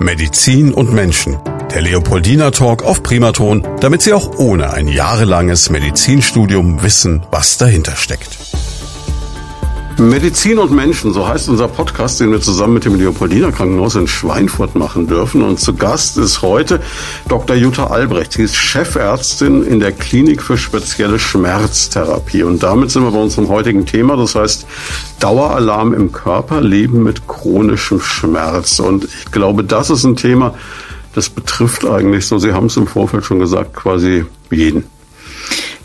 Medizin 0.00 0.72
und 0.72 0.92
Menschen. 0.92 1.38
Der 1.72 1.82
Leopoldina 1.82 2.50
Talk 2.50 2.84
auf 2.84 3.02
Primaton, 3.02 3.66
damit 3.80 4.02
Sie 4.02 4.12
auch 4.12 4.38
ohne 4.38 4.72
ein 4.72 4.88
jahrelanges 4.88 5.70
Medizinstudium 5.70 6.82
wissen, 6.82 7.24
was 7.30 7.58
dahinter 7.58 7.96
steckt. 7.96 8.45
Medizin 9.98 10.58
und 10.58 10.72
Menschen, 10.72 11.14
so 11.14 11.26
heißt 11.26 11.48
unser 11.48 11.68
Podcast, 11.68 12.20
den 12.20 12.30
wir 12.30 12.42
zusammen 12.42 12.74
mit 12.74 12.84
dem 12.84 12.96
Leopoldiner 12.96 13.50
Krankenhaus 13.50 13.94
in 13.94 14.06
Schweinfurt 14.06 14.74
machen 14.74 15.06
dürfen. 15.06 15.40
Und 15.40 15.58
zu 15.58 15.74
Gast 15.74 16.18
ist 16.18 16.42
heute 16.42 16.82
Dr. 17.28 17.56
Jutta 17.56 17.86
Albrecht. 17.86 18.32
Sie 18.32 18.42
ist 18.42 18.56
Chefärztin 18.56 19.64
in 19.64 19.80
der 19.80 19.92
Klinik 19.92 20.42
für 20.42 20.58
spezielle 20.58 21.18
Schmerztherapie. 21.18 22.42
Und 22.42 22.62
damit 22.62 22.90
sind 22.90 23.04
wir 23.04 23.10
bei 23.10 23.18
unserem 23.18 23.48
heutigen 23.48 23.86
Thema. 23.86 24.16
Das 24.16 24.34
heißt 24.34 24.66
Daueralarm 25.18 25.94
im 25.94 26.12
Körper, 26.12 26.60
Leben 26.60 27.02
mit 27.02 27.26
chronischem 27.26 27.98
Schmerz. 28.00 28.78
Und 28.80 29.04
ich 29.04 29.30
glaube, 29.32 29.64
das 29.64 29.88
ist 29.88 30.04
ein 30.04 30.16
Thema, 30.16 30.52
das 31.14 31.30
betrifft 31.30 31.86
eigentlich 31.86 32.26
so, 32.26 32.38
Sie 32.38 32.52
haben 32.52 32.66
es 32.66 32.76
im 32.76 32.86
Vorfeld 32.86 33.24
schon 33.24 33.38
gesagt, 33.38 33.74
quasi 33.74 34.26
jeden. 34.50 34.84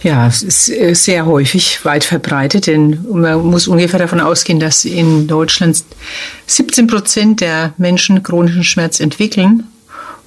Ja, 0.04 0.26
es 0.28 0.42
ist 0.42 0.70
äh, 0.70 0.96
sehr 0.96 1.26
häufig 1.26 1.86
weit 1.86 2.04
verbreitet, 2.04 2.68
denn 2.68 3.06
man 3.12 3.46
muss 3.46 3.68
ungefähr 3.68 4.00
davon 4.00 4.20
ausgehen, 4.20 4.60
dass 4.60 4.84
in 4.84 5.28
Deutschland 5.28 5.84
17 6.48 6.88
Prozent 6.88 7.42
der 7.42 7.74
Menschen 7.78 8.24
chronischen 8.24 8.64
Schmerz 8.64 9.00
entwickeln. 9.00 9.66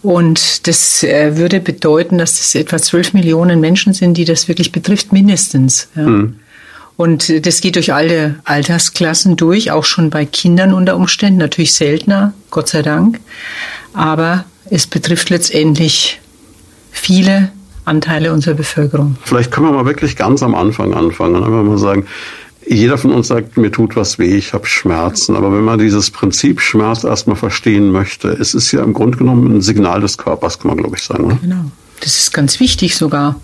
Und 0.02 0.68
das 0.68 1.02
äh, 1.02 1.36
würde 1.36 1.60
bedeuten, 1.60 2.18
dass 2.18 2.38
es 2.38 2.54
etwa 2.54 2.78
12 2.78 3.14
Millionen 3.14 3.58
Menschen 3.58 3.94
sind, 3.94 4.16
die 4.16 4.24
das 4.24 4.48
wirklich 4.48 4.70
betrifft, 4.70 5.12
mindestens. 5.12 5.88
Ja. 5.96 6.02
Mhm. 6.02 6.36
Und 6.96 7.44
das 7.44 7.60
geht 7.60 7.74
durch 7.74 7.92
alle 7.92 8.36
Altersklassen 8.44 9.34
durch, 9.34 9.72
auch 9.72 9.84
schon 9.84 10.10
bei 10.10 10.24
Kindern 10.24 10.72
unter 10.72 10.94
Umständen, 10.94 11.40
natürlich 11.40 11.74
seltener, 11.74 12.32
Gott 12.50 12.68
sei 12.68 12.82
Dank. 12.82 13.18
Aber 13.94 14.44
es 14.70 14.86
betrifft 14.86 15.30
letztendlich 15.30 16.20
viele 16.92 17.50
Anteile 17.84 18.32
unserer 18.32 18.54
Bevölkerung. 18.54 19.16
Vielleicht 19.24 19.50
können 19.50 19.66
wir 19.66 19.72
mal 19.72 19.86
wirklich 19.86 20.16
ganz 20.16 20.42
am 20.42 20.54
Anfang 20.54 20.94
anfangen 20.94 21.36
einfach 21.36 21.62
mal 21.62 21.78
sagen, 21.78 22.06
jeder 22.66 22.96
von 22.96 23.12
uns 23.12 23.28
sagt, 23.28 23.56
mir 23.56 23.70
tut 23.70 23.94
was 23.96 24.18
weh, 24.18 24.36
ich 24.36 24.54
habe 24.54 24.66
Schmerzen. 24.66 25.36
Aber 25.36 25.52
wenn 25.52 25.64
man 25.64 25.78
dieses 25.78 26.10
Prinzip 26.10 26.60
Schmerz 26.60 27.04
erstmal 27.04 27.36
verstehen 27.36 27.90
möchte, 27.90 28.28
es 28.28 28.54
ist 28.54 28.72
ja 28.72 28.82
im 28.82 28.94
Grunde 28.94 29.18
genommen 29.18 29.56
ein 29.56 29.60
Signal 29.60 30.00
des 30.00 30.16
Körpers, 30.16 30.58
kann 30.58 30.68
man 30.68 30.78
glaube 30.78 30.96
ich 30.96 31.02
sagen. 31.02 31.24
Oder? 31.24 31.38
Genau, 31.42 31.70
das 32.00 32.18
ist 32.18 32.32
ganz 32.32 32.60
wichtig 32.60 32.96
sogar. 32.96 33.38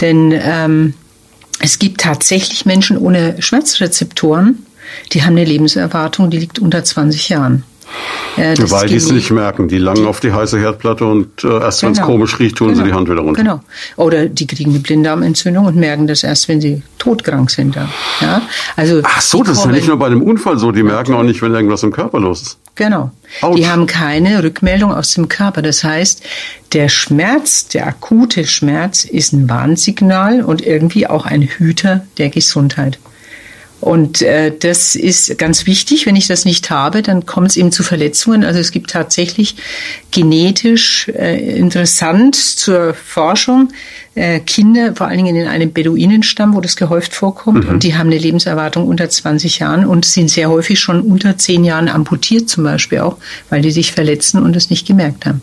Denn 0.00 0.32
ähm, 0.34 0.94
es 1.60 1.78
gibt 1.78 2.00
tatsächlich 2.02 2.66
Menschen 2.66 2.98
ohne 2.98 3.40
Schmerzrezeptoren, 3.40 4.66
die 5.12 5.22
haben 5.22 5.32
eine 5.32 5.44
Lebenserwartung, 5.44 6.30
die 6.30 6.38
liegt 6.38 6.58
unter 6.58 6.84
20 6.84 7.30
Jahren. 7.30 7.64
Äh, 8.36 8.56
Weil 8.58 8.88
die 8.88 8.96
es 8.96 9.10
nicht 9.10 9.30
merken. 9.30 9.68
Die 9.68 9.78
langen 9.78 10.06
auf 10.06 10.20
die 10.20 10.32
heiße 10.32 10.58
Herdplatte 10.58 11.04
und 11.04 11.44
äh, 11.44 11.60
erst 11.60 11.80
genau. 11.80 11.94
wenn 11.94 12.00
es 12.00 12.06
komisch 12.06 12.38
riecht, 12.38 12.56
tun 12.56 12.68
genau. 12.68 12.80
sie 12.80 12.88
die 12.88 12.94
Hand 12.94 13.08
wieder 13.08 13.20
runter. 13.20 13.42
Genau. 13.42 13.60
Oder 13.96 14.26
die 14.26 14.46
kriegen 14.46 14.70
eine 14.70 14.80
Blinddarmentzündung 14.80 15.66
und 15.66 15.76
merken 15.76 16.06
das 16.06 16.24
erst, 16.24 16.48
wenn 16.48 16.60
sie 16.60 16.82
todkrank 16.98 17.50
sind. 17.50 17.76
Ja? 17.76 18.42
Also 18.76 19.00
Ach 19.04 19.20
so, 19.20 19.42
das 19.42 19.58
ist 19.58 19.64
ja 19.64 19.70
nicht 19.70 19.86
nur 19.88 19.98
bei 19.98 20.08
dem 20.08 20.22
Unfall 20.22 20.58
so. 20.58 20.72
Die 20.72 20.82
merken 20.82 21.14
auch 21.14 21.22
nicht, 21.22 21.42
wenn 21.42 21.54
irgendwas 21.54 21.82
im 21.82 21.92
Körper 21.92 22.18
los 22.18 22.42
ist. 22.42 22.58
Genau. 22.74 23.12
Ouch. 23.42 23.54
Die 23.54 23.68
haben 23.68 23.86
keine 23.86 24.42
Rückmeldung 24.42 24.92
aus 24.92 25.14
dem 25.14 25.28
Körper. 25.28 25.62
Das 25.62 25.84
heißt, 25.84 26.22
der 26.72 26.88
Schmerz, 26.88 27.68
der 27.68 27.86
akute 27.86 28.46
Schmerz 28.46 29.04
ist 29.04 29.32
ein 29.32 29.48
Warnsignal 29.48 30.42
und 30.42 30.60
irgendwie 30.60 31.06
auch 31.06 31.24
ein 31.24 31.42
Hüter 31.42 32.04
der 32.18 32.30
Gesundheit. 32.30 32.98
Und 33.80 34.22
äh, 34.22 34.50
das 34.56 34.94
ist 34.94 35.36
ganz 35.36 35.66
wichtig. 35.66 36.06
Wenn 36.06 36.16
ich 36.16 36.26
das 36.26 36.44
nicht 36.46 36.70
habe, 36.70 37.02
dann 37.02 37.26
kommt 37.26 37.50
es 37.50 37.56
eben 37.56 37.70
zu 37.70 37.82
Verletzungen. 37.82 38.42
Also 38.42 38.58
es 38.58 38.70
gibt 38.70 38.90
tatsächlich 38.90 39.56
genetisch 40.10 41.08
äh, 41.08 41.58
interessant 41.58 42.34
zur 42.34 42.94
Forschung 42.94 43.72
äh, 44.14 44.40
Kinder, 44.40 44.94
vor 44.94 45.08
allen 45.08 45.18
Dingen 45.18 45.36
in 45.36 45.48
einem 45.48 45.72
Beduinenstamm, 45.72 46.54
wo 46.54 46.60
das 46.60 46.76
gehäuft 46.76 47.14
vorkommt. 47.14 47.64
Mhm. 47.64 47.70
Und 47.70 47.82
die 47.82 47.94
haben 47.94 48.06
eine 48.06 48.18
Lebenserwartung 48.18 48.86
unter 48.86 49.10
20 49.10 49.58
Jahren 49.58 49.84
und 49.84 50.04
sind 50.04 50.30
sehr 50.30 50.48
häufig 50.48 50.80
schon 50.80 51.02
unter 51.02 51.36
10 51.36 51.64
Jahren 51.64 51.88
amputiert 51.88 52.48
zum 52.48 52.64
Beispiel 52.64 53.00
auch, 53.00 53.18
weil 53.50 53.60
die 53.60 53.70
sich 53.70 53.92
verletzen 53.92 54.42
und 54.42 54.56
es 54.56 54.70
nicht 54.70 54.86
gemerkt 54.86 55.26
haben. 55.26 55.42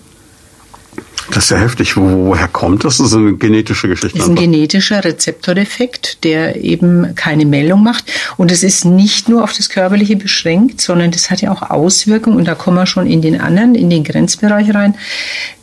Das 1.30 1.46
ist 1.46 1.50
ja 1.52 1.58
heftig. 1.58 1.96
Wo, 1.96 2.28
woher 2.28 2.48
kommt 2.48 2.84
das? 2.84 2.98
Das 2.98 3.08
ist 3.08 3.14
eine 3.14 3.34
genetische 3.34 3.88
Geschichte. 3.88 4.18
Das 4.18 4.28
ist 4.28 4.30
ein 4.30 4.36
genetischer 4.36 5.04
Rezeptordefekt, 5.04 6.24
der 6.24 6.62
eben 6.64 7.16
keine 7.16 7.46
Meldung 7.46 7.84
macht. 7.84 8.06
Und 8.38 8.52
es 8.52 8.64
ist 8.64 8.86
nicht 8.86 9.30
nur 9.30 9.44
auf 9.44 9.54
das 9.54 9.70
Körperliche 9.70 10.16
beschränkt, 10.16 10.82
sondern 10.82 11.12
das 11.12 11.30
hat 11.30 11.42
ja 11.42 11.52
auch 11.52 11.62
Auswirkungen. 11.70 12.38
Und 12.38 12.48
da 12.48 12.56
kommen 12.56 12.78
wir 12.78 12.86
schon 12.86 13.08
in 13.08 13.22
den 13.22 13.40
anderen, 13.40 13.76
in 13.76 13.90
den 13.90 14.04
Grenzbereich 14.04 14.74
rein. 14.74 14.96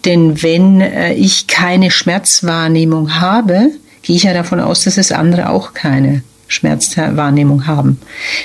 Denn 0.04 0.42
wenn 0.42 0.80
äh, 0.80 1.14
ich 1.14 1.46
keine 1.46 1.90
Schmerzwahrnehmung 1.90 3.20
habe, 3.20 3.72
gehe 4.02 4.16
ich 4.16 4.22
ja 4.22 4.32
davon 4.32 4.60
aus, 4.60 4.84
dass 4.84 4.96
es 4.96 5.12
andere 5.12 5.50
auch 5.50 5.74
keine 5.74 6.22
Schmerzwahrnehmung 6.48 7.66
haben. 7.66 8.00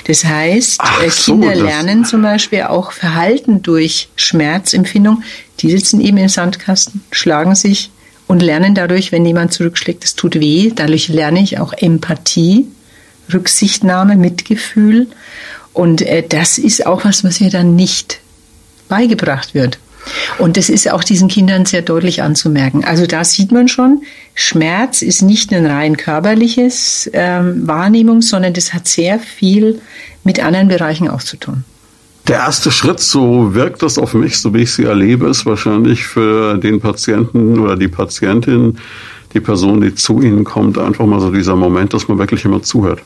Das 0.06 0.24
heißt, 0.24 0.80
äh, 0.80 1.08
Kinder 1.08 1.56
so, 1.56 1.64
lernen 1.64 2.04
zum 2.04 2.22
Beispiel 2.22 2.62
auch 2.62 2.92
Verhalten 2.92 3.62
durch 3.62 4.08
Schmerzempfindung. 4.16 5.22
Die 5.60 5.70
sitzen 5.70 6.00
eben 6.00 6.18
im 6.18 6.28
Sandkasten, 6.28 7.02
schlagen 7.10 7.54
sich 7.54 7.90
und 8.26 8.40
lernen 8.40 8.74
dadurch, 8.74 9.10
wenn 9.10 9.26
jemand 9.26 9.52
zurückschlägt, 9.52 10.04
es 10.04 10.14
tut 10.14 10.38
weh. 10.38 10.70
Dadurch 10.74 11.08
lerne 11.08 11.40
ich 11.40 11.58
auch 11.58 11.72
Empathie, 11.72 12.66
Rücksichtnahme, 13.32 14.16
Mitgefühl. 14.16 15.08
Und 15.72 16.02
äh, 16.02 16.22
das 16.26 16.58
ist 16.58 16.86
auch 16.86 17.04
was, 17.04 17.24
was 17.24 17.40
mir 17.40 17.50
dann 17.50 17.74
nicht 17.74 18.20
beigebracht 18.88 19.54
wird. 19.54 19.78
Und 20.38 20.56
das 20.56 20.68
ist 20.68 20.90
auch 20.90 21.04
diesen 21.04 21.28
Kindern 21.28 21.64
sehr 21.66 21.82
deutlich 21.82 22.22
anzumerken. 22.22 22.84
Also 22.84 23.06
da 23.06 23.24
sieht 23.24 23.52
man 23.52 23.68
schon, 23.68 24.02
Schmerz 24.34 25.02
ist 25.02 25.22
nicht 25.22 25.52
ein 25.52 25.66
rein 25.66 25.96
körperliches 25.96 27.10
ähm, 27.12 27.66
Wahrnehmung, 27.66 28.22
sondern 28.22 28.52
das 28.52 28.74
hat 28.74 28.88
sehr 28.88 29.18
viel 29.18 29.80
mit 30.24 30.42
anderen 30.42 30.68
Bereichen 30.68 31.08
auch 31.08 31.22
zu 31.22 31.36
tun. 31.36 31.64
Der 32.26 32.36
erste 32.36 32.70
Schritt, 32.70 33.00
so 33.00 33.54
wirkt 33.54 33.82
das 33.82 33.98
auf 33.98 34.14
mich, 34.14 34.38
so 34.38 34.54
wie 34.54 34.62
ich 34.62 34.72
sie 34.72 34.84
erlebe, 34.84 35.28
ist 35.28 35.44
wahrscheinlich 35.44 36.06
für 36.06 36.56
den 36.56 36.80
Patienten 36.80 37.58
oder 37.58 37.76
die 37.76 37.88
Patientin, 37.88 38.78
die 39.34 39.40
Person, 39.40 39.82
die 39.82 39.94
zu 39.94 40.22
Ihnen 40.22 40.44
kommt, 40.44 40.78
einfach 40.78 41.04
mal 41.04 41.20
so 41.20 41.30
dieser 41.30 41.54
Moment, 41.54 41.92
dass 41.92 42.08
man 42.08 42.18
wirklich 42.18 42.44
immer 42.46 42.62
zuhört. 42.62 43.02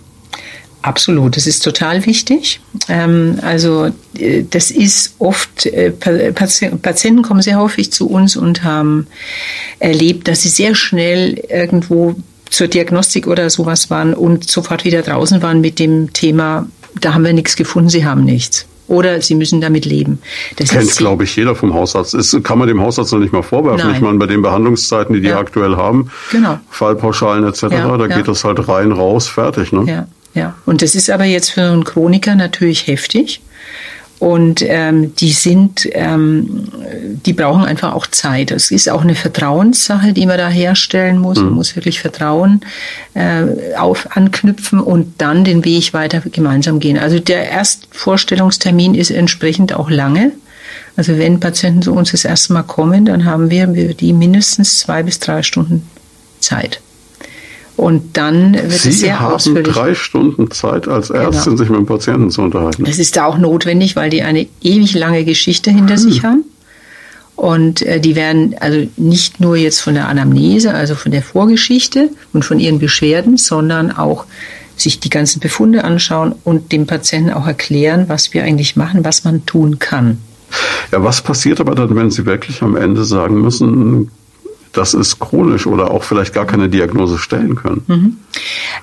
Absolut, 0.82 1.36
das 1.36 1.46
ist 1.46 1.64
total 1.64 2.06
wichtig. 2.06 2.60
Ähm, 2.88 3.38
also 3.42 3.90
äh, 4.16 4.44
das 4.48 4.70
ist 4.70 5.14
oft, 5.18 5.66
äh, 5.66 5.90
Patienten 5.90 7.22
kommen 7.22 7.42
sehr 7.42 7.58
häufig 7.58 7.92
zu 7.92 8.08
uns 8.08 8.36
und 8.36 8.62
haben 8.62 9.08
erlebt, 9.80 10.28
dass 10.28 10.42
sie 10.42 10.48
sehr 10.48 10.74
schnell 10.74 11.42
irgendwo 11.48 12.14
zur 12.48 12.68
Diagnostik 12.68 13.26
oder 13.26 13.50
sowas 13.50 13.90
waren 13.90 14.14
und 14.14 14.48
sofort 14.48 14.84
wieder 14.84 15.02
draußen 15.02 15.42
waren 15.42 15.60
mit 15.60 15.78
dem 15.78 16.12
Thema, 16.12 16.66
da 17.00 17.14
haben 17.14 17.24
wir 17.24 17.32
nichts 17.32 17.56
gefunden, 17.56 17.88
sie 17.88 18.04
haben 18.04 18.24
nichts. 18.24 18.66
Oder 18.86 19.20
sie 19.20 19.34
müssen 19.34 19.60
damit 19.60 19.84
leben. 19.84 20.18
Das 20.56 20.70
kennt, 20.70 20.96
glaube 20.96 21.24
ich, 21.24 21.36
jeder 21.36 21.54
vom 21.54 21.74
Hausarzt. 21.74 22.14
Das 22.14 22.34
kann 22.42 22.58
man 22.58 22.68
dem 22.68 22.80
Hausarzt 22.80 23.12
noch 23.12 23.18
nicht 23.18 23.34
mal 23.34 23.42
vorwerfen. 23.42 23.86
Nein. 23.86 23.96
Ich 23.96 24.00
meine, 24.00 24.16
bei 24.16 24.24
den 24.24 24.40
Behandlungszeiten, 24.40 25.14
die 25.14 25.20
die 25.20 25.28
ja. 25.28 25.38
aktuell 25.38 25.76
haben, 25.76 26.10
genau. 26.32 26.58
Fallpauschalen 26.70 27.44
etc., 27.44 27.64
ja, 27.64 27.96
da 27.98 28.06
ja. 28.06 28.16
geht 28.16 28.28
das 28.28 28.44
halt 28.44 28.66
rein, 28.66 28.90
raus, 28.90 29.28
fertig. 29.28 29.72
Ne? 29.72 29.84
Ja. 29.86 30.06
Ja, 30.38 30.54
und 30.66 30.82
das 30.82 30.94
ist 30.94 31.10
aber 31.10 31.24
jetzt 31.24 31.50
für 31.50 31.62
einen 31.62 31.82
Chroniker 31.82 32.36
natürlich 32.36 32.86
heftig. 32.86 33.40
Und 34.20 34.62
ähm, 34.62 35.16
die 35.16 35.32
sind, 35.32 35.88
ähm, 35.92 36.68
die 37.26 37.32
brauchen 37.32 37.64
einfach 37.64 37.92
auch 37.92 38.06
Zeit. 38.06 38.52
Es 38.52 38.70
ist 38.70 38.88
auch 38.88 39.02
eine 39.02 39.16
Vertrauenssache, 39.16 40.12
die 40.12 40.26
man 40.26 40.38
da 40.38 40.48
herstellen 40.48 41.18
muss. 41.18 41.38
Mhm. 41.38 41.46
Man 41.46 41.54
muss 41.54 41.74
wirklich 41.74 42.00
Vertrauen 42.00 42.60
äh, 43.14 43.74
auf 43.76 44.16
anknüpfen 44.16 44.78
und 44.80 45.14
dann 45.18 45.42
den 45.42 45.64
Weg 45.64 45.92
weiter 45.92 46.20
gemeinsam 46.20 46.78
gehen. 46.78 46.98
Also 46.98 47.18
der 47.18 47.50
Erstvorstellungstermin 47.50 48.94
ist 48.94 49.10
entsprechend 49.10 49.72
auch 49.72 49.90
lange. 49.90 50.32
Also 50.96 51.18
wenn 51.18 51.40
Patienten 51.40 51.82
zu 51.82 51.92
uns 51.94 52.12
das 52.12 52.24
erste 52.24 52.52
Mal 52.52 52.62
kommen, 52.62 53.06
dann 53.06 53.24
haben 53.24 53.50
wir, 53.50 53.74
wir 53.74 53.94
die 53.94 54.12
mindestens 54.12 54.78
zwei 54.78 55.02
bis 55.02 55.18
drei 55.18 55.42
Stunden 55.42 55.88
Zeit. 56.40 56.80
Und 57.78 58.16
dann 58.16 58.54
wird 58.54 58.72
Sie 58.72 58.88
es 58.88 58.98
sehr 58.98 59.20
haben 59.20 59.34
ausführlich. 59.34 59.72
drei 59.72 59.94
Stunden 59.94 60.50
Zeit 60.50 60.88
als 60.88 61.10
genau. 61.10 61.26
Ärztin, 61.26 61.44
genau. 61.44 61.56
sich 61.58 61.68
mit 61.70 61.78
dem 61.78 61.86
Patienten 61.86 62.28
zu 62.28 62.42
unterhalten. 62.42 62.84
Das 62.84 62.98
ist 62.98 63.16
da 63.16 63.26
auch 63.26 63.38
notwendig, 63.38 63.94
weil 63.94 64.10
die 64.10 64.22
eine 64.22 64.48
ewig 64.60 64.94
lange 64.94 65.24
Geschichte 65.24 65.70
hinter 65.70 65.94
hm. 65.94 66.02
sich 66.02 66.24
haben. 66.24 66.42
Und 67.36 67.82
äh, 67.82 68.00
die 68.00 68.16
werden 68.16 68.56
also 68.58 68.88
nicht 68.96 69.38
nur 69.38 69.56
jetzt 69.56 69.80
von 69.80 69.94
der 69.94 70.08
Anamnese, 70.08 70.74
also 70.74 70.96
von 70.96 71.12
der 71.12 71.22
Vorgeschichte 71.22 72.10
und 72.32 72.44
von 72.44 72.58
ihren 72.58 72.80
Beschwerden, 72.80 73.36
sondern 73.36 73.92
auch 73.92 74.26
sich 74.76 74.98
die 74.98 75.08
ganzen 75.08 75.38
Befunde 75.38 75.84
anschauen 75.84 76.34
und 76.42 76.72
dem 76.72 76.88
Patienten 76.88 77.30
auch 77.30 77.46
erklären, 77.46 78.06
was 78.08 78.34
wir 78.34 78.42
eigentlich 78.42 78.74
machen, 78.74 79.04
was 79.04 79.22
man 79.22 79.46
tun 79.46 79.78
kann. 79.78 80.18
Ja, 80.90 81.04
was 81.04 81.22
passiert 81.22 81.60
aber 81.60 81.76
dann, 81.76 81.94
wenn 81.94 82.10
Sie 82.10 82.26
wirklich 82.26 82.60
am 82.60 82.74
Ende 82.74 83.04
sagen 83.04 83.40
müssen, 83.40 84.10
das 84.78 84.94
ist 84.94 85.18
chronisch 85.18 85.66
oder 85.66 85.90
auch 85.90 86.04
vielleicht 86.04 86.32
gar 86.32 86.46
keine 86.46 86.68
Diagnose 86.68 87.18
stellen 87.18 87.56
können. 87.56 87.82
Mhm. 87.88 88.16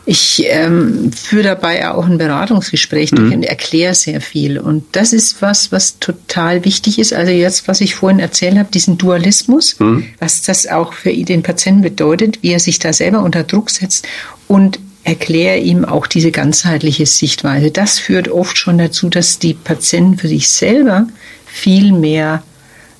Ich 0.06 0.44
ähm, 0.45 1.12
führe 1.13 1.44
dabei 1.44 1.89
auch 1.89 2.06
ein 2.06 2.18
Beratungsgespräch 2.18 3.13
mhm. 3.13 3.31
und 3.31 3.44
erkläre 3.44 3.95
sehr 3.95 4.19
viel. 4.19 4.59
Und 4.59 4.83
das 4.92 5.13
ist 5.13 5.42
was, 5.42 5.71
was 5.71 6.00
total 6.00 6.65
wichtig 6.65 7.00
ist. 7.00 7.13
Also 7.13 7.31
jetzt, 7.31 7.69
was 7.69 7.80
ich 7.80 7.95
vorhin 7.95 8.19
erzählt 8.19 8.57
habe, 8.57 8.69
diesen 8.71 8.97
Dualismus, 8.97 9.80
mhm. 9.80 10.06
was 10.19 10.42
das 10.42 10.68
auch 10.68 10.92
für 10.92 11.13
den 11.13 11.44
Patienten 11.44 11.81
bedeutet, 11.81 12.39
wie 12.44 12.51
er 12.51 12.59
sich 12.59 12.77
da 12.77 12.92
selber 12.92 13.24
unter 13.24 13.44
Druck 13.44 13.69
setzt 13.69 14.06
und 14.47 14.80
erkläre 15.06 15.59
ihm 15.59 15.86
auch 15.86 16.07
diese 16.07 16.31
ganzheitliche 16.31 17.06
Sichtweise. 17.06 17.71
Das 17.71 18.00
führt 18.00 18.27
oft 18.27 18.57
schon 18.57 18.77
dazu, 18.77 19.07
dass 19.07 19.39
die 19.39 19.53
Patienten 19.53 20.18
für 20.18 20.27
sich 20.27 20.50
selber 20.50 21.07
viel 21.45 21.94
mehr 21.94 22.44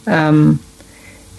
ähm, 0.08 0.60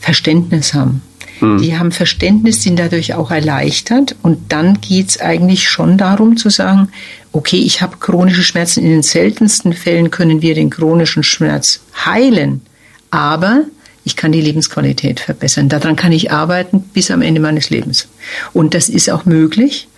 Verständnis 0.01 0.75
haben. 0.75 1.03
Mhm. 1.41 1.59
Die 1.59 1.79
haben 1.79 1.93
Verständnis, 1.93 2.63
sind 2.63 2.79
dadurch 2.79 3.15
auch 3.15 3.31
erleichtert. 3.31 4.17
Und 4.23 4.53
dann 4.53 4.81
geht 4.81 5.11
es 5.11 5.21
eigentlich 5.21 5.69
schon 5.69 5.99
darum 5.99 6.37
zu 6.37 6.51
sagen, 6.51 6.89
okay, 7.33 7.59
ich 7.59 7.83
habe 7.83 7.99
chronische 7.99 8.43
Schmerzen. 8.43 8.83
In 8.83 8.91
den 8.91 9.03
seltensten 9.03 9.73
Fällen 9.73 10.11
können 10.11 10.43
wir 10.43 10.55
den 10.55 10.71
chronischen 10.71 11.23
Schmerz 11.23 11.81
heilen. 12.05 12.63
Aber 13.11 13.65
ich 14.05 14.17
kann 14.17 14.33
die 14.33 14.41
Lebensqualität 14.41 15.21
verbessern. 15.21 15.69
Daran 15.69 15.97
kann 15.97 16.13
ich 16.13 16.31
arbeiten 16.31 16.81
bis 16.81 17.11
am 17.11 17.23
Ende 17.23 17.41
meines 17.41 17.71
Lebens. 17.71 18.09
Und 18.53 18.75
das 18.75 18.89
ist 18.89 19.11
auch 19.11 19.25
möglich. 19.25 19.89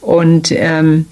Und 0.00 0.50
ähm, 0.50 1.06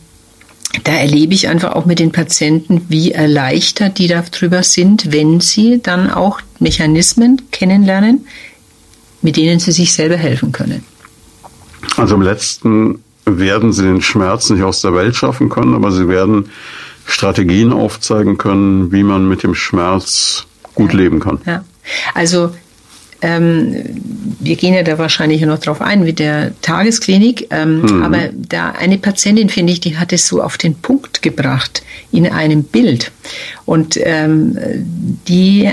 da 0.85 0.93
erlebe 0.93 1.35
ich 1.35 1.49
einfach 1.49 1.73
auch 1.73 1.87
mit 1.87 1.99
den 1.99 2.13
Patienten, 2.13 2.87
wie 2.89 3.13
erleichtert 3.13 3.99
die 3.99 4.07
darüber 4.07 4.63
sind, 4.63 5.13
wenn 5.13 5.41
sie 5.41 5.81
dann 5.83 6.11
auch 6.11 6.41
Mechanismen 6.59 7.43
kennenlernen, 7.53 8.27
mit 9.23 9.37
denen 9.37 9.59
sie 9.59 9.73
sich 9.73 9.93
selber 9.93 10.17
helfen 10.17 10.53
können. 10.53 10.85
Also 11.97 12.15
im 12.15 12.23
letzten 12.23 13.03
werden 13.25 13.73
sie 13.73 13.83
den 13.83 14.01
Schmerz 14.01 14.51
nicht 14.51 14.63
aus 14.63 14.81
der 14.81 14.95
Welt 14.95 15.17
schaffen 15.17 15.49
können, 15.49 15.75
aber 15.75 15.93
sie 15.93 16.09
werden 16.09 16.51
Strategien 17.05 17.73
aufzeigen 17.73 18.39
können, 18.39 18.93
wie 18.93 19.03
man 19.03 19.29
mit 19.29 19.43
dem 19.43 19.55
Schmerz 19.55 20.47
gut 20.75 20.93
ja. 20.93 20.99
leben 20.99 21.21
kann. 21.21 21.41
Ja. 21.47 21.65
Also 22.15 22.51
ähm, 23.21 23.75
wir 24.39 24.57
gehen 24.57 24.75
ja 24.75 24.83
da 24.83 24.99
wahrscheinlich 24.99 25.41
noch 25.43 25.59
drauf 25.59 25.81
ein 25.81 26.05
mit 26.05 26.19
der 26.19 26.53
Tagesklinik. 26.63 27.49
Ähm, 27.51 27.81
mhm. 27.81 28.03
Aber 28.03 28.31
da 28.33 28.71
eine 28.71 28.99
Patientin, 28.99 29.49
finde 29.49 29.73
ich, 29.73 29.81
die 29.81 29.97
hat 29.97 30.13
es 30.13 30.27
so 30.29 30.43
auf 30.43 30.57
den 30.57 30.75
Punkt 30.77 31.23
gebracht 31.23 31.83
in 32.13 32.29
einem 32.29 32.63
Bild. 32.63 33.11
Und 33.65 33.99
ähm, 34.01 34.57
die, 35.27 35.69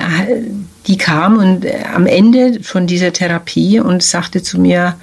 die 0.87 0.97
kam 0.97 1.37
und 1.37 1.65
äh, 1.65 1.83
am 1.93 2.05
Ende 2.05 2.63
von 2.63 2.87
dieser 2.87 3.13
Therapie 3.13 3.79
und 3.79 4.03
sagte 4.03 4.41
zu 4.43 4.59
mir, 4.59 4.95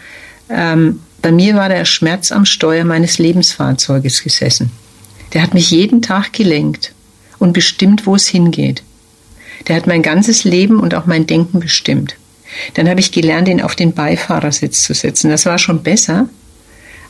ähm, 0.49 1.00
bei 1.20 1.32
mir 1.32 1.55
war 1.55 1.69
der 1.69 1.84
Schmerz 1.84 2.32
am 2.32 2.44
Steuer 2.44 2.84
meines 2.84 3.19
Lebensfahrzeuges 3.19 4.23
gesessen. 4.23 4.70
Der 5.32 5.43
hat 5.43 5.55
mich 5.55 5.70
jeden 5.70 6.02
Tag 6.02 6.32
gelenkt 6.32 6.93
und 7.38 7.52
bestimmt, 7.52 8.06
wo 8.06 8.17
es 8.17 8.26
hingeht. 8.26 8.82
Der 9.69 9.76
hat 9.76 9.87
mein 9.87 10.02
ganzes 10.02 10.44
Leben 10.44 10.81
und 10.81 10.94
auch 10.94 11.06
mein 11.06 11.26
Denken 11.26 11.61
bestimmt. 11.61 12.17
Dann 12.75 12.88
habe 12.88 13.00
ich 13.00 13.12
gelernt, 13.12 13.49
ihn 13.49 13.62
auf 13.62 13.76
den 13.76 13.94
Beifahrersitz 13.94 14.82
zu 14.82 14.94
setzen. 14.94 15.31
Das 15.31 15.46
war 15.46 15.58
schon 15.58 15.82
besser, 15.82 16.29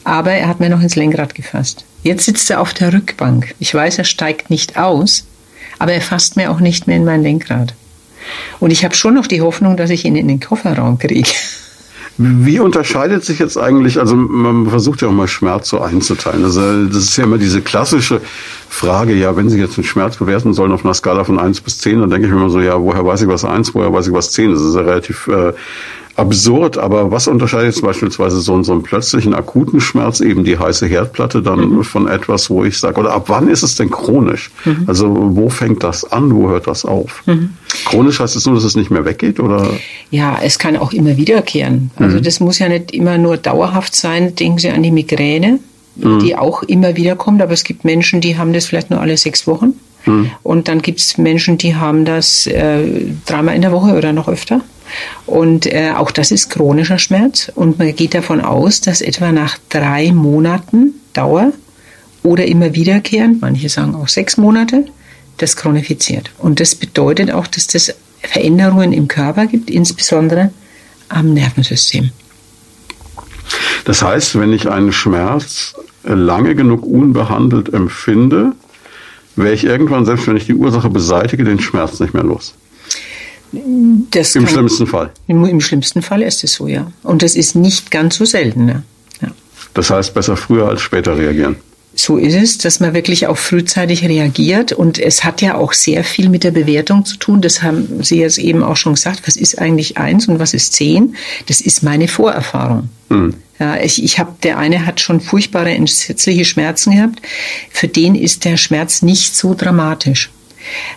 aber 0.04 0.32
er 0.32 0.48
hat 0.48 0.60
mir 0.60 0.68
noch 0.68 0.80
ins 0.80 0.94
Lenkrad 0.94 1.34
gefasst. 1.34 1.84
Jetzt 2.02 2.26
sitzt 2.26 2.50
er 2.50 2.60
auf 2.60 2.74
der 2.74 2.92
Rückbank. 2.92 3.54
Ich 3.58 3.74
weiß, 3.74 3.98
er 3.98 4.04
steigt 4.04 4.50
nicht 4.50 4.76
aus, 4.76 5.24
aber 5.78 5.92
er 5.92 6.00
fasst 6.00 6.36
mir 6.36 6.50
auch 6.50 6.60
nicht 6.60 6.86
mehr 6.86 6.96
in 6.96 7.04
mein 7.04 7.22
Lenkrad. 7.22 7.74
Und 8.60 8.70
ich 8.70 8.84
habe 8.84 8.94
schon 8.94 9.14
noch 9.14 9.26
die 9.26 9.40
Hoffnung, 9.40 9.76
dass 9.76 9.90
ich 9.90 10.04
ihn 10.04 10.16
in 10.16 10.28
den 10.28 10.40
Kofferraum 10.40 10.98
kriege. 10.98 11.30
Wie 12.18 12.60
unterscheidet 12.60 13.24
sich 13.24 13.38
jetzt 13.38 13.56
eigentlich, 13.56 13.98
also 13.98 14.14
man 14.14 14.68
versucht 14.68 15.00
ja 15.00 15.08
auch 15.08 15.12
mal 15.12 15.28
Schmerz 15.28 15.70
so 15.70 15.80
einzuteilen. 15.80 16.44
Also 16.44 16.84
das 16.86 17.04
ist 17.04 17.16
ja 17.16 17.24
immer 17.24 17.38
diese 17.38 17.62
klassische 17.62 18.20
Frage, 18.68 19.14
ja, 19.14 19.34
wenn 19.34 19.48
Sie 19.48 19.58
jetzt 19.58 19.78
einen 19.78 19.84
Schmerz 19.84 20.18
bewerten 20.18 20.52
sollen 20.52 20.72
auf 20.72 20.84
einer 20.84 20.92
Skala 20.92 21.24
von 21.24 21.38
eins 21.38 21.62
bis 21.62 21.78
zehn, 21.78 22.00
dann 22.00 22.10
denke 22.10 22.26
ich 22.26 22.32
mir 22.32 22.38
immer 22.38 22.50
so, 22.50 22.60
ja, 22.60 22.78
woher 22.80 23.04
weiß 23.06 23.22
ich 23.22 23.28
was 23.28 23.46
eins, 23.46 23.74
woher 23.74 23.92
weiß 23.92 24.08
ich 24.08 24.12
was 24.12 24.30
zehn? 24.30 24.52
Das 24.52 24.60
ist 24.60 24.74
ja 24.74 24.82
relativ 24.82 25.26
äh, 25.28 25.52
absurd, 26.16 26.78
aber 26.78 27.10
was 27.10 27.26
unterscheidet 27.26 27.74
jetzt 27.74 27.82
beispielsweise 27.82 28.40
so, 28.40 28.62
so 28.62 28.72
einen 28.72 28.82
plötzlichen 28.82 29.34
akuten 29.34 29.80
Schmerz, 29.80 30.20
eben 30.20 30.44
die 30.44 30.58
heiße 30.58 30.86
Herdplatte, 30.86 31.42
dann 31.42 31.60
mhm. 31.60 31.84
von 31.84 32.06
etwas, 32.06 32.50
wo 32.50 32.64
ich 32.64 32.78
sage, 32.78 33.00
oder 33.00 33.12
ab 33.12 33.24
wann 33.28 33.48
ist 33.48 33.62
es 33.62 33.76
denn 33.76 33.90
chronisch? 33.90 34.50
Mhm. 34.64 34.84
Also 34.86 35.14
wo 35.36 35.48
fängt 35.48 35.82
das 35.82 36.10
an, 36.10 36.34
wo 36.34 36.48
hört 36.48 36.66
das 36.66 36.84
auf? 36.84 37.22
Mhm. 37.26 37.50
Chronisch 37.86 38.20
heißt 38.20 38.36
es 38.36 38.44
nur, 38.44 38.54
dass 38.54 38.64
es 38.64 38.76
nicht 38.76 38.90
mehr 38.90 39.04
weggeht, 39.04 39.40
oder? 39.40 39.70
Ja, 40.10 40.38
es 40.42 40.58
kann 40.58 40.76
auch 40.76 40.92
immer 40.92 41.16
wiederkehren. 41.16 41.90
Also 41.96 42.18
mhm. 42.18 42.22
das 42.22 42.40
muss 42.40 42.58
ja 42.58 42.68
nicht 42.68 42.90
immer 42.92 43.16
nur 43.16 43.38
dauerhaft 43.38 43.94
sein. 43.94 44.34
Denken 44.34 44.58
Sie 44.58 44.70
an 44.70 44.82
die 44.82 44.90
Migräne, 44.90 45.60
mhm. 45.96 46.18
die 46.20 46.36
auch 46.36 46.62
immer 46.62 46.96
wieder 46.96 47.16
kommt, 47.16 47.40
aber 47.40 47.52
es 47.52 47.64
gibt 47.64 47.84
Menschen, 47.84 48.20
die 48.20 48.36
haben 48.36 48.52
das 48.52 48.66
vielleicht 48.66 48.90
nur 48.90 49.00
alle 49.00 49.16
sechs 49.16 49.46
Wochen. 49.46 49.74
Mhm. 50.04 50.30
Und 50.42 50.68
dann 50.68 50.82
gibt 50.82 51.00
es 51.00 51.16
Menschen, 51.16 51.58
die 51.58 51.76
haben 51.76 52.04
das 52.04 52.46
äh, 52.46 53.06
dreimal 53.24 53.54
in 53.54 53.62
der 53.62 53.72
Woche 53.72 53.96
oder 53.96 54.12
noch 54.12 54.28
öfter. 54.28 54.60
Und 55.26 55.66
äh, 55.66 55.92
auch 55.96 56.10
das 56.10 56.30
ist 56.30 56.50
chronischer 56.50 56.98
Schmerz. 56.98 57.50
Und 57.54 57.78
man 57.78 57.94
geht 57.94 58.14
davon 58.14 58.40
aus, 58.40 58.80
dass 58.80 59.00
etwa 59.00 59.32
nach 59.32 59.58
drei 59.68 60.12
Monaten 60.12 60.94
Dauer 61.12 61.52
oder 62.22 62.46
immer 62.46 62.74
wiederkehrend, 62.74 63.40
manche 63.40 63.68
sagen 63.68 63.94
auch 63.94 64.08
sechs 64.08 64.36
Monate, 64.36 64.86
das 65.38 65.56
chronifiziert. 65.56 66.30
Und 66.38 66.60
das 66.60 66.74
bedeutet 66.74 67.32
auch, 67.32 67.46
dass 67.46 67.66
das 67.66 67.94
Veränderungen 68.20 68.92
im 68.92 69.08
Körper 69.08 69.46
gibt, 69.46 69.70
insbesondere 69.70 70.50
am 71.08 71.34
Nervensystem. 71.34 72.10
Das 73.84 74.02
heißt, 74.02 74.38
wenn 74.38 74.52
ich 74.52 74.70
einen 74.70 74.92
Schmerz 74.92 75.74
lange 76.04 76.54
genug 76.54 76.84
unbehandelt 76.84 77.72
empfinde, 77.72 78.52
wäre 79.36 79.54
ich 79.54 79.64
irgendwann, 79.64 80.04
selbst 80.04 80.26
wenn 80.26 80.36
ich 80.36 80.46
die 80.46 80.54
Ursache 80.54 80.90
beseitige, 80.90 81.44
den 81.44 81.60
Schmerz 81.60 81.98
nicht 82.00 82.14
mehr 82.14 82.22
los. 82.22 82.54
Das 84.10 84.34
Im 84.34 84.48
schlimmsten 84.48 84.86
Fall. 84.86 85.10
Im, 85.26 85.44
Im, 85.44 85.60
schlimmsten 85.60 86.00
Fall 86.02 86.22
ist 86.22 86.42
es 86.42 86.54
so, 86.54 86.66
ja. 86.66 86.90
Und 87.02 87.22
das 87.22 87.36
ist 87.36 87.54
nicht 87.54 87.90
ganz 87.90 88.16
so 88.16 88.24
selten. 88.24 88.68
Ja. 88.68 88.82
ja. 89.20 89.28
Das 89.74 89.90
heißt, 89.90 90.14
besser 90.14 90.36
früher 90.36 90.68
als 90.68 90.80
später 90.80 91.16
reagieren. 91.16 91.56
So 91.94 92.16
ist 92.16 92.34
es, 92.34 92.56
dass 92.56 92.80
man 92.80 92.94
wirklich 92.94 93.26
auch 93.26 93.36
frühzeitig 93.36 94.04
reagiert. 94.04 94.72
Und 94.72 94.98
es 94.98 95.24
hat 95.24 95.42
ja 95.42 95.56
auch 95.56 95.74
sehr 95.74 96.04
viel 96.04 96.30
mit 96.30 96.44
der 96.44 96.50
Bewertung 96.50 97.04
zu 97.04 97.18
tun. 97.18 97.42
Das 97.42 97.62
haben 97.62 98.02
Sie 98.02 98.18
jetzt 98.18 98.38
eben 98.38 98.62
auch 98.62 98.76
schon 98.76 98.94
gesagt. 98.94 99.22
Was 99.26 99.36
ist 99.36 99.58
eigentlich 99.58 99.98
eins 99.98 100.26
und 100.28 100.38
was 100.38 100.54
ist 100.54 100.72
zehn? 100.72 101.14
Das 101.46 101.60
ist 101.60 101.82
meine 101.82 102.08
Vorerfahrung. 102.08 102.88
Hm. 103.10 103.34
Ja, 103.58 103.76
ich, 103.76 104.02
ich 104.02 104.18
habe, 104.18 104.32
der 104.42 104.56
eine 104.56 104.86
hat 104.86 105.00
schon 105.00 105.20
furchtbare 105.20 105.70
entsetzliche 105.70 106.46
Schmerzen 106.46 106.96
gehabt. 106.96 107.20
Für 107.70 107.88
den 107.88 108.14
ist 108.14 108.46
der 108.46 108.56
Schmerz 108.56 109.02
nicht 109.02 109.36
so 109.36 109.54
dramatisch. 109.54 110.30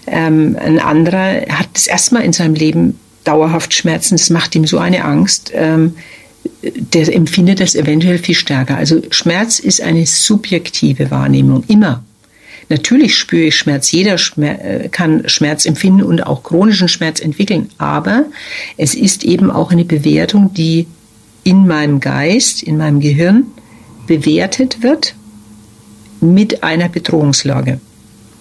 Ähm, 0.07 0.57
ein 0.59 0.79
anderer 0.79 1.45
hat 1.49 1.69
das 1.73 1.87
erstmal 1.87 2.23
in 2.23 2.33
seinem 2.33 2.55
Leben 2.55 2.99
dauerhaft 3.23 3.73
Schmerzen. 3.73 4.15
Das 4.17 4.29
macht 4.29 4.55
ihm 4.55 4.65
so 4.65 4.77
eine 4.77 5.03
Angst. 5.03 5.51
Ähm, 5.53 5.95
der 6.61 7.13
empfindet 7.13 7.59
das 7.59 7.75
eventuell 7.75 8.19
viel 8.19 8.35
stärker. 8.35 8.77
Also 8.77 9.01
Schmerz 9.09 9.59
ist 9.59 9.81
eine 9.81 10.05
subjektive 10.05 11.11
Wahrnehmung, 11.11 11.63
immer. 11.67 12.03
Natürlich 12.69 13.15
spüre 13.15 13.47
ich 13.47 13.55
Schmerz. 13.55 13.91
Jeder 13.91 14.17
Schmerz, 14.17 14.61
äh, 14.63 14.89
kann 14.89 15.27
Schmerz 15.29 15.65
empfinden 15.65 16.03
und 16.03 16.25
auch 16.25 16.43
chronischen 16.43 16.87
Schmerz 16.87 17.19
entwickeln. 17.19 17.69
Aber 17.77 18.25
es 18.77 18.95
ist 18.95 19.23
eben 19.23 19.51
auch 19.51 19.71
eine 19.71 19.85
Bewertung, 19.85 20.53
die 20.53 20.87
in 21.43 21.67
meinem 21.67 21.99
Geist, 21.99 22.63
in 22.63 22.77
meinem 22.77 22.99
Gehirn 22.99 23.45
bewertet 24.07 24.81
wird 24.81 25.15
mit 26.21 26.63
einer 26.63 26.89
Bedrohungslage. 26.89 27.79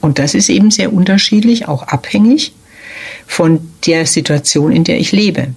Und 0.05 0.19
das 0.19 0.35
ist 0.35 0.51
eben 0.51 0.71
sehr 0.71 0.93
unterschiedlich, 0.93 1.67
auch 1.67 1.83
abhängig 1.85 2.53
von 3.27 3.71
der 3.87 4.05
Situation, 4.05 4.71
in 4.71 4.85
der 4.85 5.01
ich 5.01 5.13
lebe. 5.13 5.55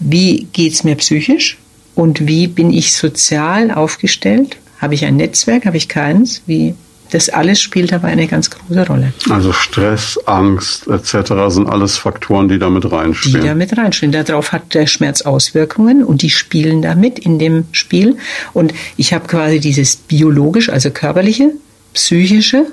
Wie 0.00 0.48
geht 0.54 0.72
es 0.72 0.82
mir 0.82 0.94
psychisch 0.94 1.58
und 1.94 2.26
wie 2.26 2.46
bin 2.46 2.72
ich 2.72 2.94
sozial 2.94 3.70
aufgestellt? 3.70 4.56
Habe 4.78 4.94
ich 4.94 5.04
ein 5.04 5.16
Netzwerk, 5.16 5.66
habe 5.66 5.76
ich 5.76 5.90
keins? 5.90 6.40
Wie 6.46 6.74
das 7.10 7.28
alles 7.28 7.60
spielt 7.60 7.92
dabei 7.92 8.08
eine 8.08 8.28
ganz 8.28 8.48
große 8.48 8.86
Rolle. 8.86 9.12
Also 9.28 9.52
Stress, 9.52 10.18
Angst 10.24 10.86
etc. 10.86 11.32
sind 11.48 11.68
alles 11.68 11.98
Faktoren, 11.98 12.48
die 12.48 12.58
damit 12.58 12.90
reinspielen. 12.90 13.42
Die 13.42 13.46
damit 13.46 13.76
reinspielen. 13.76 14.12
Darauf 14.12 14.52
hat 14.52 14.72
der 14.72 14.86
Schmerz 14.86 15.20
Auswirkungen 15.20 16.02
und 16.02 16.22
die 16.22 16.30
spielen 16.30 16.80
damit 16.80 17.18
in 17.18 17.38
dem 17.38 17.64
Spiel. 17.72 18.16
Und 18.54 18.72
ich 18.96 19.12
habe 19.12 19.26
quasi 19.26 19.60
dieses 19.60 19.96
biologisch, 19.96 20.70
also 20.70 20.90
körperliche, 20.90 21.50
psychische 21.92 22.66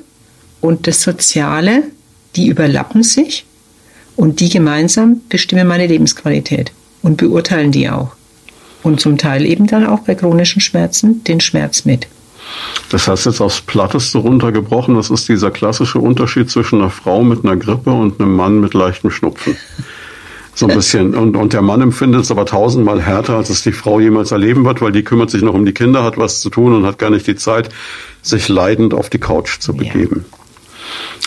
und 0.66 0.88
das 0.88 1.02
Soziale, 1.02 1.84
die 2.36 2.48
überlappen 2.48 3.04
sich 3.04 3.46
und 4.16 4.40
die 4.40 4.50
gemeinsam 4.50 5.22
bestimmen 5.30 5.68
meine 5.68 5.86
Lebensqualität 5.86 6.72
und 7.04 7.18
beurteilen 7.18 7.72
die 7.72 7.90
auch. 7.90 8.16
Und 8.82 9.00
zum 9.00 9.18
Teil 9.18 9.46
eben 9.46 9.68
dann 9.68 9.86
auch 9.86 10.00
bei 10.00 10.16
chronischen 10.16 10.62
Schmerzen 10.62 11.24
den 11.24 11.40
Schmerz 11.40 11.86
mit. 11.86 12.08
Das 12.90 13.08
heißt 13.08 13.26
jetzt 13.28 13.42
aufs 13.42 13.62
Platteste 13.62 14.20
runtergebrochen, 14.20 14.96
das 14.96 15.10
ist 15.10 15.30
dieser 15.30 15.52
klassische 15.52 16.00
Unterschied 16.00 16.50
zwischen 16.50 16.80
einer 16.80 16.90
Frau 16.90 17.24
mit 17.24 17.44
einer 17.44 17.58
Grippe 17.58 17.92
und 17.92 18.20
einem 18.20 18.36
Mann 18.36 18.60
mit 18.60 18.74
leichtem 18.74 19.12
Schnupfen. 19.12 19.56
So 20.56 20.68
ein 20.68 20.76
bisschen. 20.76 21.16
Und, 21.16 21.36
und 21.36 21.52
der 21.52 21.62
Mann 21.62 21.82
empfindet 21.82 22.22
es 22.22 22.32
aber 22.32 22.46
tausendmal 22.46 23.02
härter, 23.02 23.36
als 23.36 23.50
es 23.50 23.62
die 23.62 23.74
Frau 23.74 24.00
jemals 24.00 24.32
erleben 24.32 24.64
wird, 24.64 24.82
weil 24.82 24.94
die 24.94 25.04
kümmert 25.04 25.30
sich 25.30 25.42
noch 25.42 25.54
um 25.54 25.66
die 25.66 25.74
Kinder, 25.74 26.04
hat 26.04 26.18
was 26.18 26.40
zu 26.40 26.50
tun 26.50 26.74
und 26.74 26.86
hat 26.86 26.98
gar 26.98 27.10
nicht 27.10 27.28
die 27.28 27.36
Zeit, 27.36 27.70
sich 28.22 28.48
leidend 28.48 28.94
auf 28.94 29.10
die 29.10 29.20
Couch 29.20 29.60
zu 29.60 29.76
begeben. 29.76 30.26
Ja. 30.32 30.35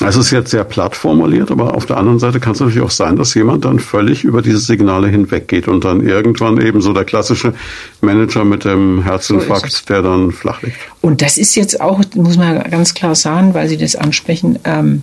Also 0.01 0.21
es 0.21 0.27
ist 0.27 0.33
jetzt 0.33 0.51
sehr 0.51 0.65
platt 0.65 0.95
formuliert, 0.95 1.51
aber 1.51 1.75
auf 1.75 1.87
der 1.87 1.97
anderen 1.97 2.19
Seite 2.19 2.39
kann 2.39 2.53
es 2.53 2.61
natürlich 2.61 2.83
auch 2.83 2.91
sein, 2.91 3.17
dass 3.17 3.35
jemand 3.35 3.65
dann 3.65 3.79
völlig 3.79 4.25
über 4.25 4.43
diese 4.43 4.59
Signale 4.59 5.09
hinweggeht 5.09 5.67
und 5.67 5.85
dann 5.85 6.07
irgendwann 6.07 6.61
eben 6.61 6.81
so 6.81 6.93
der 6.93 7.05
klassische 7.05 7.55
Manager 8.01 8.45
mit 8.45 8.65
dem 8.65 9.03
Herzinfarkt, 9.03 9.73
so 9.73 9.85
der 9.89 10.03
dann 10.03 10.31
flach 10.31 10.63
liegt. 10.63 10.77
Und 11.01 11.21
das 11.23 11.37
ist 11.37 11.57
jetzt 11.57 11.81
auch, 11.81 12.01
muss 12.15 12.37
man 12.37 12.63
ganz 12.71 12.95
klar 12.95 13.15
sagen, 13.15 13.55
weil 13.55 13.69
Sie 13.69 13.77
das 13.77 13.97
ansprechen, 13.97 14.59
ähm, 14.65 15.03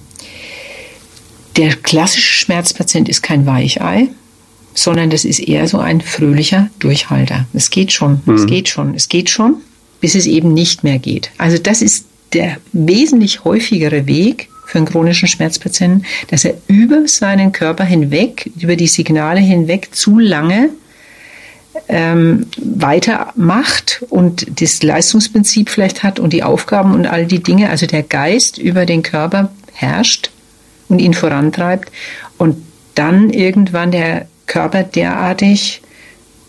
der 1.58 1.76
klassische 1.76 2.34
Schmerzpatient 2.34 3.10
ist 3.10 3.22
kein 3.22 3.46
Weichei, 3.46 4.10
sondern 4.74 5.10
das 5.10 5.26
ist 5.26 5.40
eher 5.40 5.68
so 5.68 5.80
ein 5.80 6.02
fröhlicher 6.02 6.70
Durchhalter. 6.80 7.48
Es 7.54 7.70
geht 7.70 7.92
schon, 7.92 8.22
mhm. 8.26 8.36
es 8.36 8.46
geht 8.46 8.70
schon, 8.70 8.94
es 8.94 9.10
geht 9.10 9.30
schon, 9.30 9.58
bis 10.02 10.16
es 10.16 10.26
eben 10.26 10.54
nicht 10.54 10.84
mehr 10.84 11.00
geht. 11.00 11.32
Also 11.38 11.58
das 11.58 11.82
ist 11.82 12.06
der 12.34 12.58
wesentlich 12.74 13.46
häufigere 13.46 14.06
Weg 14.08 14.50
für 14.66 14.78
einen 14.78 14.88
chronischen 14.88 15.28
Schmerzpatienten, 15.28 16.06
dass 16.30 16.46
er 16.46 16.56
über 16.68 17.08
seinen 17.08 17.52
Körper 17.52 17.84
hinweg, 17.84 18.52
über 18.60 18.76
die 18.76 18.88
Signale 18.88 19.40
hinweg 19.40 19.90
zu 19.94 20.20
lange 20.20 20.70
ähm, 21.88 22.48
weitermacht 22.58 24.04
und 24.10 24.62
das 24.62 24.82
Leistungsprinzip 24.82 25.70
vielleicht 25.70 26.04
hat 26.04 26.20
und 26.20 26.34
die 26.34 26.44
Aufgaben 26.44 26.94
und 26.94 27.06
all 27.06 27.26
die 27.26 27.44
Dinge, 27.44 27.70
also 27.70 27.86
der 27.86 28.04
Geist 28.04 28.58
über 28.58 28.86
den 28.86 29.04
Körper 29.04 29.52
herrscht 29.74 30.32
und 30.88 31.00
ihn 31.00 31.14
vorantreibt 31.14 31.92
und 32.38 32.58
dann 32.96 33.30
irgendwann 33.30 33.92
der 33.92 34.28
Körper 34.48 34.84
derartig 34.84 35.82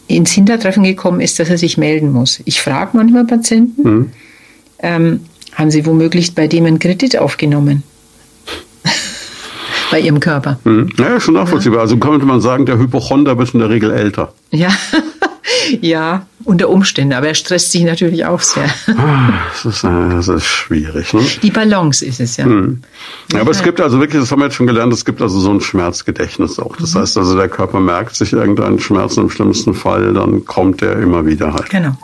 ins 0.06 0.32
Hintertreffen 0.32 0.84
gekommen 0.84 1.20
ist, 1.20 1.38
dass 1.38 1.48
er 1.48 1.58
sich 1.58 1.76
melden 1.76 2.12
muss. 2.12 2.40
Ich 2.44 2.60
frage 2.60 2.96
manchmal 2.96 3.24
Patienten, 3.24 3.82
mhm. 3.82 4.10
ähm, 4.78 5.20
haben 5.52 5.70
sie 5.70 5.86
womöglich 5.86 6.34
bei 6.34 6.46
dem 6.46 6.66
einen 6.66 6.78
Kredit 6.78 7.18
aufgenommen? 7.18 7.82
Bei 9.96 10.00
ihrem 10.00 10.20
Körper. 10.20 10.58
Mhm. 10.64 10.90
Ja, 10.98 11.18
schon 11.18 11.32
nachvollziehbar. 11.32 11.78
Ja. 11.78 11.82
Also 11.84 11.96
könnte 11.96 12.26
man 12.26 12.42
sagen, 12.42 12.66
der 12.66 12.78
Hypochonder 12.78 13.38
wird 13.38 13.54
in 13.54 13.60
der 13.60 13.70
Regel 13.70 13.90
älter. 13.90 14.34
Ja. 14.50 14.68
ja, 15.80 16.26
unter 16.44 16.68
Umständen, 16.68 17.14
aber 17.14 17.28
er 17.28 17.34
stresst 17.34 17.72
sich 17.72 17.82
natürlich 17.82 18.26
auch 18.26 18.40
sehr. 18.40 18.68
Ah, 18.88 19.32
das 19.54 19.64
ist, 19.64 19.84
äh, 19.84 20.10
das 20.10 20.28
ist 20.28 20.44
schwierig. 20.44 21.14
Ne? 21.14 21.22
Die 21.42 21.50
Balance 21.50 22.04
ist 22.04 22.20
es 22.20 22.36
ja. 22.36 22.46
Ja. 22.46 23.40
Aber 23.40 23.52
es 23.52 23.62
gibt 23.62 23.80
also 23.80 23.98
wirklich, 23.98 24.20
das 24.20 24.30
haben 24.30 24.40
wir 24.40 24.46
jetzt 24.46 24.56
schon 24.56 24.66
gelernt, 24.66 24.92
es 24.92 25.06
gibt 25.06 25.22
also 25.22 25.40
so 25.40 25.50
ein 25.50 25.62
Schmerzgedächtnis 25.62 26.58
auch. 26.58 26.76
Das 26.76 26.92
mhm. 26.92 26.98
heißt 26.98 27.16
also, 27.16 27.34
der 27.34 27.48
Körper 27.48 27.80
merkt 27.80 28.16
sich 28.16 28.34
irgendeinen 28.34 28.78
Schmerz 28.78 29.16
im 29.16 29.30
schlimmsten 29.30 29.72
Fall, 29.72 30.12
dann 30.12 30.44
kommt 30.44 30.82
er 30.82 30.98
immer 30.98 31.24
wieder 31.24 31.54
halt. 31.54 31.70
Genau. 31.70 31.96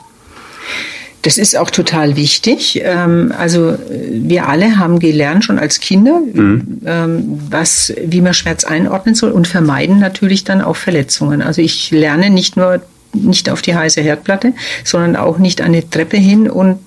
Das 1.22 1.38
ist 1.38 1.56
auch 1.56 1.70
total 1.70 2.16
wichtig. 2.16 2.82
Ähm, 2.84 3.32
also 3.36 3.78
wir 4.10 4.48
alle 4.48 4.78
haben 4.78 4.98
gelernt 4.98 5.44
schon 5.44 5.58
als 5.58 5.80
Kinder, 5.80 6.20
mhm. 6.20 6.80
Ähm, 6.84 7.40
was, 7.48 7.92
wie 8.04 8.20
man 8.20 8.34
Schmerz 8.34 8.64
einordnen 8.64 9.14
soll 9.14 9.30
und 9.30 9.46
vermeiden 9.46 10.00
natürlich 10.00 10.42
dann 10.42 10.60
auch 10.60 10.76
Verletzungen. 10.76 11.40
Also 11.40 11.62
ich 11.62 11.90
lerne 11.92 12.30
nicht 12.30 12.56
nur 12.56 12.82
nicht 13.14 13.50
auf 13.50 13.62
die 13.62 13.74
heiße 13.74 14.00
Herdplatte, 14.00 14.54
sondern 14.84 15.16
auch 15.16 15.38
nicht 15.38 15.60
an 15.60 15.72
die 15.72 15.82
Treppe 15.82 16.16
hin 16.16 16.50
und 16.50 16.78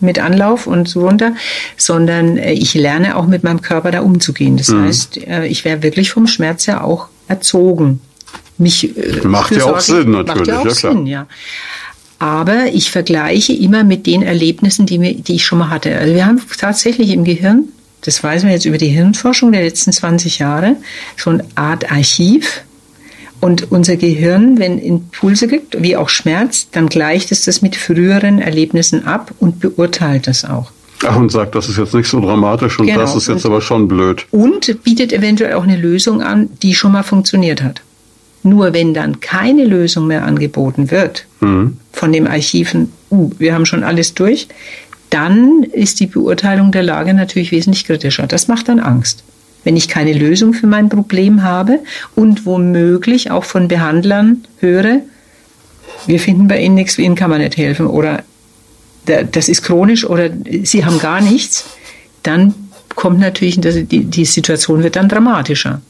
mit 0.00 0.18
Anlauf 0.18 0.66
und 0.66 0.88
so 0.88 1.06
runter, 1.06 1.34
sondern 1.76 2.36
äh, 2.36 2.52
ich 2.52 2.74
lerne 2.74 3.16
auch 3.16 3.26
mit 3.26 3.44
meinem 3.44 3.60
Körper 3.60 3.90
da 3.90 4.00
umzugehen. 4.00 4.56
Das 4.56 4.68
mhm. 4.68 4.84
heißt, 4.84 5.18
äh, 5.26 5.46
ich 5.46 5.64
wäre 5.64 5.82
wirklich 5.82 6.10
vom 6.10 6.26
Schmerz 6.26 6.66
ja 6.66 6.82
auch 6.82 7.08
erzogen. 7.28 8.00
Mich 8.56 8.96
äh, 8.96 9.26
macht 9.26 9.54
ja 9.54 9.64
auch 9.64 9.80
Sinn 9.80 10.12
natürlich, 10.12 10.38
macht 10.38 10.46
ja, 10.46 10.58
auch 10.60 10.64
ja. 10.64 10.70
Sinn, 10.70 11.06
ja. 11.06 11.26
Aber 12.18 12.66
ich 12.72 12.90
vergleiche 12.90 13.52
immer 13.52 13.84
mit 13.84 14.06
den 14.06 14.22
Erlebnissen, 14.22 14.86
die, 14.86 14.98
mir, 14.98 15.14
die 15.14 15.34
ich 15.34 15.44
schon 15.44 15.58
mal 15.58 15.70
hatte. 15.70 15.96
Also 15.96 16.14
wir 16.14 16.26
haben 16.26 16.40
tatsächlich 16.58 17.10
im 17.10 17.24
Gehirn, 17.24 17.68
das 18.02 18.22
weiß 18.22 18.44
man 18.44 18.52
jetzt 18.52 18.66
über 18.66 18.78
die 18.78 18.88
Hirnforschung 18.88 19.52
der 19.52 19.62
letzten 19.62 19.92
20 19.92 20.38
Jahre, 20.38 20.76
so 21.16 21.30
eine 21.30 21.44
Art 21.54 21.90
Archiv. 21.90 22.62
Und 23.40 23.70
unser 23.72 23.96
Gehirn, 23.96 24.58
wenn 24.58 24.78
Impulse 24.78 25.48
gibt, 25.48 25.82
wie 25.82 25.96
auch 25.96 26.08
Schmerz, 26.08 26.68
dann 26.72 26.88
gleicht 26.88 27.30
es 27.30 27.44
das 27.44 27.60
mit 27.60 27.76
früheren 27.76 28.40
Erlebnissen 28.40 29.06
ab 29.06 29.32
und 29.38 29.60
beurteilt 29.60 30.26
das 30.26 30.44
auch. 30.44 30.70
Ach, 31.06 31.16
und 31.16 31.30
sagt, 31.30 31.54
das 31.54 31.68
ist 31.68 31.76
jetzt 31.76 31.92
nicht 31.92 32.08
so 32.08 32.20
dramatisch 32.20 32.78
und 32.78 32.86
genau. 32.86 33.00
das 33.00 33.14
ist 33.14 33.28
jetzt 33.28 33.44
und, 33.44 33.50
aber 33.50 33.60
schon 33.60 33.88
blöd. 33.88 34.26
Und 34.30 34.82
bietet 34.84 35.12
eventuell 35.12 35.54
auch 35.54 35.64
eine 35.64 35.76
Lösung 35.76 36.22
an, 36.22 36.48
die 36.62 36.74
schon 36.74 36.92
mal 36.92 37.02
funktioniert 37.02 37.62
hat. 37.62 37.82
Nur 38.44 38.72
wenn 38.74 38.94
dann 38.94 39.20
keine 39.20 39.64
Lösung 39.64 40.06
mehr 40.06 40.24
angeboten 40.24 40.90
wird 40.90 41.26
mhm. 41.40 41.78
von 41.92 42.12
dem 42.12 42.26
Archiven, 42.26 42.92
uh, 43.10 43.30
wir 43.38 43.54
haben 43.54 43.66
schon 43.66 43.82
alles 43.82 44.14
durch, 44.14 44.48
dann 45.10 45.62
ist 45.62 45.98
die 45.98 46.06
Beurteilung 46.06 46.70
der 46.70 46.82
Lage 46.82 47.14
natürlich 47.14 47.52
wesentlich 47.52 47.86
kritischer. 47.86 48.26
Das 48.26 48.46
macht 48.46 48.68
dann 48.68 48.80
Angst. 48.80 49.24
Wenn 49.64 49.76
ich 49.76 49.88
keine 49.88 50.12
Lösung 50.12 50.52
für 50.52 50.66
mein 50.66 50.90
Problem 50.90 51.42
habe 51.42 51.80
und 52.14 52.44
womöglich 52.44 53.30
auch 53.30 53.44
von 53.44 53.66
Behandlern 53.66 54.44
höre, 54.60 55.00
wir 56.06 56.20
finden 56.20 56.48
bei 56.48 56.60
Ihnen 56.60 56.74
nichts, 56.74 56.98
Ihnen 56.98 57.14
kann 57.14 57.30
man 57.30 57.40
nicht 57.40 57.56
helfen 57.56 57.86
oder 57.86 58.22
das 59.06 59.48
ist 59.48 59.62
chronisch 59.62 60.04
oder 60.04 60.30
Sie 60.64 60.84
haben 60.84 60.98
gar 60.98 61.20
nichts, 61.20 61.64
dann 62.22 62.54
kommt 62.94 63.20
natürlich, 63.20 63.58
die, 63.60 64.04
die 64.04 64.24
Situation 64.24 64.82
wird 64.82 64.96
dann 64.96 65.08
dramatischer. 65.08 65.80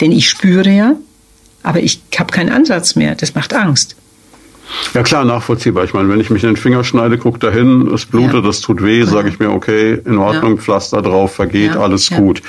Denn 0.00 0.12
ich 0.12 0.28
spüre 0.28 0.70
ja, 0.70 0.96
aber 1.66 1.80
ich 1.80 2.00
habe 2.16 2.32
keinen 2.32 2.50
Ansatz 2.50 2.94
mehr. 2.94 3.16
Das 3.16 3.34
macht 3.34 3.52
Angst. 3.52 3.96
Ja 4.94 5.02
klar, 5.02 5.24
nachvollziehbar. 5.24 5.84
Ich 5.84 5.94
meine, 5.94 6.08
wenn 6.08 6.20
ich 6.20 6.30
mich 6.30 6.42
in 6.42 6.50
den 6.50 6.56
Finger 6.56 6.84
schneide, 6.84 7.18
guck 7.18 7.40
dahin, 7.40 7.88
es 7.92 8.06
blutet, 8.06 8.34
ja. 8.34 8.40
das 8.40 8.60
tut 8.60 8.82
weh, 8.82 9.04
sage 9.04 9.28
ich 9.28 9.38
mir, 9.38 9.50
okay, 9.50 10.00
in 10.04 10.18
Ordnung, 10.18 10.56
ja. 10.56 10.62
Pflaster 10.62 11.02
drauf, 11.02 11.34
vergeht, 11.34 11.74
ja. 11.74 11.80
alles 11.80 12.10
gut. 12.10 12.42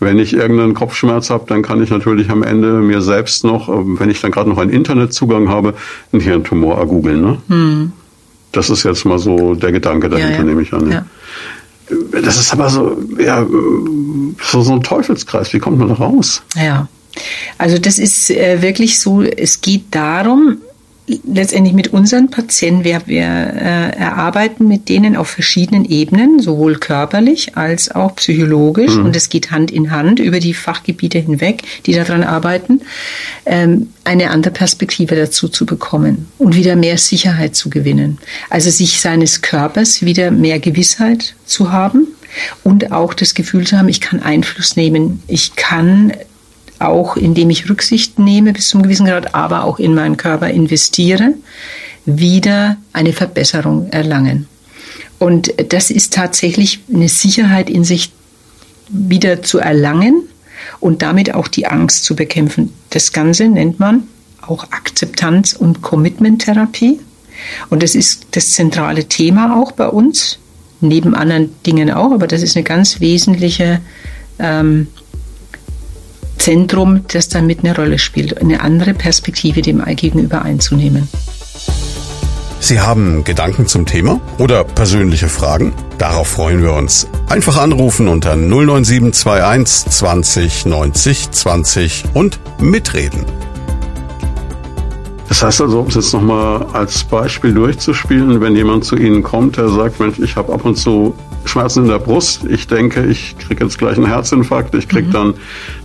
Wenn 0.00 0.18
ich 0.18 0.34
irgendeinen 0.34 0.74
Kopfschmerz 0.74 1.30
habe, 1.30 1.44
dann 1.46 1.62
kann 1.62 1.82
ich 1.82 1.90
natürlich 1.90 2.30
am 2.30 2.42
Ende 2.42 2.74
mir 2.80 3.00
selbst 3.00 3.44
noch, 3.44 3.68
ähm, 3.68 3.98
wenn 3.98 4.10
ich 4.10 4.20
dann 4.20 4.30
gerade 4.30 4.50
noch 4.50 4.58
einen 4.58 4.70
Internetzugang 4.70 5.48
habe, 5.48 5.74
einen 6.12 6.20
Hirntumor 6.20 6.78
ergoogeln. 6.78 7.20
Ne? 7.20 7.38
Hm. 7.48 7.92
Das 8.52 8.68
ist 8.68 8.82
jetzt 8.84 9.04
mal 9.04 9.18
so 9.18 9.54
der 9.54 9.72
Gedanke 9.72 10.10
dahinter, 10.10 10.42
nehme 10.44 10.62
ich 10.62 10.72
an. 10.74 10.90
Ja. 10.90 11.04
Das 12.22 12.38
ist 12.38 12.52
aber 12.52 12.68
so, 12.70 12.98
ja, 13.18 13.46
so, 14.42 14.62
so 14.62 14.72
ein 14.72 14.82
Teufelskreis. 14.82 15.52
Wie 15.52 15.58
kommt 15.58 15.78
man 15.78 15.88
da 15.88 15.94
raus? 15.94 16.42
Ja. 16.54 16.88
Also 17.58 17.78
das 17.78 17.98
ist 17.98 18.30
äh, 18.30 18.62
wirklich 18.62 18.98
so, 18.98 19.22
es 19.22 19.60
geht 19.60 19.84
darum, 19.90 20.58
letztendlich 21.24 21.74
mit 21.74 21.92
unseren 21.92 22.30
Patienten, 22.30 22.84
wir, 22.84 23.02
wir 23.06 23.24
äh, 23.24 23.96
erarbeiten 23.96 24.68
mit 24.68 24.88
denen 24.88 25.16
auf 25.16 25.28
verschiedenen 25.28 25.84
Ebenen, 25.84 26.40
sowohl 26.40 26.76
körperlich 26.76 27.56
als 27.56 27.90
auch 27.90 28.14
psychologisch. 28.16 28.94
Mhm. 28.94 29.06
Und 29.06 29.16
es 29.16 29.28
geht 29.28 29.50
Hand 29.50 29.70
in 29.70 29.90
Hand 29.90 30.20
über 30.20 30.38
die 30.38 30.54
Fachgebiete 30.54 31.18
hinweg, 31.18 31.62
die 31.86 31.92
daran 31.92 32.22
arbeiten, 32.22 32.82
ähm, 33.46 33.88
eine 34.04 34.30
andere 34.30 34.52
Perspektive 34.52 35.16
dazu 35.16 35.48
zu 35.48 35.66
bekommen 35.66 36.28
und 36.38 36.54
wieder 36.54 36.76
mehr 36.76 36.98
Sicherheit 36.98 37.56
zu 37.56 37.68
gewinnen. 37.68 38.18
Also 38.48 38.70
sich 38.70 39.00
seines 39.00 39.42
Körpers 39.42 40.02
wieder 40.02 40.30
mehr 40.30 40.60
Gewissheit 40.60 41.34
zu 41.46 41.72
haben 41.72 42.06
und 42.62 42.92
auch 42.92 43.12
das 43.12 43.34
Gefühl 43.34 43.66
zu 43.66 43.76
haben, 43.76 43.88
ich 43.88 44.00
kann 44.00 44.22
Einfluss 44.22 44.76
nehmen, 44.76 45.22
ich 45.26 45.56
kann 45.56 46.12
auch 46.82 47.16
indem 47.16 47.50
ich 47.50 47.68
Rücksicht 47.68 48.18
nehme 48.18 48.52
bis 48.52 48.68
zum 48.68 48.82
gewissen 48.82 49.06
Grad, 49.06 49.34
aber 49.34 49.64
auch 49.64 49.78
in 49.78 49.94
meinen 49.94 50.16
Körper 50.16 50.48
investiere, 50.48 51.34
wieder 52.04 52.76
eine 52.92 53.12
Verbesserung 53.12 53.88
erlangen. 53.90 54.48
Und 55.18 55.54
das 55.72 55.90
ist 55.90 56.12
tatsächlich 56.12 56.80
eine 56.92 57.08
Sicherheit 57.08 57.70
in 57.70 57.84
sich 57.84 58.10
wieder 58.88 59.42
zu 59.42 59.58
erlangen 59.58 60.24
und 60.80 61.02
damit 61.02 61.34
auch 61.34 61.48
die 61.48 61.66
Angst 61.66 62.04
zu 62.04 62.16
bekämpfen. 62.16 62.72
Das 62.90 63.12
Ganze 63.12 63.48
nennt 63.48 63.78
man 63.78 64.04
auch 64.40 64.64
Akzeptanz- 64.72 65.54
und 65.54 65.82
Commitment-Therapie. 65.82 66.98
Und 67.70 67.82
das 67.82 67.94
ist 67.94 68.26
das 68.32 68.52
zentrale 68.52 69.04
Thema 69.04 69.56
auch 69.56 69.72
bei 69.72 69.88
uns, 69.88 70.38
neben 70.80 71.14
anderen 71.14 71.54
Dingen 71.64 71.90
auch, 71.90 72.12
aber 72.12 72.26
das 72.26 72.42
ist 72.42 72.56
eine 72.56 72.64
ganz 72.64 73.00
wesentliche 73.00 73.80
ähm, 74.38 74.88
Zentrum, 76.42 77.04
das 77.06 77.28
damit 77.28 77.60
eine 77.60 77.76
Rolle 77.76 78.00
spielt, 78.00 78.40
eine 78.40 78.62
andere 78.62 78.94
Perspektive 78.94 79.62
dem 79.62 79.80
Gegenüber 79.94 80.42
einzunehmen. 80.42 81.08
Sie 82.58 82.80
haben 82.80 83.22
Gedanken 83.22 83.68
zum 83.68 83.86
Thema 83.86 84.20
oder 84.38 84.64
persönliche 84.64 85.28
Fragen? 85.28 85.72
Darauf 85.98 86.26
freuen 86.26 86.60
wir 86.60 86.72
uns. 86.72 87.06
Einfach 87.28 87.58
anrufen 87.58 88.08
unter 88.08 88.34
09721 88.34 89.88
20 89.88 90.66
90 90.66 91.30
20 91.30 92.04
und 92.12 92.40
mitreden. 92.60 93.24
Das 95.28 95.44
heißt 95.44 95.60
also, 95.60 95.78
um 95.78 95.86
es 95.86 95.94
jetzt 95.94 96.12
nochmal 96.12 96.66
als 96.72 97.04
Beispiel 97.04 97.54
durchzuspielen, 97.54 98.40
wenn 98.40 98.56
jemand 98.56 98.84
zu 98.84 98.96
Ihnen 98.96 99.22
kommt, 99.22 99.58
der 99.58 99.68
sagt, 99.68 100.00
Mensch, 100.00 100.18
ich 100.18 100.34
habe 100.34 100.52
ab 100.52 100.64
und 100.64 100.74
zu 100.74 101.14
Schmerzen 101.44 101.84
in 101.84 101.88
der 101.88 101.98
Brust. 101.98 102.44
Ich 102.48 102.66
denke, 102.66 103.04
ich 103.04 103.36
kriege 103.38 103.64
jetzt 103.64 103.78
gleich 103.78 103.96
einen 103.96 104.06
Herzinfarkt, 104.06 104.74
ich 104.74 104.88
kriege 104.88 105.08
mhm. 105.08 105.12
dann 105.12 105.34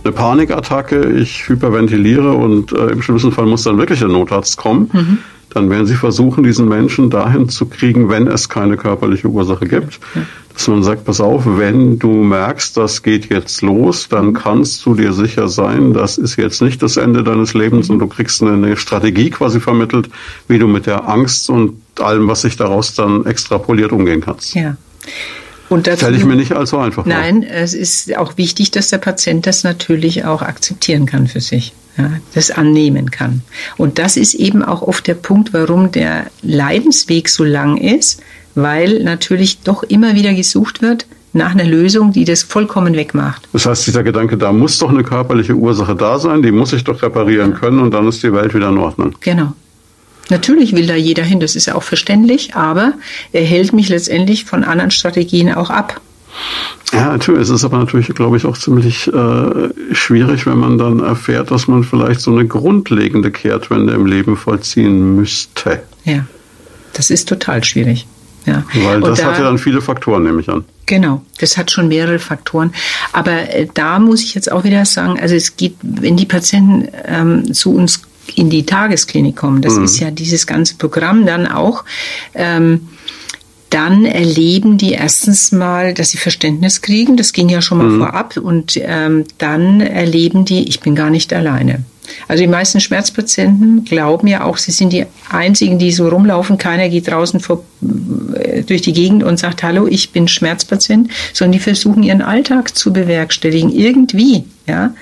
eine 0.04 0.12
Panikattacke, 0.12 1.12
ich 1.12 1.48
hyperventiliere 1.48 2.32
und 2.32 2.72
äh, 2.72 2.86
im 2.88 3.02
schlimmsten 3.02 3.32
Fall 3.32 3.46
muss 3.46 3.64
dann 3.64 3.78
wirklich 3.78 3.98
der 3.98 4.08
Notarzt 4.08 4.56
kommen. 4.56 4.90
Mhm. 4.92 5.18
Dann 5.50 5.70
werden 5.70 5.86
sie 5.86 5.94
versuchen, 5.94 6.44
diesen 6.44 6.68
Menschen 6.68 7.08
dahin 7.08 7.48
zu 7.48 7.66
kriegen, 7.66 8.10
wenn 8.10 8.26
es 8.26 8.48
keine 8.48 8.76
körperliche 8.76 9.28
Ursache 9.28 9.66
gibt. 9.66 9.98
Ja. 10.14 10.22
Dass 10.52 10.68
man 10.68 10.82
sagt, 10.82 11.04
pass 11.04 11.20
auf, 11.20 11.44
wenn 11.46 11.98
du 11.98 12.10
merkst, 12.10 12.76
das 12.76 13.02
geht 13.02 13.30
jetzt 13.30 13.62
los, 13.62 14.08
dann 14.08 14.34
kannst 14.34 14.84
du 14.84 14.94
dir 14.94 15.12
sicher 15.12 15.48
sein, 15.48 15.92
das 15.94 16.18
ist 16.18 16.36
jetzt 16.36 16.60
nicht 16.60 16.82
das 16.82 16.96
Ende 16.96 17.22
deines 17.22 17.54
Lebens 17.54 17.90
und 17.90 18.00
du 18.00 18.08
kriegst 18.08 18.42
eine, 18.42 18.54
eine 18.54 18.76
Strategie 18.76 19.30
quasi 19.30 19.60
vermittelt, 19.60 20.10
wie 20.48 20.58
du 20.58 20.66
mit 20.66 20.86
der 20.86 21.08
Angst 21.08 21.48
und 21.48 21.80
allem, 22.00 22.28
was 22.28 22.42
sich 22.42 22.56
daraus 22.56 22.94
dann 22.94 23.24
extrapoliert, 23.24 23.92
umgehen 23.92 24.20
kannst. 24.20 24.54
Ja. 24.54 24.76
Stelle 25.96 26.16
ich 26.16 26.24
mir 26.24 26.36
nicht 26.36 26.52
allzu 26.52 26.78
einfach 26.78 27.04
vor. 27.04 27.12
Nein, 27.12 27.42
es 27.42 27.74
ist 27.74 28.16
auch 28.16 28.36
wichtig, 28.36 28.70
dass 28.70 28.88
der 28.88 28.98
Patient 28.98 29.46
das 29.46 29.64
natürlich 29.64 30.24
auch 30.24 30.42
akzeptieren 30.42 31.06
kann 31.06 31.26
für 31.26 31.40
sich, 31.40 31.72
ja, 31.96 32.10
das 32.34 32.50
annehmen 32.50 33.10
kann. 33.10 33.42
Und 33.76 33.98
das 33.98 34.16
ist 34.16 34.34
eben 34.34 34.62
auch 34.62 34.82
oft 34.82 35.06
der 35.06 35.14
Punkt, 35.14 35.52
warum 35.52 35.92
der 35.92 36.26
Leidensweg 36.42 37.28
so 37.28 37.44
lang 37.44 37.76
ist, 37.76 38.22
weil 38.54 39.02
natürlich 39.02 39.60
doch 39.60 39.82
immer 39.82 40.14
wieder 40.14 40.34
gesucht 40.34 40.82
wird 40.82 41.06
nach 41.32 41.52
einer 41.52 41.64
Lösung, 41.64 42.12
die 42.12 42.24
das 42.24 42.42
vollkommen 42.42 42.94
wegmacht. 42.94 43.48
Das 43.52 43.66
heißt, 43.66 43.86
dieser 43.86 44.02
Gedanke, 44.02 44.36
da 44.36 44.52
muss 44.52 44.78
doch 44.78 44.90
eine 44.90 45.02
körperliche 45.02 45.54
Ursache 45.54 45.94
da 45.94 46.18
sein, 46.18 46.42
die 46.42 46.52
muss 46.52 46.72
ich 46.72 46.84
doch 46.84 47.02
reparieren 47.02 47.54
können 47.54 47.80
und 47.80 47.92
dann 47.92 48.08
ist 48.08 48.22
die 48.22 48.32
Welt 48.32 48.54
wieder 48.54 48.70
in 48.70 48.78
Ordnung. 48.78 49.14
Genau. 49.20 49.52
Natürlich 50.30 50.74
will 50.74 50.86
da 50.86 50.94
jeder 50.94 51.22
hin, 51.22 51.40
das 51.40 51.56
ist 51.56 51.66
ja 51.66 51.74
auch 51.74 51.82
verständlich, 51.82 52.54
aber 52.54 52.94
er 53.32 53.44
hält 53.44 53.72
mich 53.72 53.88
letztendlich 53.88 54.44
von 54.44 54.64
anderen 54.64 54.90
Strategien 54.90 55.52
auch 55.54 55.70
ab. 55.70 56.00
Ja, 56.92 57.12
natürlich. 57.12 57.42
Es 57.42 57.50
ist 57.50 57.64
aber 57.64 57.78
natürlich, 57.78 58.08
glaube 58.08 58.36
ich, 58.36 58.44
auch 58.44 58.56
ziemlich 58.56 59.08
äh, 59.08 59.94
schwierig, 59.94 60.46
wenn 60.46 60.58
man 60.58 60.78
dann 60.78 61.00
erfährt, 61.00 61.50
dass 61.50 61.68
man 61.68 61.84
vielleicht 61.84 62.20
so 62.20 62.30
eine 62.30 62.46
grundlegende 62.46 63.30
Kehrtwende 63.30 63.92
im 63.92 64.06
Leben 64.06 64.36
vollziehen 64.36 65.16
müsste. 65.16 65.82
Ja, 66.04 66.24
das 66.94 67.10
ist 67.10 67.28
total 67.28 67.64
schwierig. 67.64 68.06
Ja. 68.46 68.64
Weil 68.72 69.00
das 69.00 69.18
da, 69.18 69.26
hat 69.26 69.38
ja 69.38 69.44
dann 69.44 69.58
viele 69.58 69.82
Faktoren, 69.82 70.22
nehme 70.22 70.40
ich 70.40 70.48
an. 70.48 70.64
Genau, 70.86 71.22
das 71.38 71.58
hat 71.58 71.70
schon 71.70 71.88
mehrere 71.88 72.18
Faktoren. 72.18 72.72
Aber 73.12 73.54
äh, 73.54 73.68
da 73.74 73.98
muss 73.98 74.22
ich 74.22 74.34
jetzt 74.34 74.50
auch 74.50 74.64
wieder 74.64 74.86
sagen, 74.86 75.20
also 75.20 75.34
es 75.34 75.56
geht, 75.56 75.76
wenn 75.82 76.16
die 76.16 76.24
Patienten 76.24 76.88
ähm, 77.04 77.52
zu 77.52 77.74
uns 77.74 78.00
in 78.36 78.50
die 78.50 78.66
Tagesklinik 78.66 79.36
kommen. 79.36 79.62
Das 79.62 79.74
mhm. 79.74 79.84
ist 79.84 80.00
ja 80.00 80.10
dieses 80.10 80.46
ganze 80.46 80.74
Programm 80.76 81.24
dann 81.24 81.46
auch. 81.46 81.84
Ähm, 82.34 82.88
dann 83.70 84.06
erleben 84.06 84.78
die 84.78 84.92
erstens 84.92 85.52
mal, 85.52 85.92
dass 85.92 86.10
sie 86.10 86.18
Verständnis 86.18 86.80
kriegen. 86.80 87.16
Das 87.16 87.32
ging 87.32 87.48
ja 87.48 87.60
schon 87.60 87.78
mal 87.78 87.88
mhm. 87.88 87.98
vorab. 87.98 88.36
Und 88.36 88.78
ähm, 88.82 89.24
dann 89.38 89.80
erleben 89.80 90.44
die, 90.44 90.68
ich 90.68 90.80
bin 90.80 90.94
gar 90.94 91.10
nicht 91.10 91.32
alleine. 91.32 91.84
Also 92.26 92.42
die 92.42 92.48
meisten 92.48 92.80
Schmerzpatienten 92.80 93.84
glauben 93.84 94.26
ja 94.26 94.44
auch, 94.44 94.56
sie 94.56 94.70
sind 94.70 94.92
die 94.92 95.06
einzigen, 95.30 95.78
die 95.78 95.92
so 95.92 96.08
rumlaufen. 96.08 96.58
Keiner 96.58 96.88
geht 96.88 97.08
draußen 97.08 97.40
vor, 97.40 97.64
äh, 98.34 98.62
durch 98.62 98.82
die 98.82 98.92
Gegend 98.92 99.22
und 99.22 99.38
sagt, 99.38 99.62
hallo, 99.62 99.86
ich 99.86 100.10
bin 100.10 100.28
Schmerzpatient, 100.28 101.10
sondern 101.32 101.52
die 101.52 101.58
versuchen 101.58 102.02
ihren 102.02 102.22
Alltag 102.22 102.76
zu 102.76 102.92
bewerkstelligen, 102.92 103.70
irgendwie. 103.72 104.44
Ja? 104.66 104.94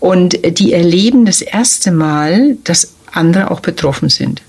Und 0.00 0.38
die 0.58 0.72
erleben 0.72 1.24
das 1.26 1.40
erste 1.40 1.90
Mal, 1.92 2.56
dass 2.64 2.94
andere 3.12 3.50
auch 3.50 3.60
betroffen 3.60 4.08
sind. 4.08 4.42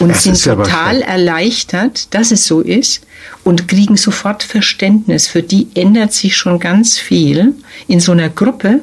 Und 0.00 0.10
das 0.10 0.24
sind 0.24 0.42
total 0.42 1.00
erleichtert, 1.00 2.12
dass 2.14 2.30
es 2.30 2.46
so 2.46 2.60
ist 2.60 3.06
und 3.44 3.68
kriegen 3.68 3.96
sofort 3.96 4.42
Verständnis. 4.42 5.28
Für 5.28 5.42
die 5.42 5.68
ändert 5.74 6.12
sich 6.12 6.36
schon 6.36 6.58
ganz 6.58 6.98
viel 6.98 7.54
in 7.88 8.00
so 8.00 8.12
einer 8.12 8.28
Gruppe, 8.28 8.80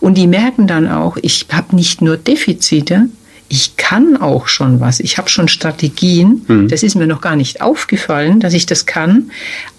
und 0.00 0.16
die 0.16 0.26
merken 0.26 0.66
dann 0.66 0.88
auch, 0.88 1.16
ich 1.20 1.46
habe 1.52 1.76
nicht 1.76 2.02
nur 2.02 2.16
Defizite, 2.16 3.08
ich 3.48 3.76
kann 3.76 4.16
auch 4.16 4.48
schon 4.48 4.80
was. 4.80 5.00
Ich 5.00 5.18
habe 5.18 5.28
schon 5.28 5.48
Strategien. 5.48 6.44
Mhm. 6.48 6.68
Das 6.68 6.82
ist 6.82 6.96
mir 6.96 7.06
noch 7.06 7.20
gar 7.20 7.36
nicht 7.36 7.60
aufgefallen, 7.60 8.40
dass 8.40 8.54
ich 8.54 8.66
das 8.66 8.86
kann. 8.86 9.30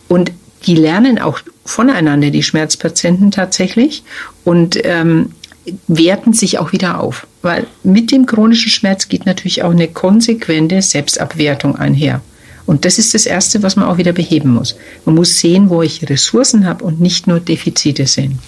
Und 0.08 0.32
die 0.66 0.75
lernen 0.75 1.20
auch 1.20 1.39
voneinander, 1.66 2.32
die 2.32 2.44
Schmerzpatienten 2.44 3.32
tatsächlich, 3.32 4.04
und 4.44 4.80
ähm, 4.84 5.32
werten 5.88 6.32
sich 6.32 6.60
auch 6.60 6.72
wieder 6.72 7.00
auf. 7.00 7.27
Weil 7.42 7.68
mit 7.84 8.12
dem 8.12 8.25
chronischen 8.25 8.72
Schmerz 8.72 9.10
geht 9.10 9.25
natürlich 9.25 9.63
auch 9.63 9.72
eine 9.72 9.89
konsequente 9.89 10.82
Selbstabwertung 10.82 11.75
einher. 11.75 12.22
Und 12.66 12.86
das 12.86 13.00
ist 13.00 13.14
das 13.14 13.25
Erste, 13.25 13.64
was 13.64 13.75
man 13.75 13.88
auch 13.88 13.98
wieder 13.98 14.14
beheben 14.14 14.53
muss. 14.53 14.75
Man 15.05 15.16
muss 15.16 15.40
sehen, 15.40 15.70
wo 15.70 15.81
ich 15.81 16.10
Ressourcen 16.10 16.66
habe 16.66 16.83
und 16.83 17.00
nicht 17.00 17.27
nur 17.27 17.40
Defizite 17.40 18.07
sehen 18.07 18.40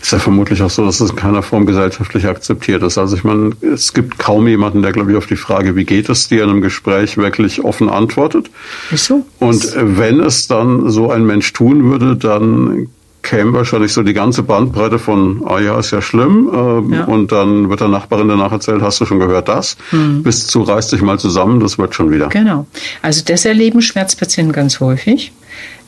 ist 0.00 0.12
ja 0.12 0.18
vermutlich 0.18 0.62
auch 0.62 0.70
so, 0.70 0.84
dass 0.84 1.00
es 1.00 1.10
in 1.10 1.16
keiner 1.16 1.42
Form 1.42 1.66
gesellschaftlich 1.66 2.26
akzeptiert 2.26 2.82
ist. 2.82 2.98
Also 2.98 3.16
ich 3.16 3.24
meine, 3.24 3.52
es 3.60 3.92
gibt 3.92 4.18
kaum 4.18 4.46
jemanden, 4.46 4.82
der, 4.82 4.92
glaube 4.92 5.12
ich, 5.12 5.16
auf 5.16 5.26
die 5.26 5.36
Frage, 5.36 5.76
wie 5.76 5.84
geht 5.84 6.08
es 6.08 6.28
dir 6.28 6.44
in 6.44 6.50
einem 6.50 6.60
Gespräch, 6.60 7.16
wirklich 7.16 7.64
offen 7.64 7.88
antwortet. 7.88 8.50
Wieso? 8.90 9.24
Und 9.40 9.74
wenn 9.76 10.20
es 10.20 10.46
dann 10.46 10.90
so 10.90 11.10
ein 11.10 11.24
Mensch 11.24 11.52
tun 11.52 11.90
würde, 11.90 12.16
dann 12.16 12.88
käme 13.24 13.54
wahrscheinlich 13.54 13.92
so 13.92 14.02
die 14.02 14.12
ganze 14.12 14.44
Bandbreite 14.44 14.98
von, 15.00 15.42
ah 15.46 15.58
ja, 15.58 15.78
ist 15.78 15.90
ja 15.90 16.00
schlimm, 16.00 16.48
äh, 16.52 16.96
ja. 16.96 17.04
und 17.06 17.32
dann 17.32 17.70
wird 17.70 17.80
der 17.80 17.88
Nachbarin 17.88 18.28
danach 18.28 18.52
erzählt, 18.52 18.82
hast 18.82 19.00
du 19.00 19.06
schon 19.06 19.18
gehört 19.18 19.48
das, 19.48 19.76
mhm. 19.90 20.22
bis 20.22 20.46
zu 20.46 20.62
reiß 20.62 20.88
dich 20.88 21.00
mal 21.00 21.18
zusammen, 21.18 21.58
das 21.58 21.78
wird 21.78 21.94
schon 21.94 22.12
wieder. 22.12 22.28
Genau. 22.28 22.66
Also 23.02 23.22
das 23.24 23.44
erleben 23.44 23.82
Schmerzpatienten 23.82 24.52
ganz 24.52 24.78
häufig, 24.78 25.32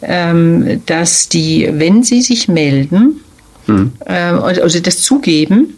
ähm, 0.03 0.83
dass 0.87 1.29
die, 1.29 1.69
wenn 1.71 2.03
sie 2.03 2.23
sich 2.23 2.49
melden, 2.49 3.21
Mhm. 3.67 3.93
Also 4.05 4.81
das 4.81 5.03
zugeben, 5.03 5.75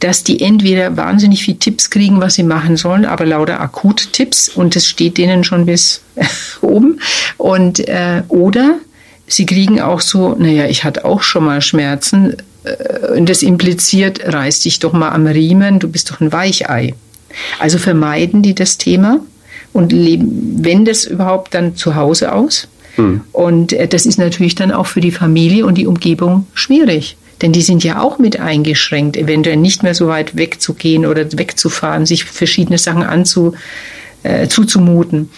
dass 0.00 0.24
die 0.24 0.40
entweder 0.40 0.96
wahnsinnig 0.96 1.44
viel 1.44 1.56
Tipps 1.56 1.90
kriegen, 1.90 2.20
was 2.20 2.34
sie 2.34 2.42
machen 2.42 2.76
sollen, 2.76 3.04
aber 3.04 3.26
lauter 3.26 3.60
Akut-Tipps 3.60 4.48
und 4.48 4.74
das 4.76 4.86
steht 4.86 5.18
denen 5.18 5.44
schon 5.44 5.66
bis 5.66 6.02
oben. 6.60 7.00
Und 7.36 7.80
äh, 7.88 8.22
oder 8.28 8.78
sie 9.26 9.46
kriegen 9.46 9.80
auch 9.80 10.00
so, 10.00 10.34
naja, 10.38 10.66
ich 10.66 10.84
hatte 10.84 11.04
auch 11.04 11.22
schon 11.22 11.44
mal 11.44 11.60
Schmerzen 11.60 12.36
äh, 12.64 13.16
und 13.16 13.28
das 13.28 13.42
impliziert, 13.42 14.20
reiß 14.24 14.60
dich 14.60 14.78
doch 14.78 14.92
mal 14.92 15.10
am 15.10 15.26
Riemen, 15.26 15.78
du 15.78 15.88
bist 15.88 16.10
doch 16.10 16.20
ein 16.20 16.32
Weichei. 16.32 16.94
Also 17.58 17.78
vermeiden 17.78 18.42
die 18.42 18.54
das 18.54 18.76
Thema 18.76 19.20
und 19.72 19.92
leben, 19.92 20.56
wenn 20.60 20.84
das 20.84 21.04
überhaupt 21.04 21.54
dann 21.54 21.76
zu 21.76 21.94
Hause 21.94 22.32
aus. 22.32 22.68
Mhm. 22.96 23.20
Und 23.32 23.72
äh, 23.72 23.86
das 23.86 24.06
ist 24.06 24.18
natürlich 24.18 24.54
dann 24.54 24.72
auch 24.72 24.86
für 24.86 25.00
die 25.00 25.12
Familie 25.12 25.66
und 25.66 25.76
die 25.76 25.86
Umgebung 25.86 26.46
schwierig. 26.54 27.16
Denn 27.42 27.52
die 27.52 27.62
sind 27.62 27.84
ja 27.84 28.00
auch 28.00 28.18
mit 28.18 28.38
eingeschränkt, 28.38 29.16
eventuell 29.16 29.56
nicht 29.56 29.82
mehr 29.82 29.94
so 29.94 30.08
weit 30.08 30.36
wegzugehen 30.36 31.06
oder 31.06 31.26
wegzufahren, 31.32 32.06
sich 32.06 32.24
verschiedene 32.24 32.78
Sachen 32.78 33.02
anzu, 33.02 33.54
äh, 34.22 34.48
zuzumuten. 34.48 35.30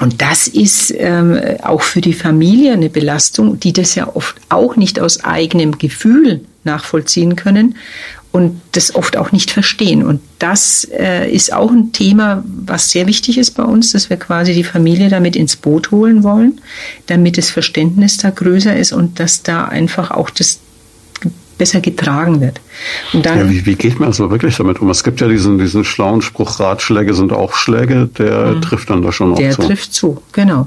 Und 0.00 0.20
das 0.20 0.48
ist 0.48 0.92
ähm, 0.96 1.38
auch 1.62 1.82
für 1.82 2.00
die 2.00 2.12
Familie 2.12 2.72
eine 2.72 2.90
Belastung, 2.90 3.60
die 3.60 3.72
das 3.72 3.94
ja 3.94 4.14
oft 4.14 4.36
auch 4.48 4.76
nicht 4.76 5.00
aus 5.00 5.22
eigenem 5.22 5.78
Gefühl 5.78 6.40
nachvollziehen 6.64 7.36
können 7.36 7.76
und 8.32 8.60
das 8.72 8.94
oft 8.94 9.16
auch 9.16 9.30
nicht 9.30 9.50
verstehen. 9.50 10.04
Und 10.04 10.20
das 10.38 10.88
äh, 10.98 11.30
ist 11.30 11.52
auch 11.52 11.70
ein 11.70 11.92
Thema, 11.92 12.42
was 12.46 12.90
sehr 12.90 13.06
wichtig 13.06 13.36
ist 13.36 13.52
bei 13.52 13.62
uns, 13.62 13.92
dass 13.92 14.08
wir 14.08 14.16
quasi 14.16 14.54
die 14.54 14.64
Familie 14.64 15.10
damit 15.10 15.36
ins 15.36 15.56
Boot 15.56 15.90
holen 15.90 16.22
wollen, 16.22 16.60
damit 17.06 17.36
das 17.36 17.50
Verständnis 17.50 18.16
da 18.16 18.30
größer 18.30 18.74
ist 18.74 18.92
und 18.92 19.20
dass 19.20 19.42
da 19.42 19.66
einfach 19.66 20.10
auch 20.10 20.30
das 20.30 20.60
besser 21.58 21.80
getragen 21.80 22.40
wird. 22.40 22.60
Und 23.12 23.26
dann, 23.26 23.38
ja, 23.38 23.50
wie, 23.50 23.66
wie 23.66 23.74
geht 23.74 23.98
man 24.00 24.08
also 24.08 24.30
wirklich 24.30 24.56
damit 24.56 24.80
um? 24.80 24.90
Es 24.90 25.04
gibt 25.04 25.20
ja 25.20 25.28
diesen, 25.28 25.58
diesen 25.58 25.84
schlauen 25.84 26.22
Spruch, 26.22 26.60
Ratschläge 26.60 27.14
sind 27.14 27.32
auch 27.32 27.54
Schläge, 27.54 28.08
der 28.18 28.46
mhm. 28.46 28.62
trifft 28.62 28.90
dann 28.90 29.02
da 29.02 29.12
schon 29.12 29.32
auch 29.32 29.36
der 29.36 29.52
zu. 29.52 29.60
Der 29.60 29.68
trifft 29.68 29.92
zu, 29.92 30.22
genau. 30.32 30.66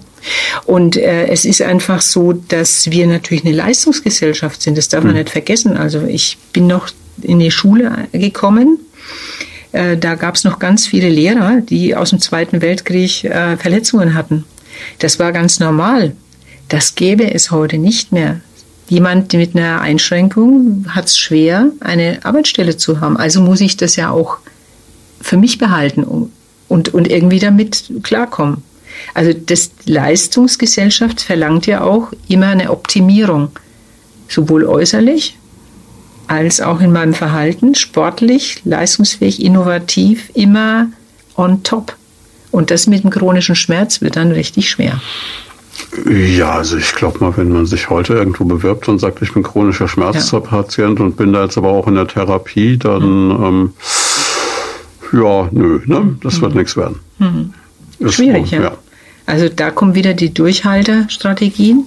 Und 0.65 0.97
äh, 0.97 1.27
es 1.27 1.45
ist 1.45 1.61
einfach 1.61 2.01
so, 2.01 2.33
dass 2.33 2.89
wir 2.91 3.07
natürlich 3.07 3.45
eine 3.45 3.55
Leistungsgesellschaft 3.55 4.61
sind, 4.61 4.77
das 4.77 4.87
darf 4.87 5.03
mhm. 5.03 5.11
man 5.11 5.17
nicht 5.17 5.29
vergessen. 5.29 5.77
Also 5.77 6.03
ich 6.07 6.37
bin 6.53 6.67
noch 6.67 6.89
in 7.21 7.39
die 7.39 7.51
Schule 7.51 8.07
gekommen, 8.11 8.79
äh, 9.75 9.97
da 9.97 10.15
gab 10.15 10.35
es 10.35 10.45
noch 10.45 10.59
ganz 10.59 10.87
viele 10.87 11.09
Lehrer, 11.09 11.61
die 11.61 11.95
aus 11.95 12.11
dem 12.11 12.19
Zweiten 12.19 12.61
Weltkrieg 12.61 13.25
äh, 13.25 13.57
Verletzungen 13.57 14.13
hatten. 14.13 14.45
Das 14.99 15.19
war 15.19 15.31
ganz 15.31 15.59
normal. 15.59 16.15
Das 16.69 16.95
gäbe 16.95 17.33
es 17.33 17.51
heute 17.51 17.77
nicht 17.77 18.11
mehr. 18.11 18.39
Jemand 18.87 19.33
mit 19.33 19.55
einer 19.55 19.81
Einschränkung 19.81 20.85
hat 20.89 21.05
es 21.05 21.17
schwer, 21.17 21.71
eine 21.79 22.19
Arbeitsstelle 22.23 22.77
zu 22.77 23.01
haben. 23.01 23.17
Also 23.17 23.41
muss 23.41 23.61
ich 23.61 23.77
das 23.77 23.95
ja 23.95 24.11
auch 24.11 24.37
für 25.21 25.37
mich 25.37 25.57
behalten 25.57 26.03
und, 26.03 26.93
und 26.93 27.09
irgendwie 27.09 27.39
damit 27.39 27.91
klarkommen. 28.03 28.63
Also 29.13 29.33
das 29.33 29.71
Leistungsgesellschaft 29.85 31.21
verlangt 31.21 31.65
ja 31.65 31.81
auch 31.81 32.11
immer 32.27 32.47
eine 32.47 32.71
Optimierung, 32.71 33.49
sowohl 34.27 34.65
äußerlich 34.65 35.37
als 36.27 36.61
auch 36.61 36.79
in 36.79 36.91
meinem 36.91 37.13
Verhalten, 37.13 37.75
sportlich, 37.75 38.61
leistungsfähig, 38.65 39.43
innovativ, 39.43 40.31
immer 40.33 40.89
on 41.35 41.63
top. 41.63 41.95
Und 42.51 42.71
das 42.71 42.87
mit 42.87 43.03
dem 43.03 43.09
chronischen 43.09 43.55
Schmerz 43.55 44.01
wird 44.01 44.15
dann 44.15 44.31
richtig 44.31 44.69
schwer. 44.69 45.01
Ja, 46.05 46.51
also 46.51 46.77
ich 46.77 46.93
glaube 46.93 47.19
mal, 47.19 47.35
wenn 47.37 47.49
man 47.49 47.65
sich 47.65 47.89
heute 47.89 48.13
irgendwo 48.13 48.45
bewirbt 48.45 48.87
und 48.87 48.99
sagt, 48.99 49.21
ich 49.21 49.33
bin 49.33 49.43
chronischer 49.43 49.87
Schmerzpatient 49.87 50.99
ja. 50.99 51.05
und 51.05 51.17
bin 51.17 51.33
da 51.33 51.43
jetzt 51.43 51.57
aber 51.57 51.69
auch 51.69 51.87
in 51.87 51.95
der 51.95 52.07
Therapie, 52.07 52.77
dann 52.77 53.27
mhm. 53.27 53.43
ähm, 53.43 53.73
ja, 55.13 55.49
nö, 55.51 55.81
ne? 55.85 56.17
das 56.21 56.37
mhm. 56.37 56.41
wird 56.41 56.55
nichts 56.55 56.77
werden. 56.77 56.99
Mhm. 57.19 57.53
Schwierig, 58.09 58.49
so, 58.49 58.55
ja. 58.57 58.61
ja. 58.63 58.77
Also 59.25 59.49
da 59.49 59.71
kommen 59.71 59.95
wieder 59.95 60.13
die 60.13 60.33
Durchhaltestrategien 60.33 61.85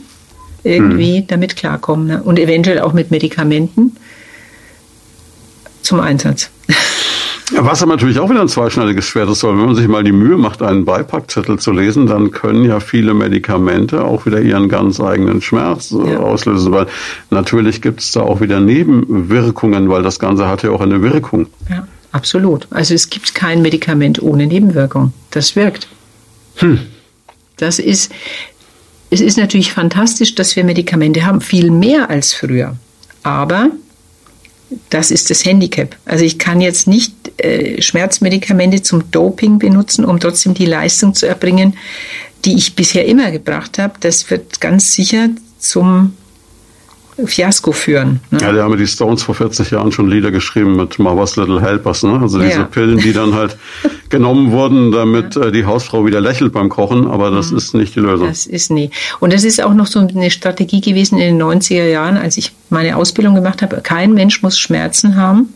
irgendwie 0.65 1.21
mhm. 1.21 1.27
damit 1.29 1.57
klarkommen 1.57 2.07
ne? 2.07 2.23
und 2.23 2.39
eventuell 2.39 2.81
auch 2.81 2.93
mit 2.93 3.11
Medikamenten 3.11 3.97
zum 5.83 6.01
Einsatz. 6.01 6.51
Was 7.53 7.83
aber 7.83 7.93
natürlich 7.93 8.19
auch 8.19 8.29
wieder 8.29 8.43
ein 8.43 8.49
zweischneidiges 8.49 9.07
Schwert 9.07 9.31
ist, 9.31 9.43
weil 9.43 9.53
wenn 9.53 9.67
man 9.67 9.75
sich 9.75 9.89
mal 9.89 10.05
die 10.05 10.13
Mühe 10.13 10.37
macht, 10.37 10.61
einen 10.61 10.85
Beipackzettel 10.85 11.59
zu 11.59 11.73
lesen, 11.73 12.07
dann 12.07 12.31
können 12.31 12.65
ja 12.65 12.79
viele 12.79 13.15
Medikamente 13.15 14.05
auch 14.05 14.27
wieder 14.27 14.41
ihren 14.41 14.69
ganz 14.69 15.01
eigenen 15.01 15.41
Schmerz 15.41 15.93
äh, 15.93 16.13
ja. 16.13 16.19
auslösen, 16.19 16.73
weil 16.73 16.87
natürlich 17.31 17.81
gibt 17.81 18.01
es 18.01 18.13
da 18.13 18.21
auch 18.21 18.43
wieder 18.43 18.61
Nebenwirkungen, 18.61 19.89
weil 19.89 20.03
das 20.03 20.19
Ganze 20.19 20.47
hat 20.47 20.63
ja 20.63 20.71
auch 20.71 20.83
eine 20.83 21.01
Wirkung. 21.01 21.47
Ja, 21.71 21.89
absolut. 22.13 22.67
Also 22.71 22.93
es 22.93 23.09
gibt 23.09 23.35
kein 23.35 23.63
Medikament 23.63 24.23
ohne 24.23 24.47
Nebenwirkung. 24.47 25.15
Das 25.31 25.57
wirkt. 25.57 25.89
Hm. 26.57 26.81
Das 27.57 27.79
ist, 27.79 28.13
es 29.11 29.23
ist 29.23 29.39
natürlich 29.39 29.73
fantastisch, 29.73 30.35
dass 30.35 30.55
wir 30.55 30.65
Medikamente 30.65 31.25
haben, 31.25 31.41
viel 31.41 31.71
mehr 31.71 32.11
als 32.11 32.35
früher. 32.35 32.77
Aber 33.23 33.71
das 34.91 35.11
ist 35.11 35.31
das 35.31 35.45
Handicap. 35.45 35.97
Also 36.05 36.25
ich 36.25 36.39
kann 36.39 36.61
jetzt 36.61 36.87
nicht 36.87 37.15
äh, 37.39 37.81
Schmerzmedikamente 37.81 38.83
zum 38.83 39.11
Doping 39.11 39.59
benutzen, 39.59 40.05
um 40.05 40.21
trotzdem 40.21 40.55
die 40.55 40.67
Leistung 40.67 41.15
zu 41.15 41.27
erbringen, 41.27 41.77
die 42.45 42.57
ich 42.57 42.77
bisher 42.77 43.07
immer 43.07 43.31
gebracht 43.31 43.79
habe. 43.79 43.95
Das 44.01 44.31
wird 44.31 44.61
ganz 44.61 44.93
sicher 44.93 45.29
zum 45.59 46.13
Fiasko 47.27 47.73
führen. 47.73 48.21
Ne? 48.31 48.39
Ja, 48.41 48.53
da 48.53 48.63
haben 48.63 48.77
die 48.77 48.87
Stones 48.87 49.23
vor 49.23 49.35
40 49.35 49.73
Jahren 49.73 49.91
schon 49.91 50.09
Lieder 50.09 50.31
geschrieben 50.31 50.77
mit 50.77 50.99
Mother's 50.99 51.37
Little 51.37 51.61
Helpers. 51.61 52.03
Ne? 52.05 52.19
Also 52.21 52.39
diese 52.39 52.59
ja. 52.59 52.65
Pillen, 52.65 52.99
die 52.99 53.13
dann 53.13 53.35
halt 53.35 53.57
genommen 54.09 54.53
wurden, 54.53 54.93
damit 54.93 55.35
ja. 55.35 55.47
äh, 55.47 55.53
die 55.53 55.65
Hausfrau 55.65 56.07
wieder 56.07 56.21
lächelt 56.21 56.53
beim 56.53 56.69
Kochen, 56.69 57.09
aber 57.09 57.31
das 57.31 57.51
mhm. 57.51 57.57
ist 57.59 57.75
nicht 57.75 57.97
die 57.97 58.01
Lösung. 58.01 58.29
Das 58.29 58.47
ist 58.47 58.71
nie. 58.71 58.91
Und 59.19 59.33
das 59.33 59.45
ist 59.45 59.63
auch 59.63 59.75
noch 59.75 59.87
so 59.87 59.99
eine 59.99 60.31
Strategie 60.31 60.81
gewesen 60.81 61.19
in 61.19 61.39
den 61.39 61.43
90er 61.43 61.89
Jahren, 61.89 62.17
als 62.17 62.37
ich 62.37 62.53
meine 62.71 62.97
Ausbildung 62.97 63.35
gemacht 63.35 63.63
habe. 63.63 63.81
Kein 63.83 64.15
Mensch 64.15 64.43
muss 64.43 64.59
Schmerzen 64.59 65.17
haben. 65.17 65.55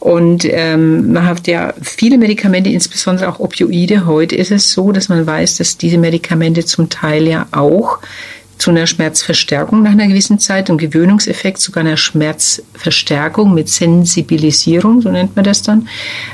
Und 0.00 0.44
ähm, 0.44 1.12
man 1.12 1.26
hat 1.26 1.46
ja 1.46 1.74
viele 1.82 2.18
Medikamente, 2.18 2.70
insbesondere 2.70 3.28
auch 3.28 3.40
Opioide. 3.40 4.06
Heute 4.06 4.36
ist 4.36 4.50
es 4.50 4.72
so, 4.72 4.92
dass 4.92 5.08
man 5.08 5.26
weiß, 5.26 5.56
dass 5.56 5.78
diese 5.78 5.98
Medikamente 5.98 6.64
zum 6.64 6.88
Teil 6.88 7.26
ja 7.26 7.46
auch 7.52 7.98
zu 8.58 8.70
einer 8.70 8.86
Schmerzverstärkung 8.86 9.82
nach 9.82 9.90
einer 9.90 10.06
gewissen 10.06 10.38
Zeit, 10.38 10.70
und 10.70 10.78
Gewöhnungseffekt, 10.78 11.60
sogar 11.60 11.84
einer 11.84 11.96
Schmerzverstärkung 11.96 13.52
mit 13.52 13.68
Sensibilisierung, 13.68 15.02
so 15.02 15.10
nennt 15.10 15.36
man 15.36 15.44
das 15.44 15.62
dann, 15.62 15.88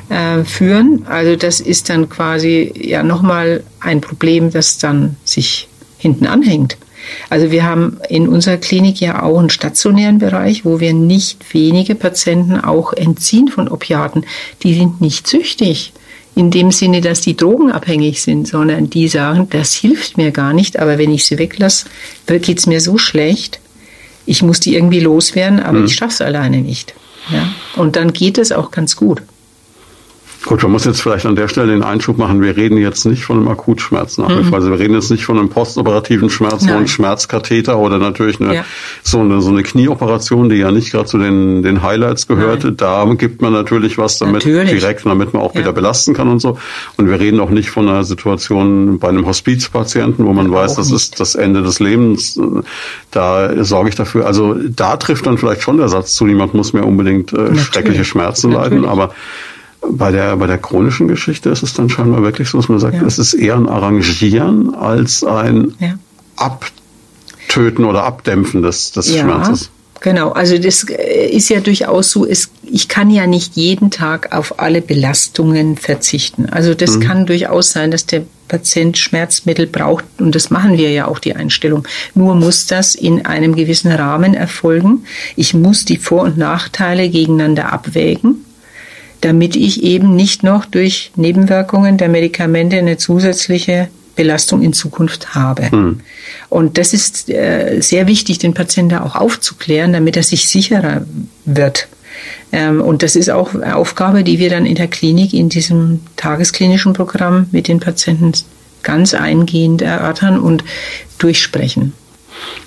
äh, 0.08 0.44
führen. 0.44 1.04
Also 1.06 1.36
das 1.36 1.60
ist 1.60 1.88
dann 1.88 2.08
quasi 2.08 2.72
ja 2.76 3.02
nochmal 3.02 3.64
ein 3.80 4.00
Problem, 4.00 4.50
das 4.52 4.78
dann 4.78 5.16
sich 5.24 5.68
hinten 5.98 6.26
anhängt. 6.26 6.76
Also 7.30 7.50
wir 7.50 7.64
haben 7.64 7.98
in 8.08 8.28
unserer 8.28 8.56
Klinik 8.56 9.00
ja 9.00 9.22
auch 9.22 9.38
einen 9.38 9.50
stationären 9.50 10.18
Bereich, 10.18 10.64
wo 10.64 10.80
wir 10.80 10.92
nicht 10.92 11.54
wenige 11.54 11.94
Patienten 11.94 12.60
auch 12.60 12.92
entziehen 12.92 13.48
von 13.48 13.68
Opiaten. 13.68 14.24
Die 14.62 14.74
sind 14.74 15.00
nicht 15.00 15.26
süchtig 15.26 15.92
in 16.34 16.50
dem 16.50 16.70
Sinne, 16.70 17.00
dass 17.00 17.20
die 17.20 17.36
drogenabhängig 17.36 18.22
sind, 18.22 18.48
sondern 18.48 18.88
die 18.88 19.08
sagen, 19.08 19.48
das 19.50 19.74
hilft 19.74 20.16
mir 20.16 20.30
gar 20.30 20.52
nicht, 20.52 20.78
aber 20.78 20.98
wenn 20.98 21.12
ich 21.12 21.26
sie 21.26 21.38
weglasse, 21.38 21.86
geht 22.26 22.58
es 22.58 22.66
mir 22.66 22.80
so 22.80 22.96
schlecht, 22.96 23.60
ich 24.24 24.42
muss 24.42 24.60
die 24.60 24.74
irgendwie 24.74 25.00
loswerden, 25.00 25.60
aber 25.60 25.80
mhm. 25.80 25.86
ich 25.86 25.94
schaffe 25.94 26.14
es 26.14 26.20
alleine 26.20 26.58
nicht. 26.58 26.94
Ja? 27.30 27.52
Und 27.76 27.96
dann 27.96 28.12
geht 28.12 28.38
es 28.38 28.52
auch 28.52 28.70
ganz 28.70 28.96
gut. 28.96 29.22
Gut, 30.44 30.62
man 30.62 30.72
muss 30.72 30.84
jetzt 30.84 31.00
vielleicht 31.00 31.24
an 31.26 31.36
der 31.36 31.48
Stelle 31.48 31.68
den 31.68 31.82
Einschub 31.82 32.18
machen. 32.18 32.42
Wir 32.42 32.56
reden 32.56 32.76
jetzt 32.76 33.04
nicht 33.06 33.24
von 33.24 33.38
einem 33.38 33.48
Akutschmerz 33.48 34.18
nach 34.18 34.28
mhm. 34.28 34.52
Also 34.52 34.70
wir 34.70 34.78
reden 34.78 34.94
jetzt 34.94 35.10
nicht 35.10 35.24
von 35.24 35.38
einem 35.38 35.48
postoperativen 35.48 36.30
Schmerz, 36.30 36.62
sondern 36.62 36.88
Schmerzkatheter 36.88 37.78
oder 37.78 37.98
natürlich 37.98 38.40
eine, 38.40 38.56
ja. 38.56 38.64
so, 39.02 39.20
eine, 39.20 39.40
so 39.40 39.50
eine 39.50 39.62
Knieoperation, 39.62 40.48
die 40.48 40.56
ja 40.56 40.72
nicht 40.72 40.90
gerade 40.90 41.06
zu 41.06 41.18
den, 41.18 41.62
den 41.62 41.82
Highlights 41.82 42.26
gehörte. 42.26 42.68
Nein. 42.68 42.76
Da 42.76 43.04
gibt 43.16 43.40
man 43.40 43.52
natürlich 43.52 43.98
was 43.98 44.18
damit 44.18 44.44
natürlich. 44.46 44.70
direkt, 44.70 45.06
damit 45.06 45.32
man 45.32 45.42
auch 45.42 45.54
ja. 45.54 45.60
wieder 45.60 45.72
belasten 45.72 46.14
kann 46.14 46.28
und 46.28 46.40
so. 46.40 46.58
Und 46.96 47.08
wir 47.08 47.20
reden 47.20 47.38
auch 47.38 47.50
nicht 47.50 47.70
von 47.70 47.88
einer 47.88 48.04
Situation 48.04 48.98
bei 48.98 49.08
einem 49.08 49.26
Hospizpatienten, 49.26 50.26
wo 50.26 50.32
man 50.32 50.46
ja, 50.50 50.52
weiß, 50.52 50.74
das 50.74 50.88
nicht. 50.88 50.96
ist 50.96 51.20
das 51.20 51.34
Ende 51.34 51.62
des 51.62 51.78
Lebens. 51.78 52.40
Da 53.10 53.64
sorge 53.64 53.90
ich 53.90 53.94
dafür. 53.94 54.26
Also 54.26 54.54
da 54.54 54.96
trifft 54.96 55.26
dann 55.26 55.38
vielleicht 55.38 55.62
schon 55.62 55.76
der 55.76 55.88
Satz 55.88 56.14
zu, 56.14 56.26
niemand 56.26 56.54
muss 56.54 56.72
mehr 56.72 56.86
unbedingt 56.86 57.32
äh, 57.32 57.54
schreckliche 57.56 58.04
Schmerzen 58.04 58.50
natürlich. 58.50 58.82
leiden, 58.82 58.88
aber 58.88 59.14
bei 59.90 60.10
der, 60.10 60.36
bei 60.36 60.46
der 60.46 60.58
chronischen 60.58 61.08
Geschichte 61.08 61.50
ist 61.50 61.62
es 61.62 61.74
dann 61.74 61.88
scheinbar 61.88 62.22
wirklich 62.22 62.48
so, 62.48 62.58
dass 62.58 62.68
man 62.68 62.78
sagt, 62.78 62.96
ja. 62.96 63.06
es 63.06 63.18
ist 63.18 63.34
eher 63.34 63.56
ein 63.56 63.68
Arrangieren 63.68 64.74
als 64.74 65.24
ein 65.24 65.74
ja. 65.78 65.94
Abtöten 66.36 67.84
oder 67.84 68.04
Abdämpfen 68.04 68.62
des, 68.62 68.92
des 68.92 69.14
ja. 69.14 69.22
Schmerzes. 69.22 69.70
Genau, 70.00 70.30
also 70.30 70.58
das 70.58 70.84
äh, 70.88 71.28
ist 71.28 71.48
ja 71.48 71.60
durchaus 71.60 72.10
so, 72.10 72.26
es, 72.26 72.50
ich 72.64 72.88
kann 72.88 73.08
ja 73.08 73.28
nicht 73.28 73.54
jeden 73.54 73.92
Tag 73.92 74.34
auf 74.34 74.58
alle 74.58 74.82
Belastungen 74.82 75.76
verzichten. 75.76 76.48
Also 76.48 76.74
das 76.74 76.96
mhm. 76.96 77.00
kann 77.00 77.26
durchaus 77.26 77.70
sein, 77.70 77.92
dass 77.92 78.06
der 78.06 78.24
Patient 78.48 78.98
Schmerzmittel 78.98 79.68
braucht 79.68 80.04
und 80.18 80.34
das 80.34 80.50
machen 80.50 80.76
wir 80.76 80.90
ja 80.90 81.06
auch 81.06 81.20
die 81.20 81.36
Einstellung. 81.36 81.86
Nur 82.14 82.34
muss 82.34 82.66
das 82.66 82.96
in 82.96 83.26
einem 83.26 83.54
gewissen 83.54 83.92
Rahmen 83.92 84.34
erfolgen. 84.34 85.04
Ich 85.36 85.54
muss 85.54 85.84
die 85.84 85.98
Vor- 85.98 86.22
und 86.22 86.36
Nachteile 86.36 87.08
gegeneinander 87.08 87.72
abwägen 87.72 88.41
damit 89.22 89.56
ich 89.56 89.82
eben 89.82 90.14
nicht 90.14 90.42
noch 90.42 90.66
durch 90.66 91.12
Nebenwirkungen 91.16 91.96
der 91.96 92.08
Medikamente 92.08 92.76
eine 92.76 92.98
zusätzliche 92.98 93.88
Belastung 94.14 94.62
in 94.62 94.72
Zukunft 94.72 95.34
habe. 95.34 95.70
Hm. 95.70 96.00
Und 96.50 96.76
das 96.76 96.92
ist 96.92 97.30
äh, 97.30 97.80
sehr 97.80 98.06
wichtig, 98.06 98.38
den 98.38 98.52
Patienten 98.52 98.96
auch 98.96 99.16
aufzuklären, 99.16 99.92
damit 99.92 100.16
er 100.16 100.22
sich 100.22 100.48
sicherer 100.48 101.06
wird. 101.44 101.88
Ähm, 102.52 102.80
und 102.80 103.02
das 103.02 103.16
ist 103.16 103.30
auch 103.30 103.54
eine 103.54 103.76
Aufgabe, 103.76 104.24
die 104.24 104.38
wir 104.38 104.50
dann 104.50 104.66
in 104.66 104.74
der 104.74 104.88
Klinik, 104.88 105.32
in 105.32 105.48
diesem 105.48 106.00
tagesklinischen 106.16 106.92
Programm 106.92 107.46
mit 107.52 107.68
den 107.68 107.80
Patienten 107.80 108.32
ganz 108.82 109.14
eingehend 109.14 109.80
erörtern 109.80 110.38
und 110.38 110.64
durchsprechen. 111.18 111.92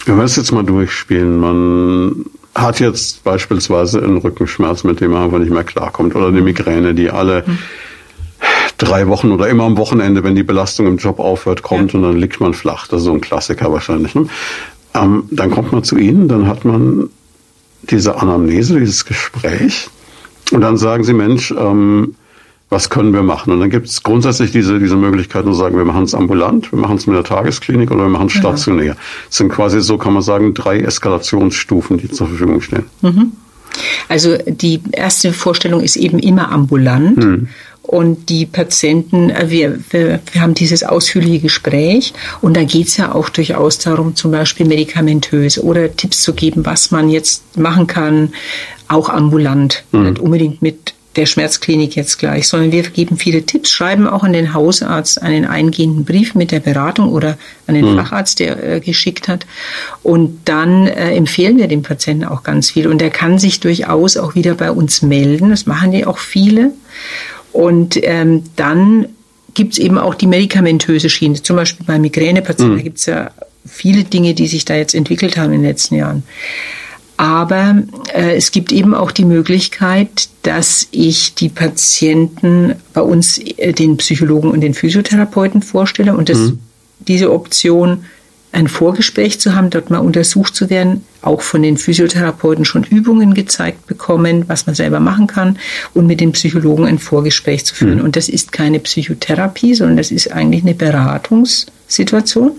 Wenn 0.05 0.15
wir 0.15 0.23
das 0.23 0.37
jetzt 0.37 0.51
mal 0.51 0.63
durchspielen, 0.63 1.37
man 1.37 2.25
hat 2.55 2.79
jetzt 2.79 3.23
beispielsweise 3.23 4.01
einen 4.01 4.17
Rückenschmerz, 4.17 4.83
mit 4.85 5.01
dem 5.01 5.13
er 5.13 5.21
einfach 5.21 5.39
nicht 5.39 5.51
mehr 5.51 5.65
klarkommt 5.65 6.15
oder 6.15 6.27
eine 6.27 6.41
Migräne, 6.41 6.95
die 6.95 7.11
alle 7.11 7.43
mhm. 7.45 7.57
drei 8.77 9.07
Wochen 9.07 9.31
oder 9.31 9.49
immer 9.49 9.65
am 9.65 9.77
Wochenende, 9.77 10.23
wenn 10.23 10.35
die 10.35 10.43
Belastung 10.43 10.87
im 10.87 10.97
Job 10.97 11.19
aufhört, 11.19 11.61
kommt 11.61 11.91
ja. 11.91 11.99
und 11.99 12.03
dann 12.03 12.17
liegt 12.17 12.39
man 12.39 12.53
flach. 12.53 12.87
Das 12.87 13.01
ist 13.01 13.05
so 13.05 13.13
ein 13.13 13.21
Klassiker 13.21 13.71
wahrscheinlich. 13.71 14.15
Ne? 14.15 14.27
Ähm, 14.93 15.25
dann 15.31 15.51
kommt 15.51 15.73
man 15.73 15.83
zu 15.83 15.97
Ihnen, 15.97 16.29
dann 16.29 16.47
hat 16.47 16.63
man 16.63 17.09
diese 17.83 18.19
Anamnese, 18.19 18.79
dieses 18.79 19.05
Gespräch 19.05 19.89
und 20.51 20.61
dann 20.61 20.77
sagen 20.77 21.03
Sie, 21.03 21.13
Mensch, 21.13 21.51
ähm, 21.51 22.15
was 22.69 22.89
können 22.89 23.13
wir 23.13 23.23
machen? 23.23 23.53
Und 23.53 23.59
dann 23.59 23.69
gibt 23.69 23.87
es 23.87 24.01
grundsätzlich 24.01 24.51
diese, 24.51 24.79
diese 24.79 24.95
Möglichkeit, 24.95 25.45
zu 25.45 25.53
sagen, 25.53 25.77
wir 25.77 25.85
machen 25.85 26.03
es 26.03 26.15
ambulant, 26.15 26.71
wir 26.71 26.79
machen 26.79 26.97
es 26.97 27.05
mit 27.05 27.15
der 27.15 27.23
Tagesklinik 27.23 27.91
oder 27.91 28.03
wir 28.03 28.09
machen 28.09 28.27
es 28.27 28.33
stationär. 28.33 28.85
Ja. 28.85 28.95
Das 29.27 29.37
sind 29.37 29.49
quasi 29.49 29.81
so, 29.81 29.97
kann 29.97 30.13
man 30.13 30.23
sagen, 30.23 30.53
drei 30.53 30.79
Eskalationsstufen, 30.79 31.97
die 31.97 32.09
zur 32.09 32.27
Verfügung 32.27 32.61
stehen. 32.61 32.85
Mhm. 33.01 33.33
Also 34.07 34.37
die 34.47 34.81
erste 34.91 35.33
Vorstellung 35.33 35.81
ist 35.81 35.95
eben 35.95 36.19
immer 36.19 36.51
ambulant. 36.51 37.17
Mhm. 37.17 37.47
Und 37.81 38.29
die 38.29 38.47
Patienten, 38.47 39.29
äh, 39.29 39.45
wir, 39.49 39.77
wir, 39.91 40.19
wir 40.31 40.41
haben 40.41 40.55
dieses 40.55 40.83
ausführliche 40.83 41.39
Gespräch 41.39 42.13
und 42.41 42.57
da 42.57 42.63
geht 42.63 42.87
es 42.87 42.97
ja 42.97 43.13
auch 43.13 43.29
durchaus 43.29 43.77
darum, 43.77 44.15
zum 44.15 44.31
Beispiel 44.31 44.65
medikamentös 44.65 45.59
oder 45.59 45.95
Tipps 45.95 46.23
zu 46.23 46.33
geben, 46.33 46.65
was 46.65 46.89
man 46.89 47.09
jetzt 47.09 47.59
machen 47.59 47.85
kann, 47.85 48.33
auch 48.87 49.09
ambulant, 49.09 49.83
mhm. 49.91 50.03
nicht 50.03 50.19
unbedingt 50.19 50.63
mit 50.63 50.95
der 51.15 51.25
Schmerzklinik 51.25 51.95
jetzt 51.95 52.17
gleich, 52.17 52.47
sondern 52.47 52.71
wir 52.71 52.83
geben 52.83 53.17
viele 53.17 53.45
Tipps, 53.45 53.71
schreiben 53.71 54.07
auch 54.07 54.23
an 54.23 54.33
den 54.33 54.53
Hausarzt 54.53 55.21
einen 55.21 55.45
eingehenden 55.45 56.05
Brief 56.05 56.35
mit 56.35 56.51
der 56.51 56.59
Beratung 56.59 57.09
oder 57.09 57.37
an 57.67 57.75
den 57.75 57.89
mhm. 57.89 57.95
Facharzt, 57.95 58.39
der 58.39 58.61
äh, 58.63 58.79
geschickt 58.79 59.27
hat. 59.27 59.45
Und 60.03 60.39
dann 60.45 60.87
äh, 60.87 61.15
empfehlen 61.15 61.57
wir 61.57 61.67
dem 61.67 61.83
Patienten 61.83 62.25
auch 62.25 62.43
ganz 62.43 62.71
viel. 62.71 62.87
Und 62.87 63.01
er 63.01 63.09
kann 63.09 63.39
sich 63.39 63.59
durchaus 63.59 64.17
auch 64.17 64.35
wieder 64.35 64.55
bei 64.55 64.71
uns 64.71 65.01
melden. 65.01 65.49
Das 65.49 65.65
machen 65.65 65.93
ja 65.93 66.07
auch 66.07 66.17
viele. 66.17 66.71
Und 67.51 67.97
ähm, 68.03 68.43
dann 68.57 69.07
gibt's 69.53 69.77
eben 69.77 69.97
auch 69.97 70.15
die 70.15 70.27
medikamentöse 70.27 71.09
Schiene. 71.09 71.41
Zum 71.41 71.55
Beispiel 71.55 71.85
bei 71.85 71.97
Migränepatienten, 71.97 72.73
mhm. 72.73 72.77
da 72.77 72.83
gibt's 72.83 73.05
ja 73.05 73.31
viele 73.65 74.03
Dinge, 74.03 74.33
die 74.33 74.47
sich 74.47 74.65
da 74.65 74.75
jetzt 74.75 74.93
entwickelt 74.93 75.37
haben 75.37 75.53
in 75.53 75.61
den 75.61 75.69
letzten 75.69 75.95
Jahren. 75.95 76.23
Aber 77.17 77.83
äh, 78.13 78.35
es 78.35 78.51
gibt 78.51 78.71
eben 78.71 78.93
auch 78.93 79.11
die 79.11 79.25
Möglichkeit, 79.25 80.29
dass 80.43 80.87
ich 80.91 81.33
die 81.33 81.49
Patienten 81.49 82.75
bei 82.93 83.01
uns 83.01 83.37
äh, 83.37 83.71
den 83.73 83.97
Psychologen 83.97 84.51
und 84.51 84.61
den 84.61 84.73
Physiotherapeuten 84.73 85.61
vorstelle 85.61 86.15
und 86.15 86.29
das, 86.29 86.37
mhm. 86.37 86.59
diese 87.07 87.31
Option 87.31 88.05
ein 88.51 88.67
Vorgespräch 88.69 89.39
zu 89.39 89.53
haben, 89.53 89.69
dort 89.69 89.89
mal 89.89 89.99
untersucht 89.99 90.55
zu 90.55 90.69
werden, 90.69 91.03
auch 91.21 91.41
von 91.41 91.61
den 91.61 91.77
Physiotherapeuten 91.77 92.63
schon 92.63 92.83
Übungen 92.83 93.33
gezeigt 93.33 93.85
bekommen, 93.85 94.45
was 94.47 94.65
man 94.65 94.75
selber 94.75 95.01
machen 95.01 95.27
kann 95.27 95.59
und 95.93 96.07
mit 96.07 96.21
den 96.21 96.31
Psychologen 96.31 96.85
ein 96.85 96.99
Vorgespräch 96.99 97.65
zu 97.65 97.75
führen. 97.75 97.99
Mhm. 97.99 98.05
Und 98.05 98.15
das 98.15 98.29
ist 98.29 98.53
keine 98.53 98.79
Psychotherapie, 98.79 99.75
sondern 99.75 99.97
das 99.97 100.11
ist 100.11 100.31
eigentlich 100.31 100.63
eine 100.63 100.73
Beratungssituation. 100.73 102.51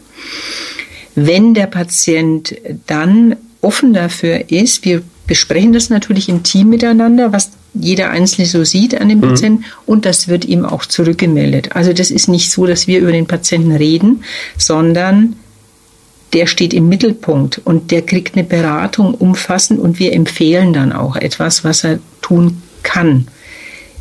Wenn 1.14 1.54
der 1.54 1.66
Patient 1.66 2.54
dann 2.86 3.36
offen 3.60 3.92
dafür 3.92 4.50
ist, 4.50 4.84
wir 4.84 5.02
besprechen 5.26 5.72
das 5.72 5.90
natürlich 5.90 6.28
im 6.28 6.42
Team 6.42 6.68
miteinander, 6.68 7.32
was 7.32 7.50
jeder 7.74 8.10
Einzelne 8.10 8.46
so 8.46 8.64
sieht 8.64 8.98
an 9.00 9.08
dem 9.08 9.18
mhm. 9.18 9.22
Patienten 9.22 9.64
und 9.84 10.06
das 10.06 10.28
wird 10.28 10.44
ihm 10.44 10.64
auch 10.64 10.86
zurückgemeldet. 10.86 11.74
Also 11.74 11.92
das 11.92 12.10
ist 12.10 12.28
nicht 12.28 12.50
so, 12.50 12.66
dass 12.66 12.86
wir 12.86 13.00
über 13.00 13.12
den 13.12 13.26
Patienten 13.26 13.72
reden, 13.72 14.24
sondern 14.56 15.36
der 16.32 16.46
steht 16.46 16.74
im 16.74 16.88
Mittelpunkt 16.88 17.60
und 17.64 17.90
der 17.90 18.02
kriegt 18.02 18.34
eine 18.34 18.44
Beratung 18.44 19.14
umfassend 19.14 19.80
und 19.80 19.98
wir 19.98 20.12
empfehlen 20.12 20.72
dann 20.72 20.92
auch 20.92 21.16
etwas, 21.16 21.64
was 21.64 21.84
er 21.84 21.98
tun 22.20 22.62
kann. 22.82 23.28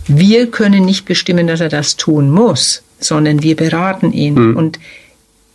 Wir 0.07 0.51
können 0.51 0.85
nicht 0.85 1.05
bestimmen, 1.05 1.47
dass 1.47 1.61
er 1.61 1.69
das 1.69 1.97
tun 1.97 2.29
muss, 2.29 2.83
sondern 2.99 3.41
wir 3.43 3.55
beraten 3.55 4.11
ihn. 4.11 4.35
Mhm. 4.35 4.57
Und 4.57 4.79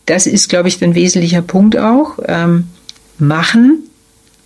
das 0.06 0.26
ist, 0.26 0.48
glaube 0.48 0.68
ich, 0.68 0.82
ein 0.82 0.94
wesentlicher 0.94 1.42
Punkt 1.42 1.76
auch. 1.76 2.18
Ähm, 2.26 2.64
machen 3.18 3.89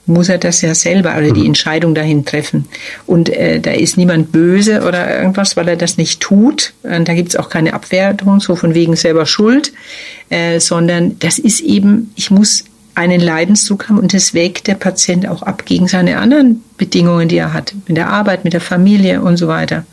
muss 0.07 0.29
er 0.29 0.39
das 0.39 0.61
ja 0.61 0.75
selber, 0.75 1.13
also 1.13 1.33
die 1.33 1.41
mhm. 1.41 1.49
Entscheidung 1.49 1.95
dahin 1.95 2.25
treffen. 2.25 2.67
Und 3.07 3.29
äh, 3.31 3.61
da 3.61 3.71
ist 3.73 3.97
niemand 3.97 4.33
böse 4.33 4.83
oder 4.83 5.19
irgendwas, 5.19 5.57
weil 5.57 5.69
er 5.69 5.77
das 5.77 5.97
nicht 5.97 6.21
tut. 6.21 6.75
Und 6.83 7.09
da 7.09 7.15
gibt's 7.15 7.37
auch 7.37 7.49
keine 7.49 7.75
Abwertung, 7.75 8.41
so 8.41 8.55
von 8.57 8.75
wegen 8.75 8.97
selber 8.97 9.27
Schuld, 9.27 9.73
äh, 10.29 10.61
sondern 10.61 11.19
das 11.21 11.39
ist 11.39 11.61
eben, 11.61 12.13
ich 12.17 12.31
muss 12.31 12.65
einen 12.95 13.21
Leidensdruck 13.21 13.89
haben 13.89 13.99
und 13.99 14.15
das 14.15 14.35
wägt 14.35 14.67
der 14.69 14.75
Patient 14.75 15.29
auch 15.29 15.43
ab 15.43 15.65
gegen 15.67 15.89
seine 15.89 16.19
anderen 16.19 16.63
Bedingungen, 16.77 17.29
die 17.29 17.39
er 17.39 17.53
hat, 17.53 17.75
mit 17.89 17.97
der 17.97 18.09
Arbeit, 18.09 18.45
mit 18.45 18.53
der 18.53 18.61
Familie 18.61 19.21
und 19.21 19.37
so 19.37 19.49
weiter. 19.49 19.85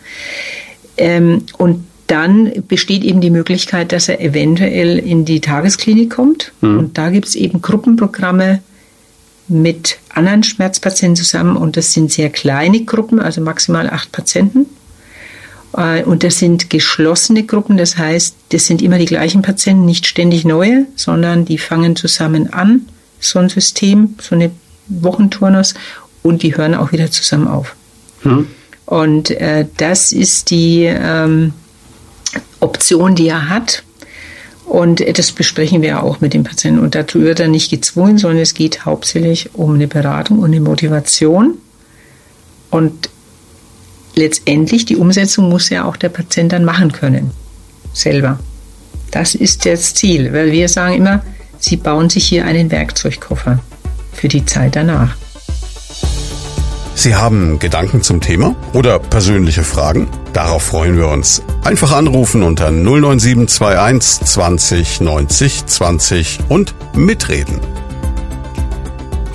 Ähm, 0.98 1.44
und 1.58 1.86
dann 2.08 2.52
besteht 2.68 3.04
eben 3.04 3.22
die 3.22 3.30
Möglichkeit, 3.30 3.94
dass 3.94 4.10
er 4.10 4.20
eventuell 4.20 5.00
in 5.00 5.24
die 5.24 5.40
Tagesklinik 5.40 6.12
kommt. 6.12 6.52
Mhm. 6.60 6.78
Und 6.78 6.98
da 6.98 7.10
gibt's 7.10 7.36
eben 7.36 7.62
Gruppenprogramme, 7.62 8.60
mit 9.52 10.00
anderen 10.10 10.44
Schmerzpatienten 10.44 11.16
zusammen 11.24 11.58
und 11.58 11.78
das 11.78 11.94
sind 11.94 12.12
sehr 12.12 12.30
kleine 12.30 12.84
Gruppen, 12.86 13.20
also 13.20 13.42
maximal 13.42 13.90
acht 13.90 14.12
Patienten. 14.12 14.66
Äh, 15.76 16.04
und 16.04 16.24
das 16.24 16.40
sind 16.40 16.70
geschlossene 16.70 17.44
Gruppen, 17.44 17.78
das 17.78 17.98
heißt, 17.98 18.36
das 18.50 18.66
sind 18.66 18.82
immer 18.82 18.98
die 18.98 19.06
gleichen 19.06 19.42
Patienten, 19.42 19.86
nicht 19.86 20.08
ständig 20.08 20.46
neue, 20.46 20.86
sondern 20.96 21.46
die 21.46 21.58
fangen 21.58 21.96
zusammen 21.96 22.52
an, 22.54 22.88
so 23.20 23.40
ein 23.40 23.50
System, 23.50 24.16
so 24.20 24.36
eine 24.36 24.52
Wochenturnus, 24.88 25.76
und 26.24 26.44
die 26.44 26.56
hören 26.56 26.76
auch 26.76 26.92
wieder 26.92 27.10
zusammen 27.10 27.48
auf. 27.48 27.76
Hm. 28.22 28.48
Und 28.86 29.32
äh, 29.32 29.66
das 29.78 30.12
ist 30.12 30.52
die 30.52 30.84
ähm, 30.84 31.54
Option, 32.60 33.16
die 33.16 33.28
er 33.28 33.50
hat. 33.50 33.84
Und 34.72 35.04
das 35.18 35.34
besprechen 35.34 35.82
wir 35.82 36.02
auch 36.02 36.22
mit 36.22 36.34
dem 36.34 36.46
Patienten. 36.46 36.80
Und 36.80 36.96
dazu 36.96 37.20
wird 37.20 37.42
er 37.42 37.50
nicht 37.50 37.70
gezwungen, 37.70 38.18
sondern 38.18 38.40
es 38.40 38.54
geht 38.54 38.86
hauptsächlich 38.86 39.54
um 39.54 39.76
eine 39.76 39.90
Beratung 39.90 40.40
und 40.40 40.46
eine 40.46 40.62
Motivation. 40.62 41.56
Und 42.70 43.10
letztendlich 44.16 44.86
die 44.86 44.96
Umsetzung 44.96 45.50
muss 45.50 45.68
ja 45.68 45.84
auch 45.84 45.98
der 45.98 46.08
Patient 46.08 46.54
dann 46.54 46.64
machen 46.64 46.94
können. 46.94 47.32
Selber. 47.92 48.40
Das 49.12 49.36
ist 49.36 49.66
das 49.66 49.94
Ziel, 49.94 50.32
weil 50.32 50.54
wir 50.54 50.70
sagen 50.70 50.96
immer, 50.96 51.22
Sie 51.60 51.76
bauen 51.76 52.10
sich 52.10 52.26
hier 52.26 52.46
einen 52.46 52.72
Werkzeugkoffer 52.72 53.60
für 54.14 54.30
die 54.30 54.46
Zeit 54.46 54.78
danach. 54.78 55.18
Sie 57.02 57.16
haben 57.16 57.58
Gedanken 57.58 58.04
zum 58.04 58.22
Thema 58.22 58.56
oder 58.74 59.00
persönliche 59.00 59.64
Fragen? 59.64 60.08
Darauf 60.34 60.62
freuen 60.62 60.98
wir 60.98 61.08
uns. 61.08 61.42
Einfach 61.64 61.94
anrufen 61.94 62.44
unter 62.44 62.70
09721 62.70 64.24
20 64.24 65.02
90 65.02 65.66
20 65.66 66.40
und 66.48 66.76
mitreden. 66.96 67.60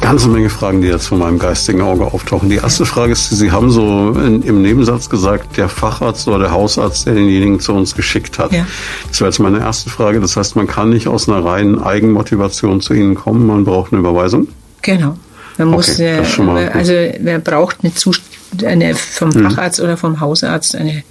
Ganze 0.01 0.29
Menge 0.29 0.49
Fragen, 0.49 0.81
die 0.81 0.87
jetzt 0.87 1.09
von 1.09 1.19
meinem 1.19 1.41
geistigen 1.41 1.81
Auge 1.81 2.05
auftauchen. 2.05 2.49
Die 2.51 2.55
erste 2.55 2.87
Frage 2.87 3.15
ist, 3.15 3.31
Sie 3.31 3.51
haben 3.51 3.73
so 3.73 4.13
in, 4.13 4.43
im 4.43 4.63
Nebensatz 4.63 5.11
gesagt, 5.11 5.57
der 5.57 5.69
Facharzt 5.69 6.29
oder 6.29 6.39
der 6.39 6.53
Hausarzt, 6.53 7.07
der 7.07 7.15
denjenigen 7.15 7.59
zu 7.59 7.73
uns 7.73 7.97
geschickt 7.97 8.39
hat. 8.39 8.53
Ja. 8.53 8.65
Das 9.09 9.19
wäre 9.21 9.31
jetzt 9.31 9.41
meine 9.41 9.59
erste 9.59 9.91
Frage. 9.91 10.21
Das 10.21 10.37
heißt, 10.37 10.55
man 10.55 10.69
kann 10.69 10.91
nicht 10.91 11.09
aus 11.09 11.29
einer 11.29 11.45
reinen 11.45 11.83
Eigenmotivation 11.83 12.81
zu 12.81 12.95
Ihnen 12.95 13.17
kommen, 13.17 13.45
man 13.45 13.65
braucht 13.65 13.93
eine 13.93 13.99
Überweisung? 13.99 14.47
Genau. 14.83 15.17
Man 15.59 15.69
muss, 15.69 15.95
okay, 15.95 16.19
äh, 16.19 16.69
also 16.69 16.93
wer 17.21 17.39
braucht 17.39 17.79
eine, 17.83 17.95
Zust 17.95 18.23
eine 18.65 18.95
vom 18.95 19.33
hm. 19.33 19.51
Facharzt 19.51 19.81
oder 19.81 19.97
vom 19.97 20.21
Hausarzt 20.21 20.77
eine 20.77 21.03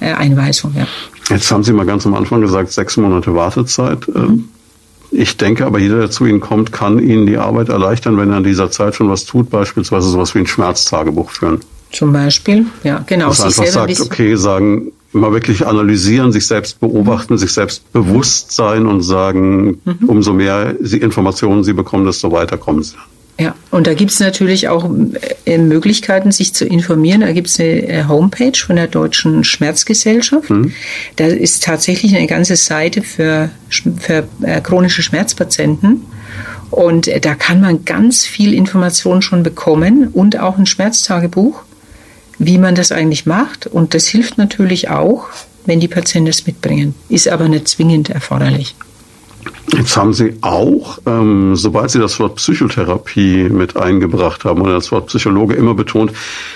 äh, 0.00 0.12
Einweisung. 0.12 0.74
Ja. 0.76 0.86
Jetzt 1.30 1.50
haben 1.50 1.62
Sie 1.62 1.72
mal 1.72 1.86
ganz 1.86 2.06
am 2.06 2.14
Anfang 2.14 2.40
gesagt, 2.40 2.72
sechs 2.72 2.96
Monate 2.96 3.34
Wartezeit. 3.34 4.06
Ähm, 4.14 4.22
mhm. 4.22 4.48
Ich 5.10 5.36
denke 5.36 5.64
aber, 5.64 5.78
jeder, 5.78 5.98
der 5.98 6.10
zu 6.10 6.26
Ihnen 6.26 6.40
kommt, 6.40 6.72
kann 6.72 6.98
Ihnen 6.98 7.26
die 7.26 7.36
Arbeit 7.36 7.68
erleichtern, 7.68 8.18
wenn 8.18 8.32
er 8.32 8.38
in 8.38 8.44
dieser 8.44 8.70
Zeit 8.72 8.96
schon 8.96 9.08
was 9.08 9.24
tut, 9.24 9.48
beispielsweise 9.48 10.08
sowas 10.08 10.34
wie 10.34 10.40
ein 10.40 10.46
Schmerztagebuch 10.46 11.30
führen. 11.30 11.60
Zum 11.92 12.12
Beispiel, 12.12 12.66
ja, 12.82 13.04
genau. 13.06 13.28
Dass 13.28 13.40
einfach 13.40 13.66
sagt, 13.66 14.00
okay, 14.00 14.34
sagen, 14.34 14.90
mal 15.12 15.32
wirklich 15.32 15.66
analysieren, 15.66 16.32
sich 16.32 16.48
selbst 16.48 16.80
beobachten, 16.80 17.34
mhm. 17.34 17.38
sich 17.38 17.52
selbst 17.52 17.92
bewusst 17.92 18.50
sein 18.50 18.86
und 18.86 19.02
sagen, 19.02 19.80
mhm. 19.84 19.98
umso 20.08 20.32
mehr 20.32 20.74
Sie 20.80 20.98
Informationen 20.98 21.62
Sie 21.62 21.72
bekommen, 21.72 22.06
desto 22.06 22.32
weiter 22.32 22.58
kommen 22.58 22.82
Sie. 22.82 22.96
Ja, 23.38 23.56
und 23.72 23.88
da 23.88 23.94
gibt 23.94 24.12
es 24.12 24.20
natürlich 24.20 24.68
auch 24.68 24.88
äh, 25.44 25.58
Möglichkeiten, 25.58 26.30
sich 26.30 26.54
zu 26.54 26.64
informieren. 26.66 27.22
Da 27.22 27.32
gibt 27.32 27.48
es 27.48 27.58
eine 27.58 27.88
äh, 27.88 28.04
Homepage 28.04 28.56
von 28.56 28.76
der 28.76 28.86
Deutschen 28.86 29.42
Schmerzgesellschaft. 29.42 30.50
Mhm. 30.50 30.72
Da 31.16 31.26
ist 31.26 31.64
tatsächlich 31.64 32.14
eine 32.14 32.28
ganze 32.28 32.54
Seite 32.54 33.02
für, 33.02 33.50
für 33.68 34.28
äh, 34.42 34.60
chronische 34.60 35.02
Schmerzpatienten. 35.02 36.02
Und 36.70 37.08
äh, 37.08 37.18
da 37.18 37.34
kann 37.34 37.60
man 37.60 37.84
ganz 37.84 38.24
viel 38.24 38.54
Information 38.54 39.20
schon 39.20 39.42
bekommen 39.42 40.08
und 40.12 40.38
auch 40.38 40.56
ein 40.56 40.66
Schmerztagebuch, 40.66 41.62
wie 42.38 42.58
man 42.58 42.76
das 42.76 42.92
eigentlich 42.92 43.26
macht. 43.26 43.66
Und 43.66 43.94
das 43.94 44.06
hilft 44.06 44.38
natürlich 44.38 44.90
auch, 44.90 45.26
wenn 45.66 45.80
die 45.80 45.88
Patienten 45.88 46.30
es 46.30 46.46
mitbringen. 46.46 46.94
Ist 47.08 47.26
aber 47.26 47.48
nicht 47.48 47.66
zwingend 47.66 48.10
erforderlich. 48.10 48.76
Jetzt 49.76 49.96
haben 49.96 50.12
Sie 50.12 50.34
auch, 50.40 50.98
ähm, 51.06 51.56
sobald 51.56 51.90
Sie 51.90 51.98
das 51.98 52.20
Wort 52.20 52.36
Psychotherapie 52.36 53.48
mit 53.48 53.76
eingebracht 53.76 54.44
haben 54.44 54.60
oder 54.60 54.74
das 54.74 54.92
Wort 54.92 55.08
Psychologe 55.08 55.54
immer 55.54 55.74
betont, 55.74 56.12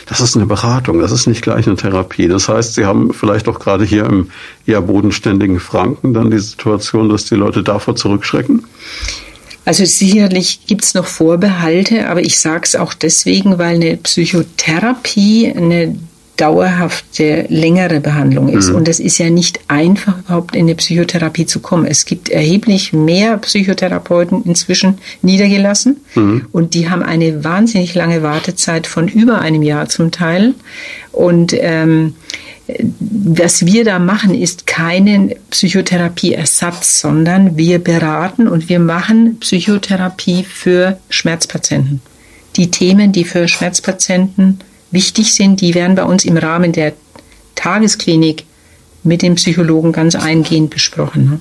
das 0.06 0.20
ist 0.20 0.36
eine 0.36 0.46
Beratung, 0.46 1.00
das 1.00 1.10
ist 1.10 1.26
nicht 1.26 1.42
gleich 1.42 1.66
eine 1.66 1.76
Therapie. 1.76 2.28
Das 2.28 2.48
heißt, 2.48 2.74
Sie 2.74 2.84
haben 2.84 3.12
vielleicht 3.12 3.48
auch 3.48 3.58
gerade 3.58 3.84
hier 3.84 4.04
im 4.04 4.30
eher 4.66 4.82
bodenständigen 4.82 5.58
Franken 5.58 6.14
dann 6.14 6.30
die 6.30 6.38
Situation, 6.38 7.08
dass 7.08 7.24
die 7.24 7.34
Leute 7.34 7.62
davor 7.62 7.96
zurückschrecken? 7.96 8.64
Also 9.64 9.84
sicherlich 9.84 10.60
gibt 10.66 10.84
es 10.84 10.94
noch 10.94 11.06
Vorbehalte, 11.06 12.08
aber 12.08 12.22
ich 12.22 12.38
sage 12.38 12.62
es 12.64 12.74
auch 12.74 12.94
deswegen, 12.94 13.58
weil 13.58 13.74
eine 13.74 13.98
Psychotherapie 13.98 15.52
eine 15.54 15.94
dauerhafte, 16.38 17.46
längere 17.48 18.00
Behandlung 18.00 18.48
ist. 18.48 18.70
Mhm. 18.70 18.76
Und 18.76 18.88
es 18.88 19.00
ist 19.00 19.18
ja 19.18 19.28
nicht 19.28 19.60
einfach, 19.68 20.20
überhaupt 20.20 20.54
in 20.54 20.62
eine 20.62 20.76
Psychotherapie 20.76 21.46
zu 21.46 21.60
kommen. 21.60 21.84
Es 21.84 22.04
gibt 22.04 22.28
erheblich 22.28 22.92
mehr 22.92 23.36
Psychotherapeuten 23.38 24.44
inzwischen 24.44 24.98
niedergelassen 25.20 25.98
mhm. 26.14 26.46
und 26.52 26.74
die 26.74 26.88
haben 26.88 27.02
eine 27.02 27.44
wahnsinnig 27.44 27.94
lange 27.94 28.22
Wartezeit 28.22 28.86
von 28.86 29.08
über 29.08 29.40
einem 29.40 29.62
Jahr 29.62 29.88
zum 29.88 30.12
Teil. 30.12 30.54
Und 31.12 31.52
ähm, 31.58 32.14
was 33.00 33.66
wir 33.66 33.84
da 33.84 33.98
machen, 33.98 34.34
ist 34.34 34.66
keinen 34.66 35.34
Psychotherapieersatz, 35.50 37.00
sondern 37.00 37.56
wir 37.56 37.78
beraten 37.78 38.46
und 38.46 38.68
wir 38.68 38.78
machen 38.78 39.38
Psychotherapie 39.40 40.44
für 40.44 40.98
Schmerzpatienten. 41.10 42.00
Die 42.56 42.70
Themen, 42.70 43.12
die 43.12 43.24
für 43.24 43.48
Schmerzpatienten 43.48 44.60
wichtig 44.90 45.34
sind, 45.34 45.60
die 45.60 45.74
werden 45.74 45.96
bei 45.96 46.04
uns 46.04 46.24
im 46.24 46.36
Rahmen 46.36 46.72
der 46.72 46.92
Tagesklinik 47.54 48.44
mit 49.02 49.22
dem 49.22 49.34
Psychologen 49.36 49.92
ganz 49.92 50.14
eingehend 50.14 50.70
besprochen. 50.70 51.24
Ne? 51.24 51.40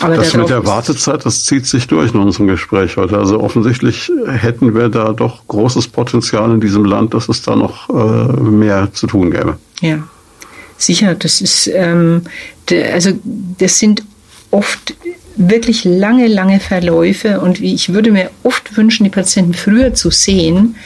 Aber 0.00 0.16
das 0.16 0.34
mit 0.34 0.48
der 0.48 0.64
Wartezeit, 0.64 1.24
das 1.26 1.44
zieht 1.44 1.66
sich 1.66 1.88
durch 1.88 2.14
in 2.14 2.20
unserem 2.20 2.46
Gespräch 2.46 2.96
heute. 2.96 3.18
Also 3.18 3.40
offensichtlich 3.40 4.10
hätten 4.26 4.74
wir 4.74 4.88
da 4.88 5.12
doch 5.12 5.46
großes 5.48 5.88
Potenzial 5.88 6.52
in 6.52 6.60
diesem 6.60 6.84
Land, 6.84 7.14
dass 7.14 7.28
es 7.28 7.42
da 7.42 7.56
noch 7.56 7.88
äh, 7.90 8.40
mehr 8.40 8.92
zu 8.92 9.08
tun 9.08 9.32
gäbe. 9.32 9.58
Ja, 9.80 10.06
sicher. 10.76 11.16
Das 11.16 11.40
ist, 11.40 11.68
ähm, 11.74 12.22
also 12.70 13.10
das 13.58 13.78
sind 13.78 14.04
oft 14.52 14.94
wirklich 15.38 15.84
lange, 15.84 16.26
lange 16.26 16.60
Verläufe 16.60 17.40
und 17.40 17.60
ich 17.60 17.92
würde 17.92 18.10
mir 18.10 18.30
oft 18.42 18.76
wünschen, 18.76 19.04
die 19.04 19.10
Patienten 19.10 19.54
früher 19.54 19.94
zu 19.94 20.10
sehen, 20.10 20.76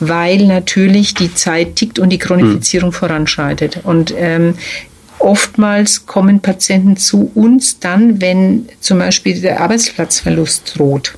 weil 0.00 0.46
natürlich 0.46 1.14
die 1.14 1.34
Zeit 1.34 1.76
tickt 1.76 1.98
und 1.98 2.10
die 2.10 2.18
Chronifizierung 2.18 2.90
mhm. 2.90 2.94
voranschreitet. 2.94 3.80
Und 3.84 4.14
ähm, 4.16 4.54
Oftmals 5.18 6.06
kommen 6.06 6.40
Patienten 6.40 6.96
zu 6.96 7.30
uns 7.34 7.80
dann, 7.80 8.20
wenn 8.20 8.68
zum 8.80 8.98
Beispiel 8.98 9.40
der 9.40 9.60
Arbeitsplatzverlust 9.60 10.78
droht 10.78 11.14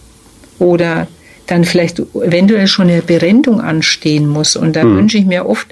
oder 0.59 1.09
dann 1.47 1.65
vielleicht 1.65 1.99
eventuell 1.99 2.67
schon 2.69 2.89
eine 2.89 3.03
Berendung 3.03 3.61
anstehen 3.61 4.29
muss. 4.29 4.55
Und 4.55 4.77
da 4.77 4.85
mhm. 4.85 4.97
wünsche 4.97 5.19
ich 5.19 5.27
mir 5.27 5.47
oft, 5.47 5.67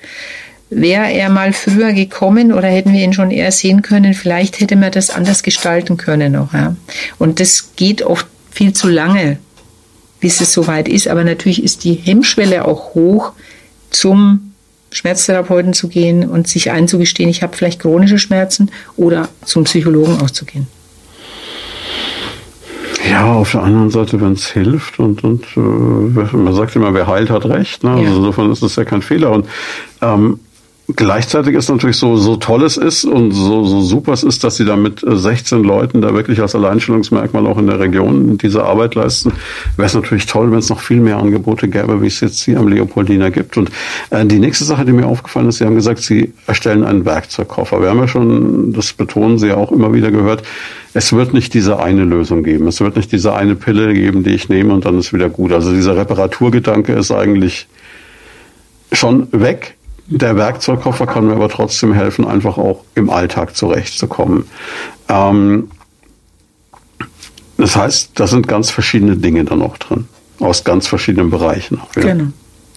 wäre 0.70 1.12
er 1.12 1.28
mal 1.28 1.52
früher 1.52 1.92
gekommen 1.92 2.52
oder 2.52 2.68
hätten 2.68 2.92
wir 2.92 3.02
ihn 3.02 3.12
schon 3.12 3.30
eher 3.30 3.52
sehen 3.52 3.82
können, 3.82 4.14
vielleicht 4.14 4.60
hätte 4.60 4.76
man 4.76 4.90
das 4.90 5.10
anders 5.10 5.42
gestalten 5.42 5.96
können 5.96 6.32
noch. 6.32 6.52
Ja. 6.52 6.74
Und 7.18 7.40
das 7.40 7.72
geht 7.76 8.02
oft 8.02 8.26
viel 8.50 8.72
zu 8.72 8.88
lange, 8.88 9.38
bis 10.20 10.40
es 10.40 10.52
soweit 10.52 10.88
ist. 10.88 11.08
Aber 11.08 11.24
natürlich 11.24 11.62
ist 11.62 11.84
die 11.84 11.94
Hemmschwelle 11.94 12.64
auch 12.64 12.94
hoch, 12.94 13.32
zum 13.90 14.52
Schmerztherapeuten 14.90 15.72
zu 15.72 15.88
gehen 15.88 16.28
und 16.28 16.48
sich 16.48 16.70
einzugestehen, 16.70 17.28
ich 17.28 17.42
habe 17.42 17.56
vielleicht 17.56 17.80
chronische 17.80 18.18
Schmerzen 18.18 18.70
oder 18.96 19.28
zum 19.44 19.64
Psychologen 19.64 20.20
auszugehen. 20.20 20.66
Ja, 23.08 23.24
auf 23.34 23.52
der 23.52 23.62
anderen 23.62 23.90
Seite, 23.90 24.20
wenn 24.20 24.32
es 24.32 24.50
hilft 24.50 24.98
und, 24.98 25.22
und 25.22 25.44
äh, 25.56 25.60
man 25.60 26.54
sagt 26.54 26.74
immer, 26.74 26.92
wer 26.92 27.06
heilt, 27.06 27.30
hat 27.30 27.44
recht. 27.44 27.84
Ne? 27.84 27.90
Also 27.90 28.02
ja. 28.02 28.08
Also 28.08 28.20
insofern 28.20 28.50
ist 28.52 28.62
das 28.62 28.76
ja 28.76 28.84
kein 28.84 29.02
Fehler. 29.02 29.30
Und 29.30 29.46
ähm, 30.02 30.40
Gleichzeitig 30.94 31.56
ist 31.56 31.68
natürlich 31.68 31.96
so, 31.96 32.16
so 32.16 32.36
toll 32.36 32.62
es 32.62 32.76
ist 32.76 33.04
und 33.04 33.32
so, 33.32 33.64
so 33.64 33.80
super 33.80 34.12
es 34.12 34.22
ist, 34.22 34.44
dass 34.44 34.56
sie 34.56 34.64
da 34.64 34.76
mit 34.76 35.04
16 35.04 35.58
äh, 35.58 35.66
Leuten 35.66 36.00
da 36.00 36.14
wirklich 36.14 36.40
als 36.40 36.54
Alleinstellungsmerkmal 36.54 37.44
auch 37.48 37.58
in 37.58 37.66
der 37.66 37.80
Region 37.80 38.38
diese 38.38 38.62
Arbeit 38.62 38.94
leisten, 38.94 39.32
wäre 39.76 39.86
es 39.86 39.94
natürlich 39.94 40.26
toll, 40.26 40.52
wenn 40.52 40.60
es 40.60 40.68
noch 40.68 40.78
viel 40.78 41.00
mehr 41.00 41.16
Angebote 41.16 41.66
gäbe, 41.66 42.02
wie 42.02 42.06
es 42.06 42.20
jetzt 42.20 42.40
hier 42.40 42.60
am 42.60 42.68
Leopoldina 42.68 43.30
gibt. 43.30 43.56
Und 43.56 43.72
äh, 44.10 44.24
die 44.26 44.38
nächste 44.38 44.64
Sache, 44.64 44.84
die 44.84 44.92
mir 44.92 45.06
aufgefallen 45.06 45.48
ist, 45.48 45.58
Sie 45.58 45.64
haben 45.64 45.74
gesagt, 45.74 45.98
Sie 45.98 46.32
erstellen 46.46 46.84
einen 46.84 47.04
Werkzeugkoffer. 47.04 47.82
Wir 47.82 47.90
haben 47.90 47.98
ja 47.98 48.06
schon, 48.06 48.72
das 48.72 48.92
betonen 48.92 49.38
Sie 49.38 49.48
ja 49.48 49.56
auch 49.56 49.72
immer 49.72 49.92
wieder 49.92 50.12
gehört, 50.12 50.44
es 50.94 51.12
wird 51.12 51.34
nicht 51.34 51.52
diese 51.52 51.80
eine 51.80 52.04
Lösung 52.04 52.44
geben. 52.44 52.68
Es 52.68 52.80
wird 52.80 52.94
nicht 52.94 53.10
diese 53.10 53.34
eine 53.34 53.56
Pille 53.56 53.92
geben, 53.92 54.22
die 54.22 54.30
ich 54.30 54.48
nehme 54.48 54.72
und 54.72 54.84
dann 54.84 54.96
ist 55.00 55.12
wieder 55.12 55.30
gut. 55.30 55.52
Also 55.52 55.72
dieser 55.72 55.96
Reparaturgedanke 55.96 56.92
ist 56.92 57.10
eigentlich 57.10 57.66
schon 58.92 59.26
weg 59.32 59.76
der 60.08 60.36
Werkzeugkoffer 60.36 61.06
kann 61.06 61.26
mir 61.26 61.34
aber 61.34 61.48
trotzdem 61.48 61.92
helfen, 61.92 62.24
einfach 62.24 62.58
auch 62.58 62.84
im 62.94 63.10
Alltag 63.10 63.56
zurechtzukommen. 63.56 64.46
Ähm, 65.08 65.70
das 67.58 67.76
heißt, 67.76 68.10
da 68.14 68.26
sind 68.26 68.48
ganz 68.48 68.70
verschiedene 68.70 69.16
Dinge 69.16 69.44
da 69.44 69.56
noch 69.56 69.78
drin, 69.78 70.06
aus 70.38 70.64
ganz 70.64 70.86
verschiedenen 70.86 71.30
Bereichen. 71.30 71.80
Ja. 71.96 72.02
Genau. 72.02 72.26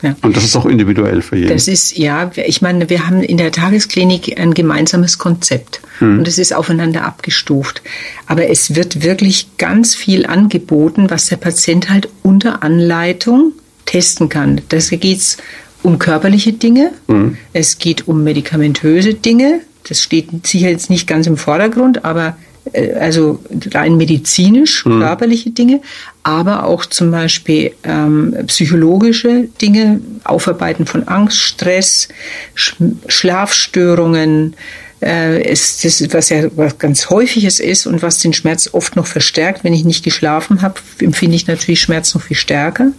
Ja. 0.01 0.15
Und 0.21 0.37
das 0.37 0.45
ist 0.45 0.55
auch 0.55 0.65
individuell 0.65 1.21
für 1.21 1.35
jeden. 1.35 1.49
Das 1.49 1.67
ist, 1.67 1.97
ja, 1.97 2.31
ich 2.35 2.61
meine, 2.61 2.89
wir 2.89 3.05
haben 3.05 3.21
in 3.21 3.37
der 3.37 3.51
Tagesklinik 3.51 4.39
ein 4.39 4.53
gemeinsames 4.53 5.17
Konzept 5.17 5.81
hm. 5.99 6.19
und 6.19 6.27
es 6.27 6.37
ist 6.37 6.53
aufeinander 6.53 7.03
abgestuft. 7.03 7.81
Aber 8.25 8.47
es 8.47 8.75
wird 8.75 9.03
wirklich 9.03 9.57
ganz 9.57 9.95
viel 9.95 10.25
angeboten, 10.25 11.09
was 11.09 11.25
der 11.25 11.35
Patient 11.35 11.89
halt 11.89 12.07
unter 12.23 12.63
Anleitung 12.63 13.51
testen 13.85 14.29
kann. 14.29 14.61
Da 14.69 14.77
geht 14.77 15.17
es 15.17 15.37
um 15.83 15.99
körperliche 15.99 16.53
Dinge, 16.53 16.91
mhm. 17.07 17.37
es 17.53 17.77
geht 17.77 18.07
um 18.07 18.23
medikamentöse 18.23 19.13
Dinge. 19.13 19.61
Das 19.87 20.03
steht 20.03 20.45
sicher 20.45 20.69
jetzt 20.69 20.89
nicht 20.89 21.07
ganz 21.07 21.25
im 21.27 21.37
Vordergrund, 21.37 22.05
aber 22.05 22.37
äh, 22.73 22.93
also 22.93 23.39
rein 23.71 23.97
medizinisch, 23.97 24.85
mhm. 24.85 24.99
körperliche 24.99 25.51
Dinge, 25.51 25.81
aber 26.23 26.65
auch 26.65 26.85
zum 26.85 27.11
Beispiel 27.11 27.71
ähm, 27.83 28.35
psychologische 28.47 29.47
Dinge, 29.61 30.01
Aufarbeiten 30.23 30.85
von 30.85 31.07
Angst, 31.07 31.37
Stress, 31.37 32.09
Sch 32.55 32.75
Schlafstörungen, 33.07 34.55
äh, 35.01 35.51
ist 35.51 35.85
das, 35.85 36.01
was 36.13 36.29
ja 36.29 36.45
was 36.55 36.77
ganz 36.77 37.09
häufiges 37.09 37.59
ist 37.59 37.85
und 37.85 38.01
was 38.01 38.19
den 38.19 38.33
Schmerz 38.33 38.69
oft 38.73 38.95
noch 38.95 39.07
verstärkt. 39.07 39.63
Wenn 39.63 39.73
ich 39.73 39.85
nicht 39.85 40.03
geschlafen 40.03 40.61
habe, 40.61 40.75
empfinde 40.99 41.35
ich 41.35 41.47
natürlich 41.47 41.81
Schmerz 41.81 42.13
noch 42.13 42.21
viel 42.21 42.37
stärker. 42.37 42.91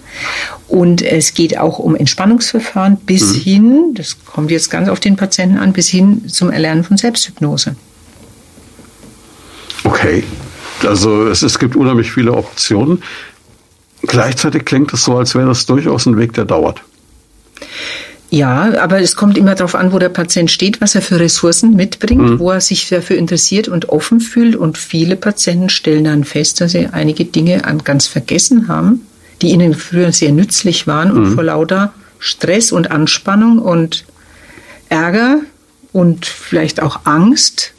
Und 0.68 1.02
es 1.02 1.34
geht 1.34 1.58
auch 1.58 1.78
um 1.78 1.96
Entspannungsverfahren 1.96 2.96
bis 2.96 3.34
mhm. 3.34 3.40
hin, 3.40 3.94
das 3.94 4.24
kommt 4.24 4.50
jetzt 4.50 4.70
ganz 4.70 4.88
auf 4.88 5.00
den 5.00 5.16
Patienten 5.16 5.58
an, 5.58 5.72
bis 5.72 5.88
hin 5.88 6.28
zum 6.28 6.50
Erlernen 6.50 6.84
von 6.84 6.96
Selbsthypnose. 6.96 7.76
Okay. 9.84 10.24
Also 10.86 11.28
es, 11.28 11.42
es 11.42 11.58
gibt 11.58 11.76
unheimlich 11.76 12.10
viele 12.10 12.32
Optionen. 12.32 13.02
Gleichzeitig 14.02 14.64
klingt 14.64 14.92
es 14.94 15.04
so, 15.04 15.18
als 15.18 15.34
wäre 15.34 15.46
das 15.46 15.66
durchaus 15.66 16.06
ein 16.06 16.16
Weg, 16.16 16.32
der 16.32 16.46
dauert. 16.46 16.82
Ja, 18.30 18.80
aber 18.80 19.00
es 19.00 19.16
kommt 19.16 19.36
immer 19.36 19.56
darauf 19.56 19.74
an, 19.74 19.92
wo 19.92 19.98
der 19.98 20.08
Patient 20.08 20.50
steht, 20.50 20.80
was 20.80 20.94
er 20.94 21.02
für 21.02 21.18
Ressourcen 21.18 21.74
mitbringt, 21.74 22.22
mhm. 22.22 22.38
wo 22.38 22.52
er 22.52 22.60
sich 22.60 22.88
dafür 22.88 23.16
interessiert 23.16 23.66
und 23.66 23.88
offen 23.88 24.20
fühlt. 24.20 24.54
Und 24.54 24.78
viele 24.78 25.16
Patienten 25.16 25.68
stellen 25.68 26.04
dann 26.04 26.22
fest, 26.22 26.60
dass 26.60 26.72
sie 26.72 26.86
einige 26.86 27.24
Dinge 27.24 27.60
ganz 27.82 28.06
vergessen 28.06 28.68
haben, 28.68 29.06
die 29.42 29.50
ihnen 29.50 29.74
früher 29.74 30.12
sehr 30.12 30.30
nützlich 30.30 30.86
waren 30.86 31.10
und 31.10 31.30
mhm. 31.30 31.34
vor 31.34 31.42
lauter 31.42 31.92
Stress 32.20 32.70
und 32.70 32.92
Anspannung 32.92 33.58
und 33.58 34.04
Ärger 34.88 35.40
und 35.92 36.24
vielleicht 36.26 36.80
auch 36.80 37.00
Angst, 37.04 37.72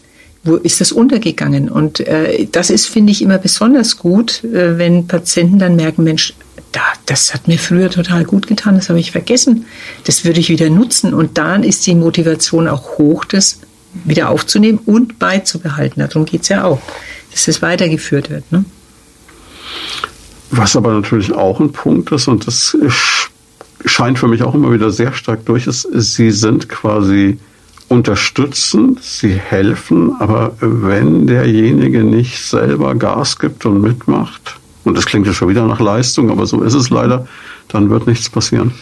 wo 0.43 0.55
ist 0.55 0.81
das 0.81 0.91
untergegangen? 0.91 1.69
Und 1.69 1.99
äh, 2.01 2.47
das 2.51 2.69
ist, 2.69 2.87
finde 2.87 3.11
ich, 3.11 3.21
immer 3.21 3.37
besonders 3.37 3.97
gut, 3.97 4.43
äh, 4.43 4.77
wenn 4.77 5.07
Patienten 5.07 5.59
dann 5.59 5.75
merken, 5.75 6.03
Mensch, 6.03 6.33
da, 6.71 6.81
das 7.05 7.33
hat 7.33 7.47
mir 7.47 7.59
früher 7.59 7.89
total 7.89 8.23
gut 8.23 8.47
getan, 8.47 8.75
das 8.75 8.89
habe 8.89 8.99
ich 8.99 9.11
vergessen. 9.11 9.65
Das 10.05 10.23
würde 10.23 10.39
ich 10.39 10.49
wieder 10.49 10.69
nutzen. 10.69 11.13
Und 11.13 11.37
dann 11.37 11.63
ist 11.63 11.85
die 11.85 11.95
Motivation 11.95 12.67
auch 12.67 12.97
hoch, 12.97 13.25
das 13.25 13.59
wieder 14.05 14.29
aufzunehmen 14.29 14.79
und 14.85 15.19
beizubehalten. 15.19 16.01
Darum 16.01 16.25
geht 16.25 16.43
es 16.43 16.49
ja 16.49 16.63
auch, 16.63 16.79
dass 17.31 17.45
das 17.45 17.61
weitergeführt 17.61 18.29
wird. 18.29 18.49
Ne? 18.51 18.63
Was 20.49 20.75
aber 20.75 20.93
natürlich 20.93 21.33
auch 21.33 21.59
ein 21.59 21.71
Punkt 21.71 22.11
ist, 22.11 22.27
und 22.27 22.47
das 22.47 22.77
scheint 23.85 24.19
für 24.19 24.27
mich 24.27 24.43
auch 24.43 24.53
immer 24.53 24.71
wieder 24.71 24.91
sehr 24.91 25.13
stark 25.13 25.45
durch, 25.45 25.67
ist, 25.67 25.87
sie 25.91 26.31
sind 26.31 26.69
quasi 26.69 27.37
unterstützend, 27.89 29.03
sie 29.03 29.33
helfen, 29.33 30.15
aber 30.19 30.55
wenn 30.61 31.27
derjenige 31.27 32.03
nicht 32.03 32.39
selber 32.39 32.95
Gas 32.95 33.37
gibt 33.37 33.65
und 33.65 33.81
mitmacht, 33.81 34.60
und 34.83 34.97
das 34.97 35.05
klingt 35.05 35.27
ja 35.27 35.33
schon 35.33 35.49
wieder 35.49 35.65
nach 35.65 35.79
Leistung, 35.79 36.31
aber 36.31 36.45
so 36.45 36.61
ist 36.63 36.73
es 36.73 36.89
leider, 36.89 37.27
dann 37.67 37.89
wird 37.89 38.07
nichts 38.07 38.29
passieren. 38.29 38.73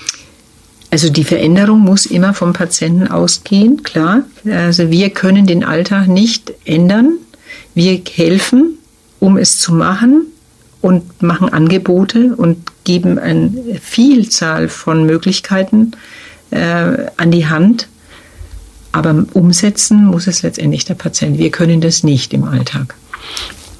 Also 0.92 1.10
die 1.10 1.24
Veränderung 1.24 1.82
muss 1.82 2.06
immer 2.06 2.34
vom 2.34 2.54
Patienten 2.54 3.08
ausgehen, 3.08 3.84
klar. 3.84 4.24
Also 4.50 4.90
wir 4.90 5.12
können 5.12 5.46
den 5.46 5.64
Alltag 5.64 6.08
nicht 6.08 6.52
ändern. 6.66 7.14
Wir 7.76 8.02
helfen, 8.12 8.78
um 9.20 9.38
es 9.38 9.60
zu 9.60 9.74
machen 9.74 10.26
und 10.82 11.22
machen 11.22 11.50
Angebote 11.50 12.36
und 12.36 12.58
geben 12.86 13.20
eine 13.20 13.52
Vielzahl 13.82 14.68
von 14.68 15.06
Möglichkeiten 15.06 15.92
äh, 16.50 17.06
an 17.18 17.30
die 17.30 17.48
Hand. 17.48 17.88
Aber 18.92 19.26
umsetzen 19.34 20.06
muss 20.06 20.26
es 20.26 20.42
letztendlich 20.42 20.86
der 20.86 20.96
Patient. 20.96 21.38
Wir 21.38 21.52
können 21.52 21.82
das 21.82 22.04
nicht 22.04 22.34
im 22.34 22.46
Alltag. 22.46 22.96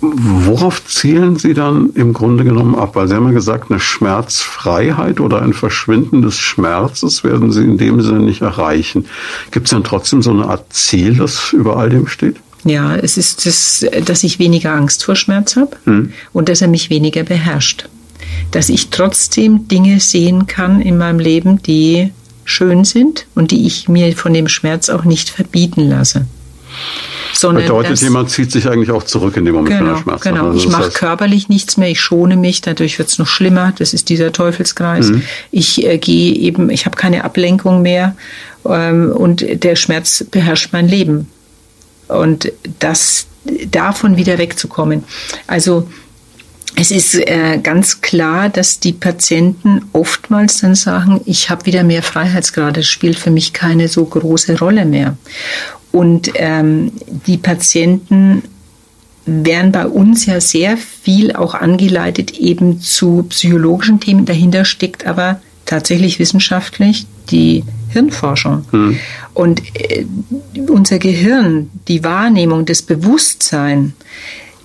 Worauf 0.02 0.86
zielen 0.86 1.38
Sie 1.38 1.54
dann 1.54 1.90
im 1.94 2.14
Grunde 2.14 2.46
genommen 2.46 2.76
ab? 2.76 2.96
Weil 2.96 3.08
Sie 3.08 3.16
haben 3.16 3.28
ja 3.28 3.34
gesagt, 3.34 3.70
eine 3.70 3.80
Schmerzfreiheit 3.80 5.20
oder 5.20 5.42
ein 5.42 5.54
Verschwinden 5.54 6.22
des 6.22 6.38
Schmerzes 6.38 7.24
werden 7.24 7.52
Sie 7.52 7.64
in 7.64 7.78
dem 7.78 8.02
Sinne 8.02 8.20
nicht 8.20 8.42
erreichen. 8.42 9.06
Gibt 9.52 9.68
es 9.68 9.72
dann 9.72 9.84
trotzdem 9.84 10.22
so 10.22 10.32
eine 10.32 10.46
Art 10.46 10.72
Ziel, 10.72 11.16
das 11.16 11.52
über 11.52 11.78
all 11.78 11.90
dem 11.90 12.08
steht? 12.08 12.38
Ja, 12.64 12.96
es 12.96 13.18
ist 13.18 13.46
das, 13.46 13.86
dass 14.06 14.24
ich 14.24 14.40
weniger 14.40 14.74
Angst 14.74 15.04
vor 15.04 15.16
Schmerz 15.16 15.56
habe 15.56 15.78
hm. 15.86 16.14
und 16.34 16.50
dass 16.50 16.62
er 16.62 16.68
mich 16.68 16.90
weniger 16.90 17.24
beherrscht. 17.24 17.90
Dass 18.52 18.70
ich 18.70 18.90
trotzdem 18.90 19.68
Dinge 19.68 20.00
sehen 20.00 20.48
kann 20.48 20.82
in 20.82 20.98
meinem 20.98 21.20
Leben, 21.20 21.62
die 21.62 22.12
schön 22.46 22.84
sind 22.84 23.28
und 23.36 23.52
die 23.52 23.66
ich 23.66 23.88
mir 23.88 24.16
von 24.16 24.34
dem 24.34 24.48
Schmerz 24.48 24.90
auch 24.90 25.06
nicht 25.06 25.30
verbieten 25.30 25.88
lasse. 25.90 26.26
Sondern 27.34 27.64
Bedeutet, 27.64 28.02
jemand 28.02 28.30
zieht 28.30 28.52
sich 28.52 28.68
eigentlich 28.68 28.92
auch 28.92 29.04
zurück 29.04 29.38
in 29.38 29.46
dem 29.46 29.56
Moment, 29.56 29.78
genau, 29.78 29.92
wenn 29.92 29.96
er 29.96 30.02
Schmerz 30.02 30.22
genau. 30.22 30.38
hat. 30.38 30.46
Also 30.48 30.58
ich 30.58 30.70
mache 30.70 30.90
körperlich 30.90 31.48
nichts 31.48 31.78
mehr, 31.78 31.90
ich 31.90 32.02
schone 32.02 32.36
mich, 32.36 32.62
dadurch 32.62 33.00
wird 33.00 33.08
es 33.08 33.18
noch 33.18 33.28
schlimmer. 33.28 33.74
Das 33.78 33.94
ist 33.94 34.10
dieser 34.10 34.32
Teufelskreis. 34.32 35.10
Mhm. 35.10 35.24
Ich 35.52 35.86
äh, 35.86 35.98
gehe 35.98 36.34
eben, 36.34 36.70
ich 36.70 36.86
habe 36.86 36.98
keine 36.98 37.24
Ablenkung 37.24 37.82
mehr 37.82 38.16
ähm, 38.66 39.12
und 39.12 39.46
der 39.64 39.76
Schmerz 39.76 40.26
beherrscht 40.30 40.74
mein 40.74 40.88
Leben. 40.88 41.28
Und 42.08 42.52
das 42.80 43.28
davon 43.72 44.18
wieder 44.18 44.38
wegzukommen. 44.38 45.04
Also 45.48 45.88
es 46.76 46.92
ist 46.92 47.16
äh, 47.16 47.60
ganz 47.62 48.02
klar, 48.02 48.50
dass 48.50 48.80
die 48.80 48.94
Patienten 48.94 49.86
oftmals 49.92 50.62
dann 50.62 50.76
sagen, 50.76 51.22
ich 51.26 51.50
habe 51.50 51.66
wieder 51.66 51.84
mehr 51.84 52.04
Freiheitsgrade, 52.04 52.82
das 52.82 52.88
spielt 52.88 53.18
für 53.20 53.32
mich 53.32 53.54
keine 53.54 53.88
so 53.88 54.06
große 54.06 54.60
Rolle 54.60 54.86
mehr. 54.86 55.18
Und 55.92 56.32
ähm, 56.36 56.92
die 57.26 57.38
Patienten 57.38 58.44
werden 59.26 59.72
bei 59.72 59.86
uns 59.88 60.26
ja 60.26 60.42
sehr 60.42 60.78
viel 60.78 61.34
auch 61.34 61.54
angeleitet 61.54 62.32
eben 62.40 62.80
zu 62.80 63.26
psychologischen 63.30 64.00
Themen. 64.00 64.26
Dahinter 64.26 64.66
steckt 64.66 65.06
aber 65.06 65.42
tatsächlich 65.66 66.20
wissenschaftlich 66.20 67.06
die 67.30 67.64
Hirnforschung. 67.90 68.66
Mhm. 68.72 69.00
Und 69.34 69.62
äh, 69.76 70.06
unser 70.68 71.00
Gehirn, 71.00 71.70
die 71.88 72.04
Wahrnehmung, 72.04 72.66
das 72.66 72.82
Bewusstsein, 72.82 73.94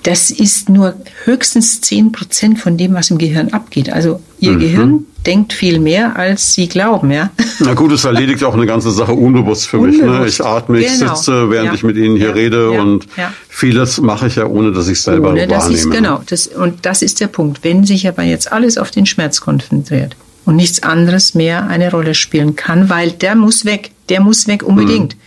das 0.04 0.30
ist 0.30 0.68
nur 0.68 0.94
höchstens 1.24 1.80
zehn 1.80 2.12
Prozent 2.12 2.60
von 2.60 2.76
dem, 2.76 2.94
was 2.94 3.10
im 3.10 3.18
Gehirn 3.18 3.52
abgeht. 3.52 3.90
Also 3.90 4.20
Ihr 4.38 4.52
mhm. 4.52 4.58
Gehirn 4.60 5.06
denkt 5.26 5.54
viel 5.54 5.80
mehr, 5.80 6.16
als 6.16 6.52
Sie 6.52 6.68
glauben, 6.68 7.10
ja. 7.10 7.30
Na 7.60 7.72
gut, 7.72 7.90
es 7.92 8.04
erledigt 8.04 8.44
auch 8.44 8.52
eine 8.52 8.66
ganze 8.66 8.90
Sache 8.90 9.12
unbewusst 9.12 9.66
für 9.66 9.78
unbewusst. 9.78 10.02
mich. 10.02 10.20
Ne? 10.20 10.26
Ich 10.26 10.44
atme, 10.44 10.80
ich 10.80 10.98
genau. 10.98 11.14
sitze, 11.14 11.50
während 11.50 11.68
ja. 11.68 11.74
ich 11.74 11.82
mit 11.82 11.96
Ihnen 11.96 12.16
hier 12.16 12.28
ja. 12.28 12.34
rede 12.34 12.72
ja. 12.74 12.80
und 12.82 13.06
vieles 13.48 13.98
mache 14.00 14.26
ich 14.26 14.36
ja, 14.36 14.46
ohne 14.46 14.72
dass 14.72 14.88
ich 14.88 15.00
selber 15.00 15.30
ohne, 15.30 15.48
wahrnehme. 15.48 15.78
Ich, 15.78 15.90
genau, 15.90 16.20
das, 16.26 16.48
und 16.48 16.84
das 16.84 17.00
ist 17.00 17.20
der 17.20 17.28
Punkt. 17.28 17.64
Wenn 17.64 17.84
sich 17.84 18.06
aber 18.06 18.22
jetzt 18.22 18.52
alles 18.52 18.76
auf 18.76 18.90
den 18.90 19.06
Schmerz 19.06 19.40
konzentriert 19.40 20.16
und 20.44 20.56
nichts 20.56 20.82
anderes 20.82 21.34
mehr 21.34 21.66
eine 21.66 21.90
Rolle 21.90 22.14
spielen 22.14 22.56
kann, 22.56 22.90
weil 22.90 23.10
der 23.10 23.34
muss 23.34 23.64
weg. 23.64 23.92
Der 24.08 24.20
muss 24.20 24.46
weg 24.46 24.62
unbedingt. 24.62 25.14
Mhm. 25.14 25.20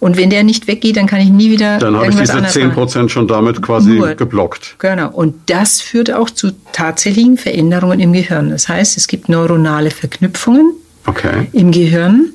Und 0.00 0.16
wenn 0.16 0.30
der 0.30 0.42
nicht 0.42 0.66
weggeht, 0.66 0.96
dann 0.96 1.06
kann 1.06 1.20
ich 1.20 1.28
nie 1.28 1.50
wieder. 1.50 1.78
Dann 1.78 1.96
habe 1.96 2.08
ich 2.08 2.16
diese 2.16 2.42
10 2.42 2.72
Prozent 2.72 3.10
schon 3.10 3.28
damit 3.28 3.62
quasi 3.62 3.90
Nur, 3.90 4.14
geblockt. 4.14 4.76
Genau. 4.78 5.10
Und 5.10 5.34
das 5.46 5.80
führt 5.80 6.12
auch 6.12 6.30
zu 6.30 6.52
tatsächlichen 6.72 7.36
Veränderungen 7.36 8.00
im 8.00 8.12
Gehirn. 8.12 8.50
Das 8.50 8.68
heißt, 8.68 8.96
es 8.96 9.06
gibt 9.06 9.28
neuronale 9.28 9.90
Verknüpfungen 9.90 10.72
okay. 11.06 11.48
im 11.52 11.70
Gehirn, 11.72 12.32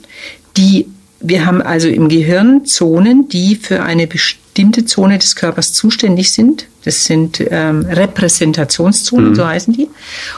die 0.56 0.88
wir 1.20 1.46
haben 1.46 1.62
also 1.62 1.88
im 1.88 2.10
Gehirn 2.10 2.66
Zonen, 2.66 3.28
die 3.30 3.56
für 3.56 3.82
eine 3.84 4.08
bestimmte 4.08 4.86
Zone 4.86 5.18
des 5.18 5.36
Körpers 5.36 5.74
zuständig 5.74 6.32
sind. 6.32 6.68
Das 6.86 7.06
sind 7.06 7.44
ähm, 7.50 7.86
Repräsentationszonen, 7.86 9.32
mhm. 9.32 9.36
so 9.36 9.46
heißen 9.46 9.74
die. 9.74 9.90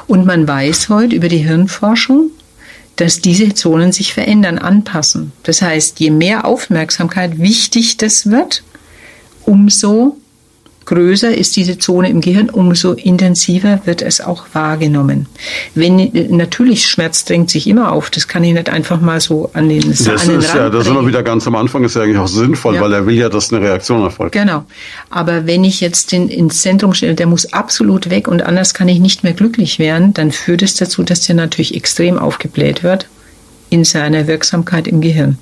Und 0.07 0.25
man 0.25 0.47
weiß 0.47 0.89
heute 0.89 1.15
über 1.15 1.27
die 1.27 1.37
Hirnforschung, 1.37 2.31
dass 2.99 3.21
diese 3.21 3.53
Zonen 3.53 3.93
sich 3.93 4.13
verändern, 4.13 4.57
anpassen. 4.57 5.31
Das 5.43 5.61
heißt, 5.61 6.01
je 6.01 6.11
mehr 6.11 6.43
Aufmerksamkeit 6.43 7.39
wichtig 7.39 7.95
das 7.95 8.29
wird, 8.29 8.63
umso 9.45 10.17
größer 10.89 11.35
ist 11.35 11.55
diese 11.55 11.77
Zone 11.77 12.09
im 12.09 12.19
Gehirn, 12.19 12.49
umso 12.49 12.93
intensiver 12.93 13.79
wird 13.85 14.01
es 14.01 14.21
auch 14.21 14.47
wahrgenommen. 14.53 15.27
Wenn 15.75 16.11
natürlich 16.29 16.87
Schmerz 16.87 17.25
drängt 17.25 17.51
sich 17.51 17.67
immer 17.67 17.91
auf, 17.91 18.09
das 18.09 18.27
kann 18.27 18.43
ich 18.43 18.53
nicht 18.53 18.69
einfach 18.69 18.99
mal 18.99 19.21
so 19.21 19.51
an 19.53 19.69
den 19.69 19.87
Das 19.87 20.07
an 20.07 20.27
den 20.27 20.39
ist 20.39 20.49
Rand 20.49 20.55
ja, 20.55 20.69
das 20.69 20.85
sind 20.85 20.95
wir 20.95 21.05
wieder 21.05 21.21
ganz 21.21 21.45
am 21.45 21.55
Anfang, 21.55 21.83
ist 21.83 21.95
ja 21.95 22.01
eigentlich 22.01 22.17
auch 22.17 22.27
sinnvoll, 22.27 22.75
ja. 22.75 22.81
weil 22.81 22.93
er 22.93 23.05
will 23.05 23.15
ja, 23.15 23.29
dass 23.29 23.53
eine 23.53 23.63
Reaktion 23.63 24.01
erfolgt. 24.01 24.33
Genau. 24.33 24.65
Aber 25.11 25.45
wenn 25.45 25.63
ich 25.63 25.79
jetzt 25.79 26.11
den 26.11 26.27
ins 26.27 26.63
Zentrum 26.63 26.95
stelle, 26.95 27.13
der 27.13 27.27
muss 27.27 27.53
absolut 27.53 28.09
weg 28.09 28.27
und 28.27 28.41
anders 28.41 28.73
kann 28.73 28.87
ich 28.87 28.99
nicht 28.99 29.23
mehr 29.23 29.33
glücklich 29.33 29.77
werden, 29.77 30.15
dann 30.15 30.31
führt 30.31 30.63
es 30.63 30.73
dazu, 30.73 31.03
dass 31.03 31.21
der 31.21 31.35
natürlich 31.35 31.75
extrem 31.75 32.17
aufgebläht 32.17 32.81
wird 32.81 33.07
in 33.69 33.83
seiner 33.83 34.25
Wirksamkeit 34.25 34.87
im 34.87 35.01
Gehirn. 35.01 35.37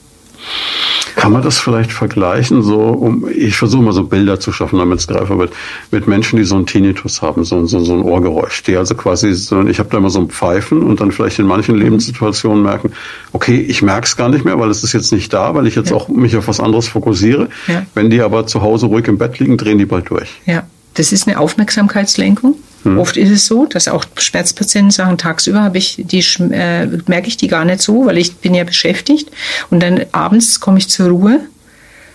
Kann 1.16 1.32
man 1.32 1.42
das 1.42 1.60
vielleicht 1.60 1.92
vergleichen? 1.92 2.62
So, 2.62 2.80
um, 2.80 3.28
ich 3.36 3.58
versuche 3.58 3.82
mal 3.82 3.92
so 3.92 4.04
Bilder 4.04 4.40
zu 4.40 4.52
schaffen, 4.52 4.78
damit 4.78 5.00
es 5.00 5.08
greifbar 5.08 5.40
wird, 5.40 5.54
mit 5.90 6.08
Menschen, 6.08 6.38
die 6.38 6.44
so 6.44 6.56
einen 6.56 6.68
Tinnitus 6.68 7.24
haben, 7.24 7.44
so, 7.44 7.66
so, 7.66 7.80
so 7.80 7.94
ein 7.94 8.04
Ohrgeräusch, 8.04 8.62
die 8.62 8.78
also 8.78 8.94
quasi 8.94 9.34
so, 9.34 9.66
ich 9.66 9.80
habe 9.80 9.90
da 9.90 9.98
immer 9.98 10.12
so 10.12 10.20
ein 10.20 10.30
Pfeifen 10.30 10.84
und 10.84 11.02
dann 11.02 11.12
vielleicht 11.12 11.40
in 11.40 11.48
manchen 11.48 11.76
Lebenssituationen 11.76 12.62
merken, 12.62 12.92
okay, 13.34 13.60
ich 13.60 13.82
merke 13.82 14.06
es 14.06 14.16
gar 14.16 14.30
nicht 14.30 14.46
mehr, 14.46 14.60
weil 14.60 14.70
es 14.70 14.84
ist 14.84 14.94
jetzt 14.94 15.12
nicht 15.12 15.34
da, 15.34 15.56
weil 15.56 15.66
ich 15.66 15.76
jetzt 15.76 15.90
ja. 15.90 15.96
auch 15.96 16.08
mich 16.08 16.38
auf 16.38 16.48
was 16.48 16.60
anderes 16.60 16.88
fokussiere. 16.88 17.50
Ja. 17.68 17.86
Wenn 17.96 18.12
die 18.12 18.22
aber 18.22 18.46
zu 18.46 18.62
Hause 18.62 18.86
ruhig 18.86 19.08
im 19.08 19.18
Bett 19.18 19.40
liegen, 19.40 19.58
drehen 19.58 19.80
die 19.80 19.88
bald 19.88 20.12
durch. 20.12 20.30
Ja, 20.46 20.68
das 20.94 21.12
ist 21.12 21.28
eine 21.28 21.40
Aufmerksamkeitslenkung. 21.40 22.56
Hm. 22.88 23.00
Oft 23.00 23.18
ist 23.18 23.30
es 23.30 23.46
so, 23.46 23.66
dass 23.66 23.88
auch 23.88 24.06
Schmerzpatienten 24.18 24.92
sagen, 24.92 25.18
tagsüber 25.18 25.62
habe 25.62 25.78
ich 25.78 26.04
die, 26.06 26.24
äh, 26.52 26.88
merke 27.08 27.28
ich 27.28 27.38
die 27.38 27.48
gar 27.48 27.66
nicht 27.66 27.82
so, 27.82 28.06
weil 28.06 28.18
ich 28.18 28.38
bin 28.38 28.56
ja 28.56 28.64
beschäftigt. 28.64 29.30
Und 29.70 29.82
dann 29.82 30.06
abends 30.12 30.60
komme 30.60 30.78
ich 30.78 30.88
zur 30.88 31.10
Ruhe 31.10 31.42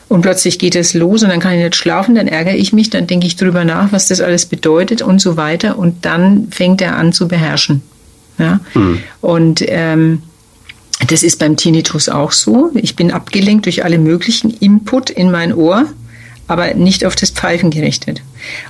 und 0.09 0.23
plötzlich 0.23 0.59
geht 0.59 0.77
es 0.77 0.95
los 0.95 1.23
und 1.23 1.31
dann 1.31 1.41
kann 1.41 1.55
ich 1.55 1.63
nicht 1.65 1.77
schlafen, 1.77 2.15
dann 2.15 2.29
ärgere 2.29 2.55
ich 2.55 2.73
mich, 2.73 2.91
dann 2.91 3.07
denke 3.07 3.27
ich 3.27 3.37
drüber 3.37 3.65
nach, 3.65 3.93
was 3.93 4.09
das 4.09 4.21
alles 4.21 4.47
bedeutet 4.47 5.03
und 5.03 5.21
so 5.21 5.37
weiter. 5.37 5.79
Und 5.79 6.05
dann 6.05 6.49
fängt 6.51 6.83
er 6.83 6.97
an 6.97 7.13
zu 7.13 7.29
beherrschen. 7.29 7.83
Ja? 8.39 8.61
Hm. 8.75 8.99
Und 9.21 9.63
ähm, 9.67 10.23
das 11.07 11.23
ist 11.23 11.39
beim 11.39 11.57
Tinnitus 11.57 12.09
auch 12.09 12.33
so. 12.33 12.71
Ich 12.75 12.95
bin 12.95 13.11
abgelenkt 13.11 13.65
durch 13.65 13.85
alle 13.85 13.99
möglichen 13.99 14.51
Input 14.51 15.11
in 15.11 15.31
mein 15.31 15.55
Ohr 15.55 15.87
aber 16.47 16.75
nicht 16.75 17.05
auf 17.05 17.15
das 17.15 17.31
Pfeifen 17.31 17.71
gerichtet. 17.71 18.23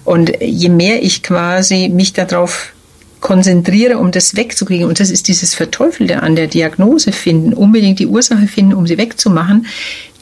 Und 0.04 0.32
je 0.40 0.68
mehr 0.68 1.02
ich 1.02 1.22
quasi 1.22 1.88
mich 1.88 2.12
darauf 2.12 2.72
konzentriere, 3.20 3.98
um 3.98 4.10
das 4.10 4.36
wegzukriegen, 4.36 4.86
und 4.86 5.00
das 5.00 5.10
ist 5.10 5.28
dieses 5.28 5.54
Verteufelte 5.54 6.22
an 6.22 6.36
der 6.36 6.48
Diagnose 6.48 7.12
finden, 7.12 7.54
unbedingt 7.54 7.98
die 7.98 8.06
Ursache 8.06 8.46
finden, 8.46 8.74
um 8.74 8.86
sie 8.86 8.98
wegzumachen, 8.98 9.66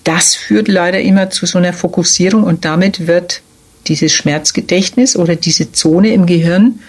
das 0.04 0.34
führt 0.34 0.68
leider 0.68 1.00
immer 1.00 1.30
zu 1.30 1.46
so 1.46 1.58
einer 1.58 1.72
Fokussierung 1.72 2.44
und 2.44 2.64
damit 2.64 3.06
wird 3.06 3.42
dieses 3.86 4.12
Schmerzgedächtnis 4.12 5.16
oder 5.16 5.36
diese 5.36 5.72
Zone 5.72 6.12
im 6.12 6.26
Gehirn 6.26 6.80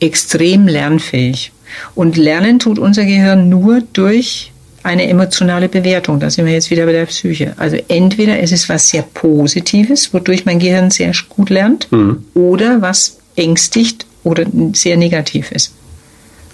extrem 0.00 0.66
lernfähig. 0.66 1.52
Und 1.94 2.16
lernen 2.16 2.58
tut 2.58 2.78
unser 2.78 3.04
Gehirn 3.04 3.48
nur 3.48 3.82
durch 3.92 4.52
eine 4.82 5.08
emotionale 5.08 5.68
Bewertung. 5.68 6.20
Da 6.20 6.30
sind 6.30 6.46
wir 6.46 6.52
jetzt 6.52 6.70
wieder 6.70 6.86
bei 6.86 6.92
der 6.92 7.06
Psyche. 7.06 7.54
Also 7.56 7.76
entweder 7.88 8.40
es 8.40 8.52
ist 8.52 8.68
was 8.68 8.88
sehr 8.88 9.02
Positives, 9.02 10.12
wodurch 10.14 10.44
mein 10.46 10.58
Gehirn 10.58 10.90
sehr 10.90 11.12
gut 11.28 11.50
lernt, 11.50 11.90
mhm. 11.92 12.24
oder 12.34 12.80
was 12.80 13.18
ängstigt 13.36 14.06
oder 14.22 14.44
sehr 14.72 14.96
negativ 14.96 15.52
ist. 15.52 15.74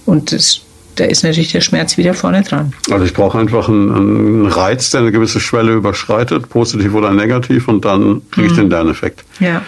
Und 0.04 0.32
das, 0.32 0.60
da 0.96 1.04
ist 1.04 1.24
natürlich 1.24 1.52
der 1.52 1.60
Schmerz 1.60 1.96
wieder 1.98 2.14
vorne 2.14 2.42
dran. 2.42 2.72
Also 2.90 3.04
ich 3.04 3.14
brauche 3.14 3.38
einfach 3.38 3.68
einen, 3.68 3.92
einen, 3.92 4.46
Reiz, 4.46 4.90
der 4.90 5.00
eine 5.00 5.12
gewisse 5.12 5.40
Schwelle 5.40 5.72
überschreitet, 5.72 6.48
positiv 6.48 6.94
oder 6.94 7.12
negativ, 7.12 7.68
und 7.68 7.84
dann 7.84 8.22
kriege 8.30 8.46
ich 8.46 8.52
mhm. 8.52 8.56
den 8.56 8.70
Lerneffekt. 8.70 9.24
Ja. 9.40 9.62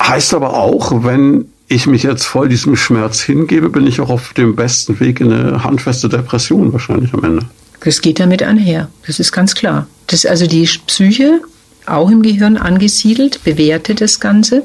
Heißt 0.00 0.34
aber 0.34 0.54
auch, 0.54 1.04
wenn 1.04 1.46
ich 1.74 1.86
mich 1.86 2.02
jetzt 2.02 2.24
voll 2.24 2.48
diesem 2.48 2.76
Schmerz 2.76 3.20
hingebe, 3.20 3.68
bin 3.68 3.86
ich 3.86 4.00
auch 4.00 4.10
auf 4.10 4.32
dem 4.32 4.56
besten 4.56 4.98
Weg 5.00 5.20
in 5.20 5.32
eine 5.32 5.64
handfeste 5.64 6.08
Depression 6.08 6.72
wahrscheinlich 6.72 7.12
am 7.14 7.24
Ende. 7.24 7.46
Das 7.80 8.00
geht 8.00 8.20
damit 8.20 8.42
einher. 8.42 8.88
Das 9.06 9.20
ist 9.20 9.32
ganz 9.32 9.54
klar. 9.54 9.86
Das 10.06 10.24
ist 10.24 10.30
also 10.30 10.46
die 10.46 10.66
Psyche 10.86 11.42
auch 11.86 12.10
im 12.10 12.22
Gehirn 12.22 12.56
angesiedelt, 12.56 13.44
bewertet 13.44 14.00
das 14.00 14.18
Ganze. 14.20 14.62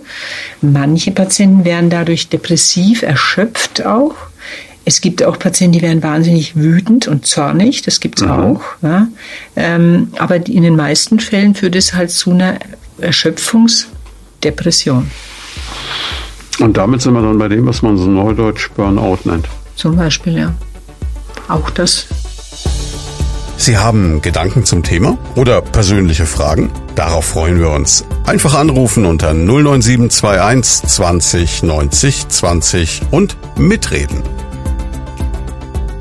Manche 0.62 1.12
Patienten 1.12 1.66
werden 1.66 1.90
dadurch 1.90 2.30
depressiv, 2.30 3.02
erschöpft 3.02 3.86
auch. 3.86 4.16
Es 4.86 5.02
gibt 5.02 5.22
auch 5.24 5.38
Patienten, 5.38 5.80
die 5.80 5.82
werden 5.82 6.02
wahnsinnig 6.02 6.56
wütend 6.56 7.10
und 7.10 7.26
zornig, 7.26 7.82
das 7.82 8.00
gibt 8.00 8.22
es 8.22 8.26
mhm. 8.26 8.32
auch. 8.32 8.62
Ja. 8.82 9.10
Ähm, 9.58 10.14
aber 10.18 10.38
in 10.48 10.64
den 10.64 10.78
meisten 10.78 11.20
Fällen 11.20 11.56
führt 11.56 11.76
es 11.76 11.94
halt 11.94 12.12
zu 12.12 12.32
einer 12.32 12.58
Erschöpfungsdepression. 13.00 15.12
Und 16.60 16.78
damit 16.78 17.02
sind 17.02 17.14
wir 17.14 17.22
dann 17.22 17.38
bei 17.38 17.48
dem, 17.48 17.66
was 17.68 17.82
man 17.82 17.98
so 17.98 18.06
neudeutsch 18.06 18.70
Burnout 18.76 19.20
nennt. 19.24 19.48
Zum 19.76 19.96
Beispiel, 19.96 20.38
ja. 20.38 20.54
Auch 21.48 21.70
das. 21.70 22.08
Sie 23.58 23.78
haben 23.78 24.22
Gedanken 24.22 24.66
zum 24.66 24.84
Thema 24.84 25.18
oder 25.36 25.62
persönliche 25.62 26.26
Fragen? 26.26 26.72
Darauf 26.96 27.26
freuen 27.26 27.60
wir 27.60 27.70
uns. 27.70 28.06
Einfach 28.26 28.56
anrufen 28.56 29.06
unter 29.06 29.34
09721 29.34 30.88
20 30.90 31.64
90 31.64 32.28
20 32.30 33.02
und 33.12 33.38
mitreden 33.58 34.24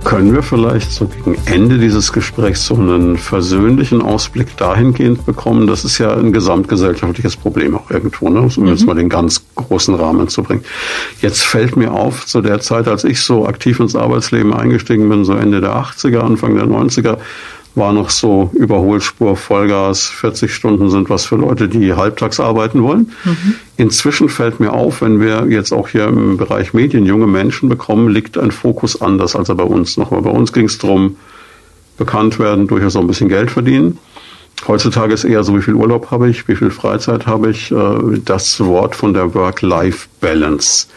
können 0.04 0.32
wir 0.32 0.42
vielleicht 0.42 0.92
so 0.92 1.06
gegen 1.06 1.36
Ende 1.46 1.78
dieses 1.78 2.12
Gesprächs 2.12 2.66
so 2.66 2.74
einen 2.74 3.16
versöhnlichen 3.16 4.00
Ausblick 4.00 4.56
dahingehend 4.56 5.26
bekommen? 5.26 5.66
Das 5.66 5.84
ist 5.84 5.98
ja 5.98 6.14
ein 6.14 6.32
gesamtgesellschaftliches 6.32 7.36
Problem 7.36 7.76
auch 7.76 7.90
irgendwo, 7.90 8.28
ne? 8.30 8.40
um 8.40 8.64
mhm. 8.64 8.68
jetzt 8.68 8.86
mal 8.86 8.94
den 8.94 9.08
ganz 9.08 9.42
großen 9.54 9.94
Rahmen 9.94 10.28
zu 10.28 10.42
bringen. 10.42 10.64
Jetzt 11.20 11.42
fällt 11.42 11.76
mir 11.76 11.92
auf, 11.92 12.26
zu 12.26 12.40
der 12.40 12.60
Zeit, 12.60 12.88
als 12.88 13.04
ich 13.04 13.20
so 13.20 13.46
aktiv 13.46 13.80
ins 13.80 13.96
Arbeitsleben 13.96 14.54
eingestiegen 14.54 15.08
bin, 15.08 15.24
so 15.24 15.34
Ende 15.34 15.60
der 15.60 15.74
80er, 15.76 16.20
Anfang 16.20 16.54
der 16.54 16.66
90er, 16.66 17.18
war 17.78 17.92
noch 17.92 18.10
so 18.10 18.50
Überholspur, 18.52 19.36
Vollgas, 19.36 20.06
40 20.08 20.52
Stunden 20.52 20.90
sind 20.90 21.08
was 21.08 21.24
für 21.24 21.36
Leute, 21.36 21.68
die 21.68 21.94
halbtags 21.94 22.40
arbeiten 22.40 22.82
wollen. 22.82 23.12
Mhm. 23.24 23.54
Inzwischen 23.76 24.28
fällt 24.28 24.60
mir 24.60 24.72
auf, 24.72 25.00
wenn 25.00 25.20
wir 25.20 25.46
jetzt 25.48 25.72
auch 25.72 25.88
hier 25.88 26.08
im 26.08 26.36
Bereich 26.36 26.74
Medien 26.74 27.06
junge 27.06 27.26
Menschen 27.26 27.68
bekommen, 27.68 28.08
liegt 28.08 28.36
ein 28.36 28.50
Fokus 28.50 29.00
anders, 29.00 29.36
als 29.36 29.48
er 29.48 29.54
bei 29.54 29.64
uns 29.64 29.96
noch 29.96 30.10
war. 30.10 30.20
Bei 30.22 30.30
uns 30.30 30.52
ging 30.52 30.66
es 30.66 30.78
darum, 30.78 31.16
bekannt 31.96 32.38
werden, 32.38 32.66
durchaus 32.66 32.96
auch 32.96 33.00
ein 33.00 33.06
bisschen 33.06 33.28
Geld 33.28 33.50
verdienen. 33.50 33.98
Heutzutage 34.66 35.14
ist 35.14 35.24
eher 35.24 35.44
so, 35.44 35.56
wie 35.56 35.62
viel 35.62 35.74
Urlaub 35.74 36.10
habe 36.10 36.28
ich, 36.28 36.48
wie 36.48 36.56
viel 36.56 36.70
Freizeit 36.70 37.26
habe 37.26 37.50
ich, 37.50 37.70
äh, 37.70 38.18
das 38.24 38.58
Wort 38.58 38.96
von 38.96 39.14
der 39.14 39.32
Work-Life-Balance, 39.34 40.88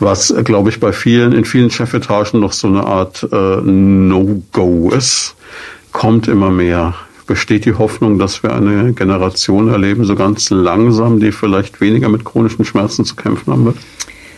was, 0.00 0.34
glaube 0.44 0.70
ich, 0.70 0.80
bei 0.80 0.92
vielen, 0.92 1.32
in 1.32 1.44
vielen 1.44 1.70
Chefetagen 1.70 2.40
noch 2.40 2.52
so 2.52 2.66
eine 2.66 2.84
Art 2.84 3.26
äh, 3.30 3.60
No-Go 3.62 4.90
ist 4.90 5.36
kommt 5.96 6.28
immer 6.28 6.50
mehr. 6.50 6.94
Besteht 7.26 7.64
die 7.64 7.72
Hoffnung, 7.72 8.18
dass 8.18 8.42
wir 8.42 8.54
eine 8.54 8.92
Generation 8.92 9.70
erleben, 9.70 10.04
so 10.04 10.14
ganz 10.14 10.50
langsam, 10.50 11.20
die 11.20 11.32
vielleicht 11.32 11.80
weniger 11.80 12.10
mit 12.10 12.22
chronischen 12.22 12.66
Schmerzen 12.66 13.06
zu 13.06 13.16
kämpfen 13.16 13.50
haben 13.50 13.64
wird? 13.64 13.76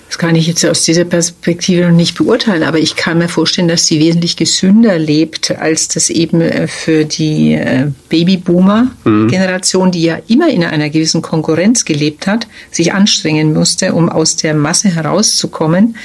Das 0.07 0.19
kann 0.19 0.37
ich 0.37 0.47
jetzt 0.47 0.65
aus 0.65 0.85
dieser 0.85 1.05
Perspektive 1.05 1.89
noch 1.89 1.97
nicht 1.97 2.17
beurteilen, 2.17 2.63
aber 2.63 2.79
ich 2.79 2.95
kann 2.95 3.19
mir 3.19 3.29
vorstellen, 3.29 3.67
dass 3.67 3.87
sie 3.87 3.99
wesentlich 3.99 4.37
gesünder 4.37 4.99
lebt, 4.99 5.51
als 5.51 5.89
das 5.89 6.11
eben 6.11 6.41
äh, 6.41 6.69
für 6.69 7.05
die 7.05 7.55
äh, 7.55 7.91
Babyboomer-Generation, 8.09 9.91
die 9.91 10.05
ja 10.05 10.19
immer 10.29 10.49
in 10.49 10.65
einer 10.65 10.91
gewissen 10.91 11.23
Konkurrenz 11.23 11.85
gelebt 11.85 12.29
hat, 12.29 12.47
sich 12.71 12.95
anstrengen 12.95 13.53
musste, 13.53 13.93
um 13.95 14.09
aus 14.09 14.37
der 14.37 14.55
Masse 14.55 14.89
herauszukommen. 14.89 15.97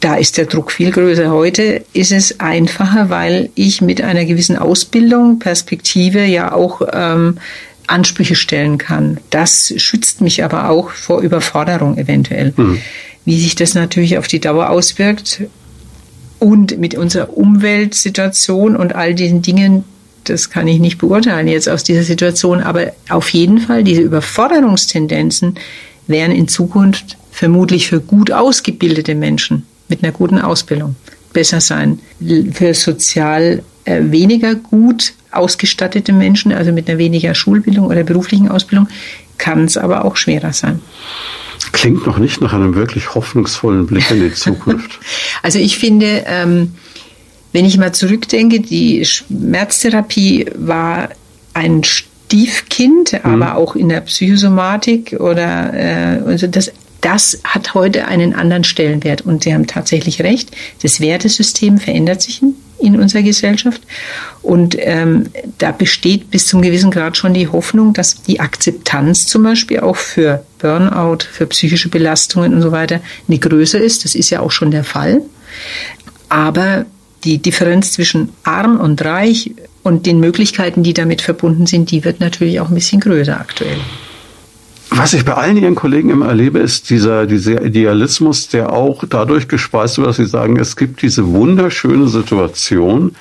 Da 0.00 0.16
ist 0.16 0.36
der 0.36 0.46
Druck 0.46 0.72
viel 0.72 0.90
größer. 0.90 1.30
Heute 1.30 1.84
ist 1.92 2.12
es 2.12 2.40
einfacher, 2.40 3.08
weil 3.08 3.50
ich 3.54 3.80
mit 3.80 4.02
einer 4.02 4.24
gewissen 4.24 4.56
Ausbildung, 4.56 5.38
Perspektive 5.38 6.24
ja 6.24 6.52
auch 6.52 6.82
ähm, 6.92 7.38
Ansprüche 7.86 8.34
stellen 8.34 8.78
kann. 8.78 9.18
Das 9.30 9.72
schützt 9.76 10.20
mich 10.20 10.44
aber 10.44 10.68
auch 10.68 10.90
vor 10.90 11.20
Überforderung 11.20 11.96
eventuell. 11.96 12.52
Mhm. 12.56 12.78
Wie 13.24 13.40
sich 13.40 13.54
das 13.54 13.74
natürlich 13.74 14.18
auf 14.18 14.28
die 14.28 14.40
Dauer 14.40 14.70
auswirkt 14.70 15.42
und 16.38 16.78
mit 16.78 16.94
unserer 16.94 17.36
Umweltsituation 17.36 18.76
und 18.76 18.94
all 18.94 19.14
diesen 19.14 19.42
Dingen, 19.42 19.84
das 20.24 20.50
kann 20.50 20.68
ich 20.68 20.78
nicht 20.78 20.98
beurteilen 20.98 21.48
jetzt 21.48 21.68
aus 21.68 21.84
dieser 21.84 22.02
Situation, 22.02 22.60
aber 22.60 22.92
auf 23.08 23.30
jeden 23.30 23.58
Fall 23.58 23.82
diese 23.82 24.02
Überforderungstendenzen 24.02 25.54
wären 26.06 26.32
in 26.32 26.48
Zukunft 26.48 27.16
vermutlich 27.32 27.88
für 27.88 28.00
gut 28.00 28.30
ausgebildete 28.30 29.14
Menschen 29.14 29.66
mit 29.88 30.02
einer 30.02 30.12
guten 30.12 30.38
Ausbildung 30.38 30.96
besser 31.32 31.60
sein. 31.60 32.00
Für 32.52 32.74
sozial 32.74 33.62
äh, 33.84 34.00
weniger 34.04 34.54
gut 34.54 35.12
ausgestattete 35.30 36.12
Menschen, 36.12 36.52
also 36.52 36.72
mit 36.72 36.88
einer 36.88 36.98
weniger 36.98 37.34
Schulbildung 37.34 37.86
oder 37.86 38.04
beruflichen 38.04 38.48
Ausbildung, 38.48 38.88
kann 39.38 39.64
es 39.64 39.76
aber 39.76 40.04
auch 40.04 40.16
schwerer 40.16 40.52
sein. 40.52 40.80
Klingt 41.72 42.06
noch 42.06 42.18
nicht 42.18 42.40
nach 42.40 42.52
einem 42.52 42.74
wirklich 42.74 43.14
hoffnungsvollen 43.14 43.86
Blick 43.86 44.10
in 44.10 44.20
die 44.20 44.32
Zukunft. 44.32 44.98
also 45.42 45.58
ich 45.58 45.78
finde, 45.78 46.24
ähm, 46.26 46.72
wenn 47.52 47.64
ich 47.64 47.76
mal 47.76 47.92
zurückdenke, 47.92 48.60
die 48.60 49.04
Schmerztherapie 49.04 50.46
war 50.56 51.10
ein 51.54 51.84
Stiefkind, 51.84 53.12
mhm. 53.12 53.18
aber 53.42 53.56
auch 53.56 53.76
in 53.76 53.88
der 53.88 54.00
Psychosomatik 54.02 55.16
oder 55.20 55.72
äh, 55.74 56.22
also 56.26 56.46
das 56.46 56.72
das 57.06 57.38
hat 57.44 57.74
heute 57.74 58.08
einen 58.08 58.34
anderen 58.34 58.64
Stellenwert. 58.64 59.20
Und 59.20 59.44
Sie 59.44 59.54
haben 59.54 59.68
tatsächlich 59.68 60.22
recht, 60.22 60.50
das 60.82 61.00
Wertesystem 61.00 61.78
verändert 61.78 62.20
sich 62.20 62.42
in, 62.80 62.98
unserer 62.98 63.22
Gesellschaft. 63.22 63.80
Und 64.42 64.76
ähm, 64.80 65.28
da 65.58 65.70
besteht 65.70 66.32
bis 66.32 66.48
zum 66.48 66.62
gewissen 66.62 66.90
Grad 66.90 67.16
schon 67.16 67.32
die 67.32 67.46
Hoffnung, 67.46 67.92
dass 67.92 68.22
die 68.22 68.40
Akzeptanz 68.40 69.26
zum 69.26 69.44
Beispiel 69.44 69.78
auch 69.80 69.94
für 69.94 70.44
Burnout, 70.58 71.18
für 71.30 71.46
psychische 71.46 71.90
Belastungen 71.90 72.52
und 72.54 72.62
so 72.62 72.72
weiter 72.72 73.00
eine 73.28 73.38
größer 73.38 73.80
ist. 73.80 74.04
Das 74.04 74.16
ist 74.16 74.30
ja 74.30 74.40
auch 74.40 74.50
schon 74.50 74.72
der 74.72 74.82
Fall. 74.82 75.22
Aber 76.28 76.86
die 77.22 77.38
Differenz 77.38 77.92
zwischen 77.92 78.30
arm 78.42 78.80
und 78.80 79.04
reich 79.04 79.52
und 79.84 80.06
den 80.06 80.18
Möglichkeiten, 80.18 80.82
die 80.82 80.92
damit 80.92 81.22
verbunden 81.22 81.66
sind, 81.66 81.92
die 81.92 82.02
wird 82.02 82.18
natürlich 82.18 82.58
auch 82.58 82.68
ein 82.68 82.74
bisschen 82.74 82.98
größer 82.98 83.38
aktuell. 83.38 83.78
Was 84.90 85.12
ich 85.12 85.24
bei 85.24 85.34
allen 85.34 85.56
Ihren 85.56 85.74
Kollegen 85.74 86.10
immer 86.10 86.28
erlebe, 86.28 86.58
ist 86.58 86.90
dieser, 86.90 87.26
dieser 87.26 87.62
Idealismus, 87.62 88.48
der 88.48 88.72
auch 88.72 89.04
dadurch 89.08 89.48
gespeist 89.48 89.98
wird, 89.98 90.08
dass 90.08 90.16
Sie 90.16 90.26
sagen, 90.26 90.58
es 90.58 90.76
gibt 90.76 91.02
diese 91.02 91.26
wunderschöne 91.26 92.08
Situation, 92.08 93.14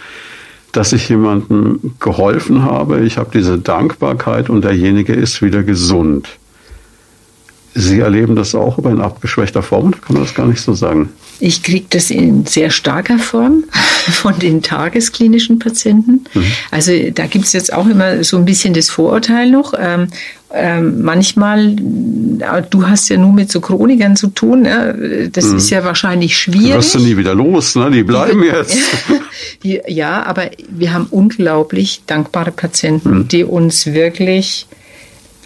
dass 0.72 0.93
ich 0.93 1.09
jemandem 1.09 1.95
geholfen 1.99 2.63
habe, 2.63 3.01
ich 3.01 3.18
habe 3.18 3.30
diese 3.34 3.57
Dankbarkeit 3.57 4.49
und 4.49 4.63
derjenige 4.63 5.13
ist 5.13 5.41
wieder 5.41 5.63
gesund. 5.63 6.28
Sie 7.78 7.99
erleben 7.99 8.38
das 8.38 8.55
auch, 8.55 8.78
aber 8.78 8.89
in 8.89 9.01
abgeschwächter 9.01 9.61
Form, 9.61 9.91
kann 9.91 10.13
man 10.13 10.23
das 10.23 10.34
gar 10.34 10.47
nicht 10.47 10.61
so 10.61 10.73
sagen. 10.73 11.09
Ich 11.41 11.61
kriege 11.61 11.86
das 11.89 12.09
in 12.09 12.45
sehr 12.45 12.69
starker 12.69 13.19
Form 13.19 13.65
von 14.11 14.39
den 14.39 14.61
tagesklinischen 14.61 15.59
Patienten. 15.59 16.23
Mhm. 16.34 16.43
Also 16.71 16.93
da 17.13 17.26
gibt 17.28 17.43
es 17.43 17.51
jetzt 17.51 17.73
auch 17.73 17.86
immer 17.88 18.23
so 18.23 18.38
ein 18.38 18.45
bisschen 18.45 18.73
das 18.73 18.89
Vorurteil 18.89 19.51
noch. 19.51 19.73
Ähm, 19.78 20.07
ähm, 20.53 21.01
manchmal, 21.01 21.76
du 21.76 22.88
hast 22.88 23.09
ja 23.09 23.17
nur 23.17 23.34
mit 23.34 23.51
so 23.51 23.59
Chronikern 23.59 24.15
zu 24.15 24.28
tun, 24.28 24.61
ne? 24.61 25.30
das 25.34 25.47
mhm. 25.47 25.57
ist 25.57 25.69
ja 25.69 25.84
wahrscheinlich 25.84 26.38
schwierig. 26.38 26.71
Du 26.71 26.78
wirst 26.78 26.95
du 26.95 26.99
nie 26.99 27.17
wieder 27.17 27.36
los, 27.36 27.76
ne? 27.76 27.91
die 27.91 28.03
bleiben 28.03 28.41
die, 28.41 28.47
jetzt. 28.47 28.78
ja, 29.88 30.23
aber 30.23 30.51
wir 30.69 30.93
haben 30.93 31.07
unglaublich 31.11 32.03
dankbare 32.07 32.51
Patienten, 32.51 33.17
mhm. 33.17 33.28
die 33.28 33.43
uns 33.43 33.88
wirklich 33.88 34.67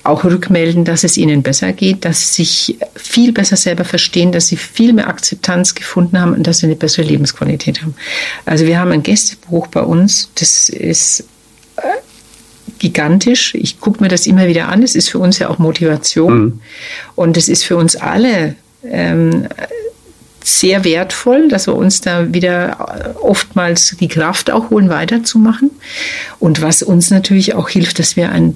auch 0.04 0.24
rückmelden, 0.24 0.86
dass 0.86 1.04
es 1.04 1.18
ihnen 1.18 1.44
besser 1.44 1.74
geht, 1.74 2.06
dass 2.06 2.34
sie 2.34 2.44
sich 2.44 2.78
viel 2.96 3.32
besser 3.32 3.56
selber 3.56 3.86
verstehen, 3.86 4.32
dass 4.32 4.48
sie 4.48 4.58
viel 4.58 4.94
mehr 4.94 5.08
Akzeptanz 5.08 5.76
gefunden 5.76 6.20
haben 6.20 6.34
und 6.34 6.48
dass 6.48 6.60
sie 6.60 6.68
eine 6.68 6.76
bessere 6.76 7.06
Lebensqualität 7.06 7.82
haben. 7.82 7.96
Also 8.46 8.66
wir 8.66 8.80
haben 8.80 8.92
ein 8.92 9.04
Gästebuch 9.04 9.68
bei 9.68 9.82
uns, 9.82 10.30
das 10.36 10.70
ist 10.70 11.26
äh, 11.78 11.82
gigantisch. 12.80 13.54
Ich 13.56 13.80
gucke 13.80 14.02
mir 14.02 14.10
das 14.10 14.26
immer 14.26 14.48
wieder 14.48 14.70
an. 14.70 14.84
Es 14.84 14.96
ist 14.96 15.10
für 15.10 15.20
uns 15.20 15.40
ja 15.40 15.50
auch 15.50 15.60
Motivation. 15.60 16.40
Mhm. 16.40 16.62
Und 17.16 17.38
es 17.38 17.50
ist 17.50 17.64
für 17.64 17.76
uns 17.76 17.96
alle 17.96 18.56
ähm, 18.84 19.48
sehr 20.44 20.84
wertvoll, 20.84 21.50
dass 21.50 21.68
wir 21.68 21.76
uns 21.76 22.02
da 22.02 22.34
wieder 22.34 23.16
oftmals 23.22 23.96
die 24.00 24.08
Kraft 24.08 24.50
auch 24.50 24.70
holen, 24.70 24.90
weiterzumachen. 24.90 25.72
Und 26.40 26.62
was 26.62 26.82
uns 26.82 27.12
natürlich 27.12 27.54
auch 27.54 27.70
hilft, 27.70 28.00
dass 28.00 28.16
wir 28.16 28.32
ein 28.32 28.56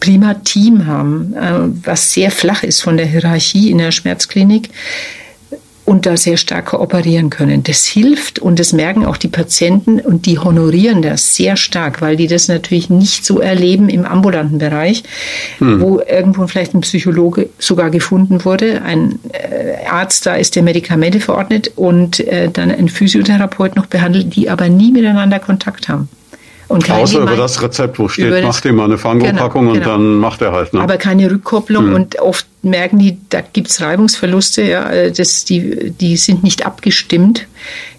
prima 0.00 0.34
Team 0.34 0.86
haben, 0.86 1.34
äh, 1.34 1.86
was 1.86 2.12
sehr 2.12 2.30
flach 2.30 2.62
ist 2.62 2.82
von 2.82 2.96
der 2.96 3.06
Hierarchie 3.06 3.70
in 3.70 3.78
der 3.78 3.92
Schmerzklinik 3.92 4.70
und 5.86 6.04
da 6.04 6.16
sehr 6.16 6.36
stark 6.36 6.66
kooperieren 6.66 7.30
können. 7.30 7.62
Das 7.62 7.86
hilft 7.86 8.40
und 8.40 8.58
das 8.58 8.72
merken 8.72 9.06
auch 9.06 9.16
die 9.16 9.28
Patienten 9.28 10.00
und 10.00 10.26
die 10.26 10.38
honorieren 10.38 11.00
das 11.00 11.36
sehr 11.36 11.56
stark, 11.56 12.02
weil 12.02 12.16
die 12.16 12.26
das 12.26 12.48
natürlich 12.48 12.90
nicht 12.90 13.24
so 13.24 13.38
erleben 13.38 13.88
im 13.88 14.04
ambulanten 14.04 14.58
Bereich, 14.58 15.04
hm. 15.58 15.80
wo 15.80 16.00
irgendwo 16.00 16.46
vielleicht 16.48 16.74
ein 16.74 16.80
Psychologe 16.80 17.48
sogar 17.58 17.90
gefunden 17.90 18.44
wurde, 18.44 18.82
ein 18.82 19.20
äh, 19.32 19.86
Arzt 19.88 20.26
da 20.26 20.34
ist, 20.34 20.56
der 20.56 20.64
Medikamente 20.64 21.20
verordnet 21.20 21.70
und 21.76 22.18
äh, 22.20 22.50
dann 22.50 22.72
ein 22.72 22.88
Physiotherapeut 22.88 23.76
noch 23.76 23.86
behandelt, 23.86 24.34
die 24.34 24.50
aber 24.50 24.68
nie 24.68 24.90
miteinander 24.90 25.38
Kontakt 25.38 25.88
haben. 25.88 26.08
Und 26.68 26.90
Außer 26.90 27.20
über 27.20 27.36
das 27.36 27.62
Rezept, 27.62 27.98
wo 27.98 28.08
steht, 28.08 28.42
macht 28.42 28.64
ihm 28.64 28.74
mal 28.74 28.84
eine 28.84 28.98
Fango-Packung 28.98 29.66
genau, 29.66 29.72
genau. 29.74 29.94
und 29.94 30.02
dann 30.02 30.18
macht 30.18 30.42
er 30.42 30.52
halt. 30.52 30.74
Ne? 30.74 30.80
Aber 30.80 30.96
keine 30.96 31.30
Rückkopplung 31.30 31.90
mhm. 31.90 31.94
und 31.94 32.18
oft 32.18 32.46
merken 32.62 32.98
die, 32.98 33.18
da 33.28 33.40
gibt's 33.40 33.80
Reibungsverluste, 33.80 34.62
ja, 34.62 34.90
äh, 34.90 35.12
das, 35.12 35.44
die, 35.44 35.92
die 35.92 36.16
sind 36.16 36.42
nicht 36.42 36.66
abgestimmt. 36.66 37.46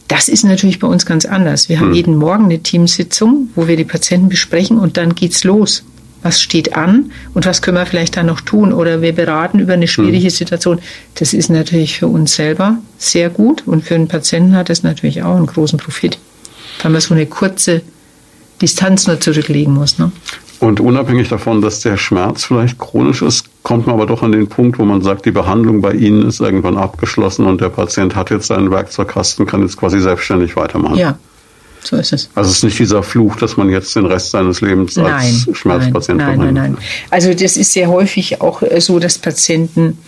Das 0.10 0.28
ist 0.28 0.44
natürlich 0.44 0.80
bei 0.80 0.88
uns 0.88 1.06
ganz 1.06 1.26
anders. 1.26 1.70
Wir 1.70 1.80
haben 1.80 1.90
mhm. 1.90 1.96
jeden 1.96 2.16
Morgen 2.18 2.46
eine 2.46 2.60
Teamsitzung, 2.60 3.50
wo 3.56 3.68
wir 3.68 3.78
die 3.78 3.86
Patienten 3.86 4.28
besprechen 4.28 4.80
und 4.80 4.98
dann 4.98 5.16
geht's 5.16 5.44
los. 5.46 5.84
Was 6.24 6.42
steht 6.42 6.76
an 6.76 7.12
und 7.34 7.46
was 7.46 7.62
können 7.62 7.78
wir 7.78 7.86
vielleicht 7.86 8.18
da 8.18 8.24
noch 8.24 8.42
tun? 8.42 8.74
Oder 8.74 9.02
wir 9.02 9.14
beraten 9.14 9.60
über 9.60 9.74
eine 9.74 9.88
schwierige 9.88 10.26
mhm. 10.26 10.32
Situation. 10.32 10.80
Das 11.16 11.34
ist 11.34 11.50
natürlich 11.50 12.00
für 12.00 12.08
uns 12.08 12.36
selber 12.36 12.78
sehr 12.98 13.30
gut 13.30 13.64
und 13.66 13.86
für 13.86 13.94
den 13.94 14.10
Patienten 14.10 14.56
hat 14.56 14.70
das 14.70 14.84
natürlich 14.84 15.24
auch 15.24 15.38
einen 15.38 15.46
großen 15.46 15.80
Profit. 15.80 16.18
Wenn 16.84 16.92
man 16.92 17.02
so 17.02 17.14
eine 17.14 17.28
kurze 17.28 17.82
Distanz 18.62 19.08
nur 19.08 19.20
zurücklegen 19.20 19.74
muss. 19.74 20.00
Ne? 20.00 20.12
Und 20.60 20.80
unabhängig 20.80 21.30
davon, 21.30 21.62
dass 21.62 21.82
der 21.82 21.98
Schmerz 21.98 22.46
vielleicht 22.46 22.80
chronisch 22.80 23.22
ist, 23.22 23.46
kommt 23.62 23.86
man 23.86 23.96
aber 23.96 24.08
doch 24.08 24.24
an 24.24 24.32
den 24.32 24.48
Punkt, 24.48 24.80
wo 24.80 24.86
man 24.86 25.02
sagt, 25.02 25.26
die 25.26 25.32
Behandlung 25.32 25.82
bei 25.82 25.92
Ihnen 25.92 26.28
ist 26.28 26.40
irgendwann 26.40 26.78
abgeschlossen 26.78 27.46
und 27.46 27.62
der 27.62 27.70
Patient 27.70 28.16
hat 28.16 28.32
jetzt 28.32 28.48
seinen 28.48 28.72
Werkzeugkasten, 28.72 29.46
kann 29.46 29.62
jetzt 29.62 29.78
quasi 29.78 30.00
selbstständig 30.00 30.56
weitermachen. 30.56 30.98
Ja, 30.98 31.20
so 31.84 31.96
ist 31.96 32.12
es. 32.12 32.30
Also 32.34 32.50
es 32.50 32.58
ist 32.58 32.64
nicht 32.64 32.80
dieser 32.80 33.04
Fluch, 33.04 33.36
dass 33.36 33.56
man 33.56 33.70
jetzt 33.70 33.96
den 33.96 34.08
Rest 34.08 34.32
seines 34.32 34.62
Lebens 34.62 34.96
nein, 34.96 35.14
als 35.14 35.48
Schmerzpatient 35.56 36.18
nein, 36.18 36.40
nein, 36.40 36.54
nein, 36.54 36.72
nein. 36.72 36.78
Also 37.12 37.34
das 37.36 37.56
ist 37.56 37.74
sehr 37.74 37.88
häufig 37.88 38.42
auch 38.42 38.64
so, 38.80 38.98
dass 38.98 39.20
Patienten 39.20 39.90
äh, 39.90 40.07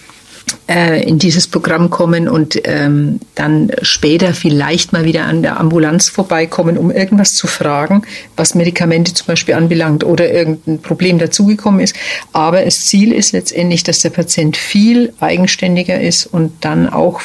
in 0.68 1.20
dieses 1.20 1.48
Programm 1.48 1.90
kommen 1.90 2.30
und 2.30 2.60
ähm, 2.64 3.20
dann 3.36 3.72
später 3.82 4.34
vielleicht 4.34 4.94
mal 4.94 5.04
wieder 5.04 5.26
an 5.26 5.42
der 5.42 5.60
Ambulanz 5.60 6.10
vorbeikommen, 6.10 6.78
um 6.78 6.92
irgendwas 6.92 7.34
zu 7.34 7.48
fragen, 7.48 8.04
was 8.36 8.56
Medikamente 8.56 9.14
zum 9.14 9.28
Beispiel 9.28 9.56
anbelangt 9.56 10.04
oder 10.04 10.32
irgendein 10.32 10.80
Problem 10.82 11.18
dazugekommen 11.18 11.80
ist. 11.80 11.96
Aber 12.34 12.64
das 12.64 12.86
Ziel 12.86 13.14
ist 13.14 13.32
letztendlich, 13.32 13.84
dass 13.84 14.02
der 14.02 14.12
Patient 14.12 14.58
viel 14.58 15.14
eigenständiger 15.20 16.00
ist 16.00 16.26
und 16.26 16.52
dann 16.62 16.90
auch 16.90 17.22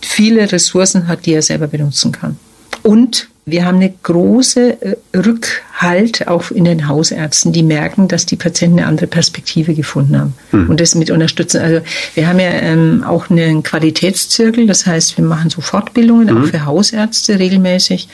viele 0.00 0.50
Ressourcen 0.50 1.08
hat, 1.08 1.26
die 1.26 1.34
er 1.34 1.42
selber 1.42 1.66
benutzen 1.66 2.12
kann. 2.12 2.38
Und 2.82 3.28
wir 3.46 3.66
haben 3.66 3.76
eine 3.76 3.92
große 4.02 4.82
äh, 4.82 4.96
Rückhalt 5.16 6.28
auch 6.28 6.50
in 6.50 6.64
den 6.64 6.88
Hausärzten, 6.88 7.52
die 7.52 7.62
merken, 7.62 8.08
dass 8.08 8.24
die 8.24 8.36
Patienten 8.36 8.78
eine 8.78 8.88
andere 8.88 9.06
Perspektive 9.06 9.74
gefunden 9.74 10.18
haben 10.18 10.34
mhm. 10.52 10.70
und 10.70 10.80
das 10.80 10.94
mit 10.94 11.10
unterstützen. 11.10 11.60
Also 11.60 11.80
wir 12.14 12.26
haben 12.26 12.40
ja 12.40 12.50
ähm, 12.50 13.04
auch 13.06 13.28
einen 13.28 13.62
Qualitätszirkel, 13.62 14.66
das 14.66 14.86
heißt, 14.86 15.18
wir 15.18 15.24
machen 15.24 15.50
so 15.50 15.60
Fortbildungen 15.60 16.28
mhm. 16.28 16.42
auch 16.42 16.46
für 16.46 16.64
Hausärzte 16.64 17.38
regelmäßig 17.38 18.08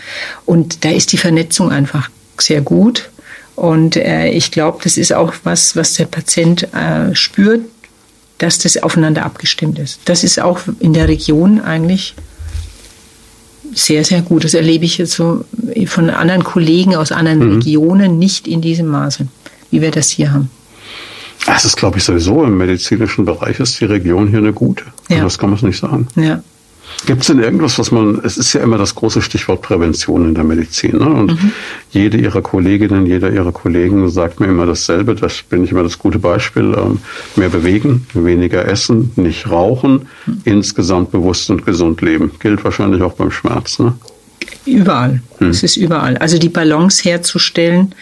und 0.47 0.85
da 0.85 0.91
ist 0.91 1.13
die 1.13 1.19
Vernetzung 1.19 1.71
einfach 1.71 2.11
sehr 2.39 2.61
gut 2.61 3.11
und 3.55 3.97
äh, 3.97 4.31
ich 4.31 4.51
glaube, 4.51 4.79
das 4.83 4.97
ist 4.97 5.13
auch 5.13 5.35
was, 5.45 5.77
was 5.77 5.95
der 5.95 6.07
Patient 6.07 6.67
äh, 6.75 7.15
spürt, 7.15 7.61
dass 8.39 8.59
das 8.59 8.83
aufeinander 8.83 9.25
abgestimmt 9.25 9.79
ist. 9.79 10.01
Das 10.07 10.25
ist 10.25 10.41
auch 10.41 10.61
in 10.81 10.95
der 10.95 11.09
Region 11.09 11.61
eigentlich 11.61 12.15
sehr, 13.75 14.05
sehr 14.05 14.23
gut. 14.23 14.45
Das 14.45 14.55
erlebe 14.55 14.85
ich 14.85 14.99
jetzt 14.99 15.13
so 15.13 15.45
von 15.87 16.11
anderen 16.11 16.45
Kollegen 16.45 16.97
aus 16.97 17.13
anderen 17.13 17.47
mhm. 17.47 17.55
Regionen 17.57 18.19
nicht 18.19 18.49
in 18.49 18.61
diesem 18.61 18.89
Maße, 18.89 19.27
wie 19.71 19.81
wir 19.81 19.91
das 19.91 20.11
hier 20.11 20.33
haben. 20.33 20.51
Das 21.47 21.65
ist, 21.65 21.77
glaube 21.77 21.99
ich, 21.99 22.05
sowieso 22.05 22.45
im 22.45 22.59
medizinischen 22.59 23.25
Bereich 23.25 23.61
ist 23.61 23.81
die 23.81 23.87
Region 23.87 24.29
hier 24.29 24.39
eine 24.39 24.53
gute. 24.53 24.85
Ja. 25.09 25.23
Das 25.23 25.39
kann 25.39 25.51
man 25.51 25.59
nicht 25.63 25.79
sagen. 25.79 26.07
Ja. 26.17 26.43
Gibt 27.07 27.23
es 27.23 27.29
denn 27.29 27.41
irgendwas, 27.41 27.79
was 27.79 27.91
man, 27.91 28.21
es 28.25 28.37
ist 28.37 28.53
ja 28.53 28.61
immer 28.61 28.77
das 28.77 28.95
große 28.95 29.23
Stichwort 29.23 29.63
Prävention 29.63 30.29
in 30.29 30.35
der 30.35 30.45
Medizin. 30.45 30.99
Ne? 30.99 31.09
Und 31.09 31.43
mhm. 31.43 31.53
jede 31.91 32.19
ihrer 32.19 32.43
Kolleginnen, 32.43 33.07
jeder 33.07 33.31
ihrer 33.33 33.53
Kollegen 33.53 34.09
sagt 34.11 34.39
mir 34.39 34.49
immer 34.49 34.67
dasselbe. 34.67 35.15
Das 35.15 35.43
bin 35.43 35.65
ich 35.65 35.73
immer 35.73 35.83
das 35.83 35.99
gute 35.99 36.19
Beispiel. 36.19 36.75
Ähm, 36.77 36.99
mehr 37.37 37.49
bewegen, 37.49 38.07
weniger 38.13 38.67
essen, 38.67 39.13
nicht 39.17 39.51
rauchen, 39.51 40.09
mhm. 40.27 40.41
insgesamt 40.45 41.11
bewusst 41.11 41.49
und 41.51 41.65
gesund 41.65 42.03
leben. 42.03 42.33
Gilt 42.39 42.63
wahrscheinlich 42.65 43.03
auch 43.03 43.15
beim 43.15 43.31
Schmerz. 43.31 43.79
Ne? 43.79 43.95
Überall. 44.67 45.23
Mhm. 45.39 45.49
Es 45.49 45.63
ist 45.63 45.77
überall. 45.77 46.19
Also 46.19 46.39
die 46.39 46.49
Balance 46.51 47.03
herzustellen. 47.03 47.95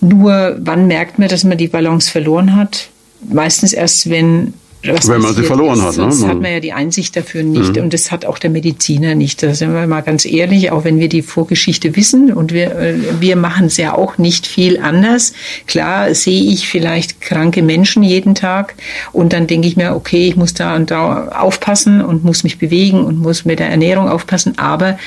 Nur 0.00 0.56
wann 0.60 0.86
merkt 0.86 1.18
man, 1.18 1.28
dass 1.28 1.42
man 1.42 1.58
die 1.58 1.68
Balance 1.68 2.10
verloren 2.10 2.54
hat? 2.54 2.90
Meistens 3.28 3.72
erst, 3.72 4.10
wenn 4.10 4.54
was 4.84 5.08
Wenn 5.08 5.20
man 5.20 5.34
sie 5.34 5.42
verloren 5.42 5.82
hat. 5.82 5.96
Ne? 5.96 6.12
Sonst 6.12 6.26
hat 6.26 6.40
man 6.40 6.52
ja 6.52 6.60
die 6.60 6.72
Einsicht 6.72 7.16
dafür 7.16 7.42
nicht 7.42 7.76
mhm. 7.76 7.82
und 7.82 7.94
das 7.94 8.10
hat 8.10 8.24
auch 8.24 8.38
der 8.38 8.50
Mediziner 8.50 9.14
nicht. 9.14 9.42
Da 9.42 9.54
sind 9.54 9.74
wir 9.74 9.86
mal 9.86 10.02
ganz 10.02 10.24
ehrlich, 10.24 10.70
auch 10.70 10.84
wenn 10.84 11.00
wir 11.00 11.08
die 11.08 11.22
Vorgeschichte 11.22 11.96
wissen 11.96 12.32
und 12.32 12.52
wir, 12.52 12.76
äh, 12.76 12.94
wir 13.20 13.36
machen 13.36 13.66
es 13.66 13.76
ja 13.76 13.94
auch 13.94 14.18
nicht 14.18 14.46
viel 14.46 14.78
anders. 14.78 15.32
Klar 15.66 16.14
sehe 16.14 16.52
ich 16.52 16.68
vielleicht 16.68 17.20
kranke 17.20 17.62
Menschen 17.62 18.02
jeden 18.02 18.34
Tag 18.34 18.74
und 19.12 19.32
dann 19.32 19.46
denke 19.46 19.66
ich 19.66 19.76
mir, 19.76 19.94
okay, 19.94 20.28
ich 20.28 20.36
muss 20.36 20.54
da 20.54 20.76
und 20.76 20.90
da 20.90 21.28
aufpassen 21.28 22.00
und 22.00 22.24
muss 22.24 22.44
mich 22.44 22.58
bewegen 22.58 23.04
und 23.04 23.18
muss 23.18 23.44
mit 23.44 23.58
der 23.58 23.70
Ernährung 23.70 24.08
aufpassen, 24.08 24.58
aber 24.58 24.98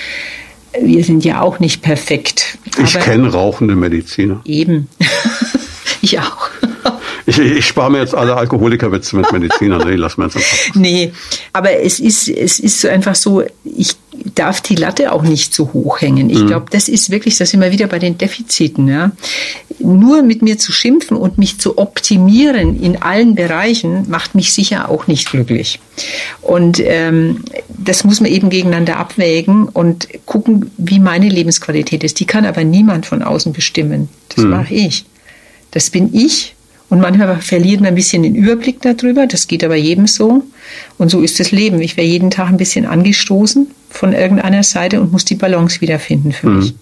wir 0.80 1.04
sind 1.04 1.26
ja 1.26 1.42
auch 1.42 1.60
nicht 1.60 1.82
perfekt. 1.82 2.58
Ich 2.82 2.98
kenne 3.00 3.32
rauchende 3.32 3.76
Mediziner. 3.76 4.42
Eben. 4.46 4.88
ich 6.12 6.20
auch. 6.20 6.50
Ich, 7.26 7.38
ich 7.38 7.66
spare 7.66 7.92
mir 7.92 8.00
jetzt 8.00 8.16
alle 8.16 8.36
Alkoholikerwitze 8.36 9.16
mit 9.16 9.32
Medizinern. 9.32 9.88
Nee, 9.88 9.96
lass 9.96 10.18
mir 10.18 10.26
jetzt 10.26 10.38
einfach. 10.38 10.76
Nee, 10.76 11.14
aber 11.54 11.80
es 11.80 12.00
ist, 12.00 12.28
es 12.28 12.60
ist 12.60 12.82
so 12.82 12.88
einfach 12.88 13.16
so, 13.16 13.44
ich 13.64 13.96
darf 14.36 14.62
die 14.62 14.76
Latte 14.76 15.12
auch 15.12 15.24
nicht 15.24 15.54
zu 15.54 15.74
hoch 15.74 16.02
hängen. 16.02 16.30
Ich 16.30 16.40
mhm. 16.40 16.48
glaube, 16.48 16.66
das 16.70 16.88
ist 16.88 17.10
wirklich, 17.10 17.38
das 17.38 17.52
sind 17.52 17.62
wir 17.62 17.72
wieder 17.72 17.88
bei 17.88 18.00
den 18.00 18.18
Defiziten. 18.18 18.88
Ja. 18.88 19.12
Nur 19.80 20.22
mit 20.22 20.42
mir 20.42 20.58
zu 20.58 20.72
schimpfen 20.72 21.18
und 21.18 21.38
mich 21.38 21.60
zu 21.60 21.78
optimieren 21.78 22.82
in 22.82 23.02
allen 23.02 23.36
Bereichen 23.36 24.10
macht 24.10 24.36
mich 24.36 24.54
sicher 24.54 24.90
auch 24.90 25.08
nicht 25.08 25.30
glücklich. 25.30 25.80
Und 26.42 26.80
ähm, 26.80 27.44
das 27.70 28.04
muss 28.04 28.22
man 28.22 28.32
eben 28.32 28.50
gegeneinander 28.50 28.98
abwägen 28.98 29.68
und 29.68 30.08
gucken, 30.26 30.72
wie 30.78 31.00
meine 31.00 31.30
Lebensqualität 31.30 32.04
ist. 32.04 32.20
Die 32.20 32.26
kann 32.26 32.46
aber 32.46 32.64
niemand 32.64 33.06
von 33.06 33.24
außen 33.24 33.54
bestimmen. 33.54 34.10
Das 34.30 34.44
mhm. 34.44 34.52
mache 34.52 34.74
ich. 34.74 35.06
Das 35.72 35.90
bin 35.90 36.14
ich 36.14 36.56
und 36.92 37.00
manchmal 37.00 37.40
verliert 37.40 37.80
man 37.80 37.88
ein 37.88 37.96
bisschen 37.96 38.22
den 38.22 38.36
Überblick 38.36 38.82
darüber. 38.82 39.26
Das 39.26 39.48
geht 39.48 39.64
aber 39.64 39.78
jedem 39.78 40.08
so. 40.08 40.44
Und 40.98 41.10
so 41.10 41.22
ist 41.22 41.40
das 41.40 41.52
Leben. 41.52 41.82
Ich 41.82 41.96
wäre 41.96 42.06
jeden 42.06 42.32
Tag 42.32 42.50
ein 42.50 42.58
bisschen 42.58 42.86
angestoßen 42.86 43.68
von 43.90 44.12
irgendeiner 44.12 44.64
Seite 44.64 45.00
und 45.00 45.14
muss 45.14 45.24
die 45.24 45.36
Balance 45.36 45.80
wiederfinden 45.80 46.34
für 46.34 46.50
mhm. 46.50 46.58
mich. 46.58 46.74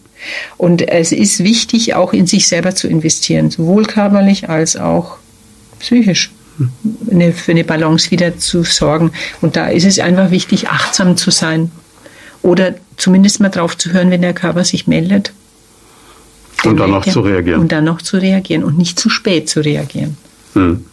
Und 0.58 0.82
es 0.82 1.12
ist 1.12 1.44
wichtig, 1.44 1.94
auch 1.94 2.12
in 2.12 2.26
sich 2.26 2.48
selber 2.48 2.74
zu 2.74 2.88
investieren, 2.88 3.52
sowohl 3.52 3.86
körperlich 3.86 4.50
als 4.50 4.76
auch 4.78 5.18
psychisch. 5.80 6.32
Eine, 7.12 7.32
für 7.32 7.52
eine 7.52 7.64
Balance 7.64 8.10
wieder 8.10 8.36
zu 8.40 8.64
sorgen. 8.64 9.12
Und 9.42 9.58
da 9.58 9.68
ist 9.68 9.86
es 9.86 10.00
einfach 10.00 10.32
wichtig, 10.32 10.70
achtsam 10.70 11.18
zu 11.18 11.30
sein. 11.30 11.70
Oder 12.42 12.74
zumindest 12.98 13.42
mal 13.42 13.50
drauf 13.50 13.78
zu 13.78 13.94
hören, 13.94 14.10
wenn 14.10 14.24
der 14.24 14.34
Körper 14.34 14.64
sich 14.64 14.88
meldet 14.88 15.34
und 16.66 16.80
dann 16.80 16.91
noch 16.91 17.05
zu 17.05 17.22
reagieren. 17.22 17.62
Und 17.62 17.72
dann 17.72 17.86
noch 17.86 18.01
zu 18.01 18.18
reagieren 18.18 18.64
und 18.64 18.78
nicht 18.78 18.99
zu 18.99 19.10
spät 19.10 19.49
zu 19.49 19.64
reagieren. 19.64 20.18
Hm. 20.53 20.86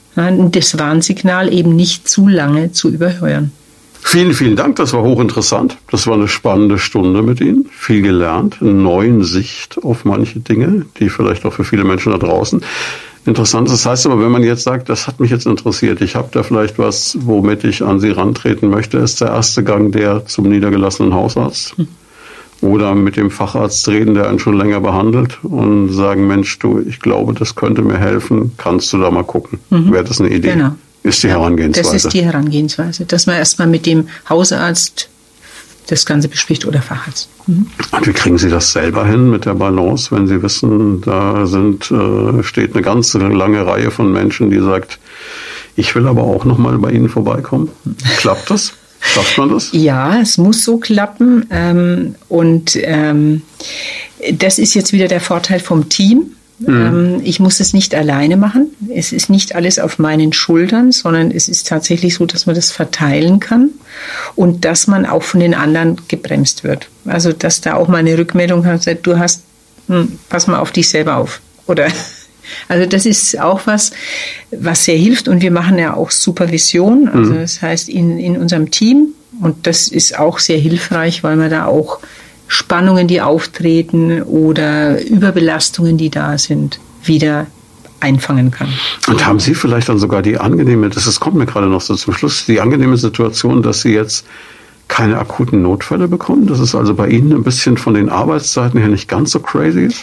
Das 0.51 0.79
Warnsignal 0.79 1.53
eben 1.53 1.77
nicht 1.77 2.09
zu 2.09 2.27
lange 2.27 2.73
zu 2.73 2.89
überhören. 2.91 3.53
Vielen, 4.01 4.33
vielen 4.35 4.57
Dank. 4.57 4.77
Das 4.77 4.93
war 4.93 5.03
hochinteressant. 5.03 5.77
Das 5.91 6.07
war 6.07 6.15
eine 6.15 6.29
spannende 6.29 6.79
Stunde 6.79 7.23
mit 7.23 7.41
Ihnen. 7.41 7.69
Viel 7.71 8.03
gelernt, 8.03 8.59
eine 8.61 8.73
neue 8.73 9.25
Sicht 9.25 9.79
auf 9.83 10.05
manche 10.05 10.39
Dinge, 10.39 10.87
die 10.99 11.11
vielleicht 11.11 11.45
auch 11.45 11.53
für 11.53 11.65
viele 11.65 11.85
Menschen 11.85 12.13
da 12.13 12.19
draußen 12.19 12.63
interessant 13.27 13.67
ist. 13.67 13.73
Das 13.73 13.87
heißt 13.87 14.07
aber, 14.07 14.23
wenn 14.23 14.31
man 14.31 14.45
jetzt 14.45 14.63
sagt, 14.63 14.89
das 14.89 15.09
hat 15.09 15.19
mich 15.19 15.33
jetzt 15.33 15.47
interessiert, 15.47 16.01
ich 16.01 16.15
habe 16.15 16.29
da 16.31 16.45
vielleicht 16.45 16.79
was, 16.79 17.19
womit 17.21 17.65
ich 17.65 17.83
an 17.83 17.99
Sie 17.99 18.11
rantreten 18.11 18.71
möchte, 18.71 18.99
ist 18.99 19.21
der 19.21 19.29
erste 19.29 19.65
Gang 19.65 19.91
der 19.91 20.25
zum 20.27 20.49
niedergelassenen 20.49 21.13
Hausarzt. 21.13 21.77
Hm 21.77 21.89
oder 22.67 22.95
mit 22.95 23.17
dem 23.17 23.31
Facharzt 23.31 23.89
reden, 23.89 24.15
der 24.15 24.29
einen 24.29 24.39
schon 24.39 24.57
länger 24.57 24.81
behandelt 24.81 25.39
und 25.43 25.93
sagen, 25.93 26.27
Mensch, 26.27 26.59
du, 26.59 26.81
ich 26.87 27.01
glaube, 27.01 27.33
das 27.33 27.55
könnte 27.55 27.83
mir 27.83 27.99
helfen, 27.99 28.53
kannst 28.57 28.93
du 28.93 28.99
da 28.99 29.11
mal 29.11 29.25
gucken. 29.25 29.61
Mhm. 29.71 29.93
Wäre 29.93 30.05
das 30.05 30.21
eine 30.21 30.31
Idee? 30.31 30.53
Genau. 30.53 30.73
Ist 31.03 31.23
die 31.23 31.29
Herangehensweise. 31.29 31.93
Das 31.93 32.05
ist 32.05 32.13
die 32.13 32.25
Herangehensweise, 32.25 33.05
dass 33.05 33.27
man 33.27 33.37
erstmal 33.37 33.69
mit 33.69 33.87
dem 33.87 34.09
Hausarzt 34.29 35.09
das 35.87 36.05
Ganze 36.05 36.29
bespricht 36.29 36.67
oder 36.67 36.83
Facharzt. 36.83 37.29
Mhm. 37.47 37.69
Und 37.93 38.07
wie 38.07 38.13
kriegen 38.13 38.39
Sie 38.39 38.51
das 38.51 38.73
selber 38.73 39.07
hin 39.07 39.31
mit 39.31 39.45
der 39.45 39.55
Balance, 39.55 40.11
wenn 40.11 40.27
Sie 40.27 40.43
wissen, 40.43 41.01
da 41.03 41.47
sind, 41.47 41.91
äh, 41.93 42.43
steht 42.43 42.75
eine 42.75 42.83
ganze 42.83 43.19
lange 43.19 43.65
Reihe 43.65 43.93
von 43.93 44.11
Menschen, 44.13 44.51
die 44.51 44.59
sagt, 44.59 44.99
ich 45.77 45.95
will 45.95 46.09
aber 46.09 46.25
auch 46.25 46.45
noch 46.45 46.59
mal 46.59 46.77
bei 46.79 46.91
Ihnen 46.91 47.09
vorbeikommen. 47.09 47.71
Klappt 48.17 48.51
das? 48.51 48.73
Schafft 49.01 49.39
man 49.39 49.51
das? 49.51 49.71
Ja, 49.73 50.21
es 50.21 50.39
muss 50.39 50.65
so 50.65 50.79
klappen. 50.79 51.47
Ähm, 51.51 52.15
und 52.29 52.77
ähm, 52.83 53.43
das 54.33 54.59
ist 54.59 54.75
jetzt 54.75 54.93
wieder 54.93 55.09
der 55.09 55.21
Vorteil 55.21 55.61
vom 55.61 55.89
Team. 55.89 56.33
Mhm. 56.59 56.69
Ähm, 56.69 57.21
ich 57.23 57.39
muss 57.39 57.61
es 57.61 57.73
nicht 57.75 57.95
alleine 57.95 58.37
machen. 58.37 58.71
Es 58.95 59.13
ist 59.13 59.29
nicht 59.29 59.55
alles 59.55 59.79
auf 59.79 59.99
meinen 59.99 60.33
Schultern, 60.33 60.91
sondern 60.93 61.31
es 61.31 61.49
ist 61.49 61.69
tatsächlich 61.69 62.15
so, 62.15 62.25
dass 62.27 62.47
man 62.47 62.55
das 62.55 62.73
verteilen 62.73 63.41
kann 63.41 63.71
und 64.35 64.65
dass 64.65 64.87
man 64.87 65.05
auch 65.05 65.23
von 65.23 65.41
den 65.41 65.55
anderen 65.55 66.01
gebremst 66.09 66.65
wird. 66.65 66.89
Also, 67.05 67.33
dass 67.33 67.61
da 67.61 67.75
auch 67.75 67.89
mal 67.89 67.99
eine 67.99 68.17
Rückmeldung 68.17 68.65
hat, 68.65 68.87
du 69.03 69.19
hast, 69.19 69.43
hm, 69.89 70.19
pass 70.29 70.47
mal 70.47 70.59
auf 70.59 70.73
dich 70.73 70.89
selber 70.89 71.17
auf. 71.17 71.41
Oder 71.67 71.89
also 72.69 72.87
das 72.87 73.07
ist 73.07 73.39
auch 73.41 73.67
was, 73.67 73.93
was 74.51 74.85
sehr 74.85 74.97
hilft 74.97 75.29
und 75.29 75.43
wir 75.43 75.51
machen 75.51 75.79
ja 75.79 75.95
auch 75.95 76.11
Supervision, 76.11 77.09
also 77.09 77.33
mhm. 77.33 77.41
das 77.41 77.63
heißt 77.63 77.89
in, 77.89 78.19
in 78.19 78.37
unserem 78.37 78.71
Team 78.71 79.09
und 79.41 79.67
das 79.67 79.89
ist 79.89 80.19
auch 80.19 80.39
sehr 80.39 80.59
hilfreich, 80.59 81.23
weil 81.23 81.37
man 81.37 81.51
da 81.51 81.67
auch 81.67 82.01
Spannungen, 82.49 83.09
die 83.09 83.21
auftreten 83.21 84.23
oder 84.23 85.05
Überbelastungen, 85.05 85.97
die 85.99 86.11
da 86.11 86.39
sind, 86.39 86.79
wieder 87.03 87.47
einfangen 88.01 88.51
kann. 88.51 88.69
Und 89.09 89.27
haben 89.27 89.41
Sie 89.41 89.55
vielleicht 89.55 89.89
dann 89.89 89.99
sogar 89.99 90.23
die 90.23 90.39
angenehme, 90.39 90.89
das, 90.91 91.07
das 91.07 91.19
kommt 91.19 91.37
mir 91.37 91.47
gerade 91.47 91.67
noch 91.67 91.81
so 91.81 91.95
zum 91.97 92.15
Schluss, 92.15 92.47
die 92.47 92.61
angenehme 92.61 92.97
Situation, 92.97 93.63
dass 93.63 93.83
Sie 93.83 93.93
jetzt 93.93 94.27
keine 94.89 95.19
akuten 95.19 95.63
Notfälle 95.63 96.09
bekommen? 96.09 96.47
Dass 96.47 96.61
es 96.61 96.75
also 96.75 96.95
bei 96.95 97.09
Ihnen 97.09 97.33
ein 97.33 97.43
bisschen 97.43 97.77
von 97.77 97.95
den 97.95 98.09
Arbeitszeiten 98.09 98.79
her 98.79 98.89
nicht 98.89 99.09
ganz 99.09 99.33
so 99.33 99.41
crazy 99.41 99.87
ist? 99.87 100.03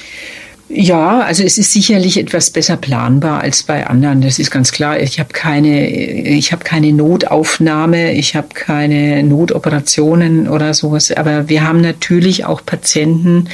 Ja, 0.75 1.19
also 1.19 1.43
es 1.43 1.59
ist 1.59 1.71
sicherlich 1.71 2.17
etwas 2.17 2.49
besser 2.49 2.77
planbar 2.77 3.41
als 3.41 3.61
bei 3.61 3.85
anderen. 3.85 4.21
Das 4.21 4.39
ist 4.39 4.49
ganz 4.49 4.71
klar. 4.71 4.99
Ich 4.99 5.19
habe 5.19 5.29
keine, 5.31 5.87
ich 5.87 6.51
habe 6.51 6.63
keine 6.63 6.91
Notaufnahme, 6.91 8.13
ich 8.13 8.35
habe 8.35 8.47
keine 8.55 9.21
Notoperationen 9.21 10.47
oder 10.47 10.73
sowas. 10.73 11.11
Aber 11.11 11.47
wir 11.47 11.63
haben 11.67 11.81
natürlich 11.81 12.45
auch 12.45 12.65
Patienten, 12.65 13.49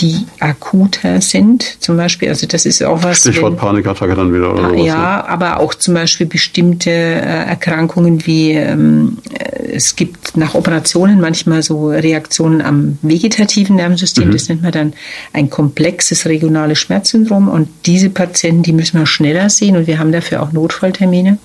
die 0.00 0.26
akuter 0.38 1.20
sind, 1.20 1.76
zum 1.80 1.96
Beispiel. 1.96 2.28
Also 2.28 2.46
das 2.46 2.66
ist 2.66 2.82
auch 2.82 3.02
was. 3.02 3.20
Stichwort 3.20 3.52
wenn, 3.52 3.58
Panikattacke 3.58 4.14
dann 4.14 4.32
wieder 4.32 4.52
oder 4.52 4.70
sowas. 4.70 4.86
Ja, 4.86 5.26
aber 5.26 5.58
auch 5.60 5.74
zum 5.74 5.94
Beispiel 5.94 6.26
bestimmte 6.26 6.90
äh, 6.90 7.46
Erkrankungen 7.46 8.26
wie 8.26 8.52
ähm, 8.52 9.18
äh, 9.32 9.72
es 9.72 9.96
gibt 9.96 10.36
nach 10.36 10.54
Operationen 10.54 11.20
manchmal 11.20 11.62
so 11.62 11.88
Reaktionen 11.88 12.62
am 12.62 12.98
vegetativen 13.02 13.76
Nervensystem. 13.76 14.28
Mhm. 14.28 14.32
Das 14.32 14.48
nennt 14.48 14.62
man 14.62 14.72
dann 14.72 14.92
ein 15.32 15.50
komplexes 15.50 16.26
regionales 16.26 16.78
Schmerzsyndrom. 16.78 17.48
Und 17.48 17.68
diese 17.86 18.10
Patienten, 18.10 18.62
die 18.62 18.72
müssen 18.72 18.98
wir 18.98 19.06
schneller 19.06 19.50
sehen 19.50 19.76
und 19.76 19.86
wir 19.86 19.98
haben 19.98 20.12
dafür 20.12 20.42
auch 20.42 20.52
Notfalltermine. 20.52 21.38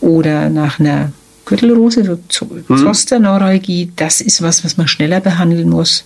Oder 0.00 0.50
nach 0.50 0.80
einer 0.80 1.12
Gürtelrose, 1.44 2.18
so 2.28 2.46
mhm. 2.46 2.78
Zosterneuralgie, 2.78 3.92
das 3.96 4.20
ist 4.20 4.42
was, 4.42 4.64
was 4.64 4.76
man 4.76 4.88
schneller 4.88 5.20
behandeln 5.20 5.68
muss 5.68 6.04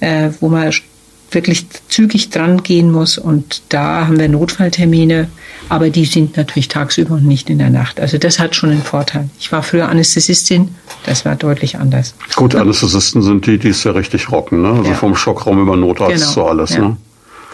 äh, 0.00 0.30
wo 0.40 0.48
man 0.48 0.72
wirklich 1.30 1.66
zügig 1.88 2.30
dran 2.30 2.62
gehen 2.62 2.90
muss. 2.90 3.18
Und 3.18 3.62
da 3.68 4.06
haben 4.06 4.18
wir 4.18 4.28
Notfalltermine, 4.28 5.28
aber 5.68 5.90
die 5.90 6.06
sind 6.06 6.36
natürlich 6.36 6.68
tagsüber 6.68 7.14
und 7.16 7.26
nicht 7.26 7.50
in 7.50 7.58
der 7.58 7.70
Nacht. 7.70 8.00
Also 8.00 8.16
das 8.16 8.38
hat 8.38 8.56
schon 8.56 8.70
einen 8.70 8.82
Vorteil. 8.82 9.28
Ich 9.38 9.52
war 9.52 9.62
früher 9.62 9.88
Anästhesistin, 9.88 10.74
das 11.04 11.26
war 11.26 11.36
deutlich 11.36 11.78
anders. 11.78 12.14
Gut, 12.34 12.54
Anästhesisten 12.54 13.22
sind 13.22 13.46
die, 13.46 13.58
die 13.58 13.68
es 13.68 13.84
ja 13.84 13.92
richtig 13.92 14.30
rocken, 14.32 14.62
ne? 14.62 14.70
Also 14.70 14.90
ja. 14.90 14.94
vom 14.94 15.14
Schockraum 15.14 15.60
über 15.60 15.76
Notarzt 15.76 16.14
genau. 16.14 16.32
zu 16.32 16.44
alles. 16.44 16.70
Ja. 16.70 16.80
Ne? 16.80 16.96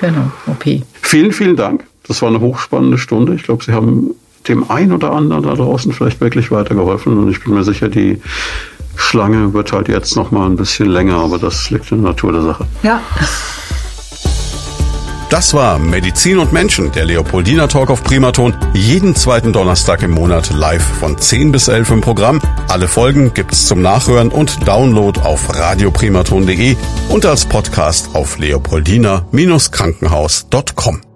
Genau, 0.01 0.31
OP. 0.47 0.64
Vielen, 1.03 1.33
vielen 1.33 1.57
Dank. 1.57 1.85
Das 2.07 2.22
war 2.22 2.29
eine 2.29 2.41
hochspannende 2.41 2.99
Stunde. 2.99 3.35
Ich 3.35 3.45
glaube, 3.45 3.64
Sie 3.64 3.72
haben 3.72 4.11
dem 4.49 4.70
einen 4.70 4.92
oder 4.92 5.12
anderen 5.12 5.42
da 5.42 5.55
draußen 5.55 5.92
vielleicht 5.92 6.20
wirklich 6.20 6.51
weitergeholfen. 6.51 7.18
Und 7.18 7.30
ich 7.30 7.42
bin 7.42 7.55
mir 7.55 7.64
sicher, 7.64 7.88
die 7.88 8.20
Schlange 8.97 9.55
wird 9.55 9.72
halt 9.72 9.88
jetzt 9.88 10.14
noch 10.16 10.30
mal 10.30 10.45
ein 10.47 10.57
bisschen 10.57 10.88
länger, 10.88 11.16
aber 11.16 11.38
das 11.38 11.70
liegt 11.70 11.90
in 11.90 12.03
der 12.03 12.11
Natur 12.11 12.32
der 12.32 12.42
Sache. 12.42 12.66
Ja. 12.82 13.01
Das 15.30 15.55
war 15.55 15.78
Medizin 15.80 16.38
und 16.38 16.53
Menschen, 16.53 16.92
der 16.92 17.07
Leopoldina 17.07 17.66
Talk 17.66 17.90
auf 17.90 18.05
Primaton. 18.05 18.55
Jeden 18.72 19.16
zweiten 19.16 19.53
Donnerstag 19.53 20.01
im 20.03 20.12
Monat 20.12 20.55
live 20.55 20.84
von 21.01 21.18
10 21.18 21.51
bis 21.51 21.66
11 21.66 21.90
im 21.90 22.01
Programm. 22.03 22.40
Alle 22.68 22.86
Folgen 22.86 23.34
gibt's 23.34 23.66
zum 23.66 23.82
Nachhören 23.82 24.28
und 24.28 24.68
Download 24.68 25.18
auf 25.20 25.53
radioprimaton.de 25.53 26.76
und 27.09 27.26
als 27.26 27.47
Podcast 27.47 28.14
auf 28.14 28.38
leopoldina-krankenhaus.com. 28.38 31.14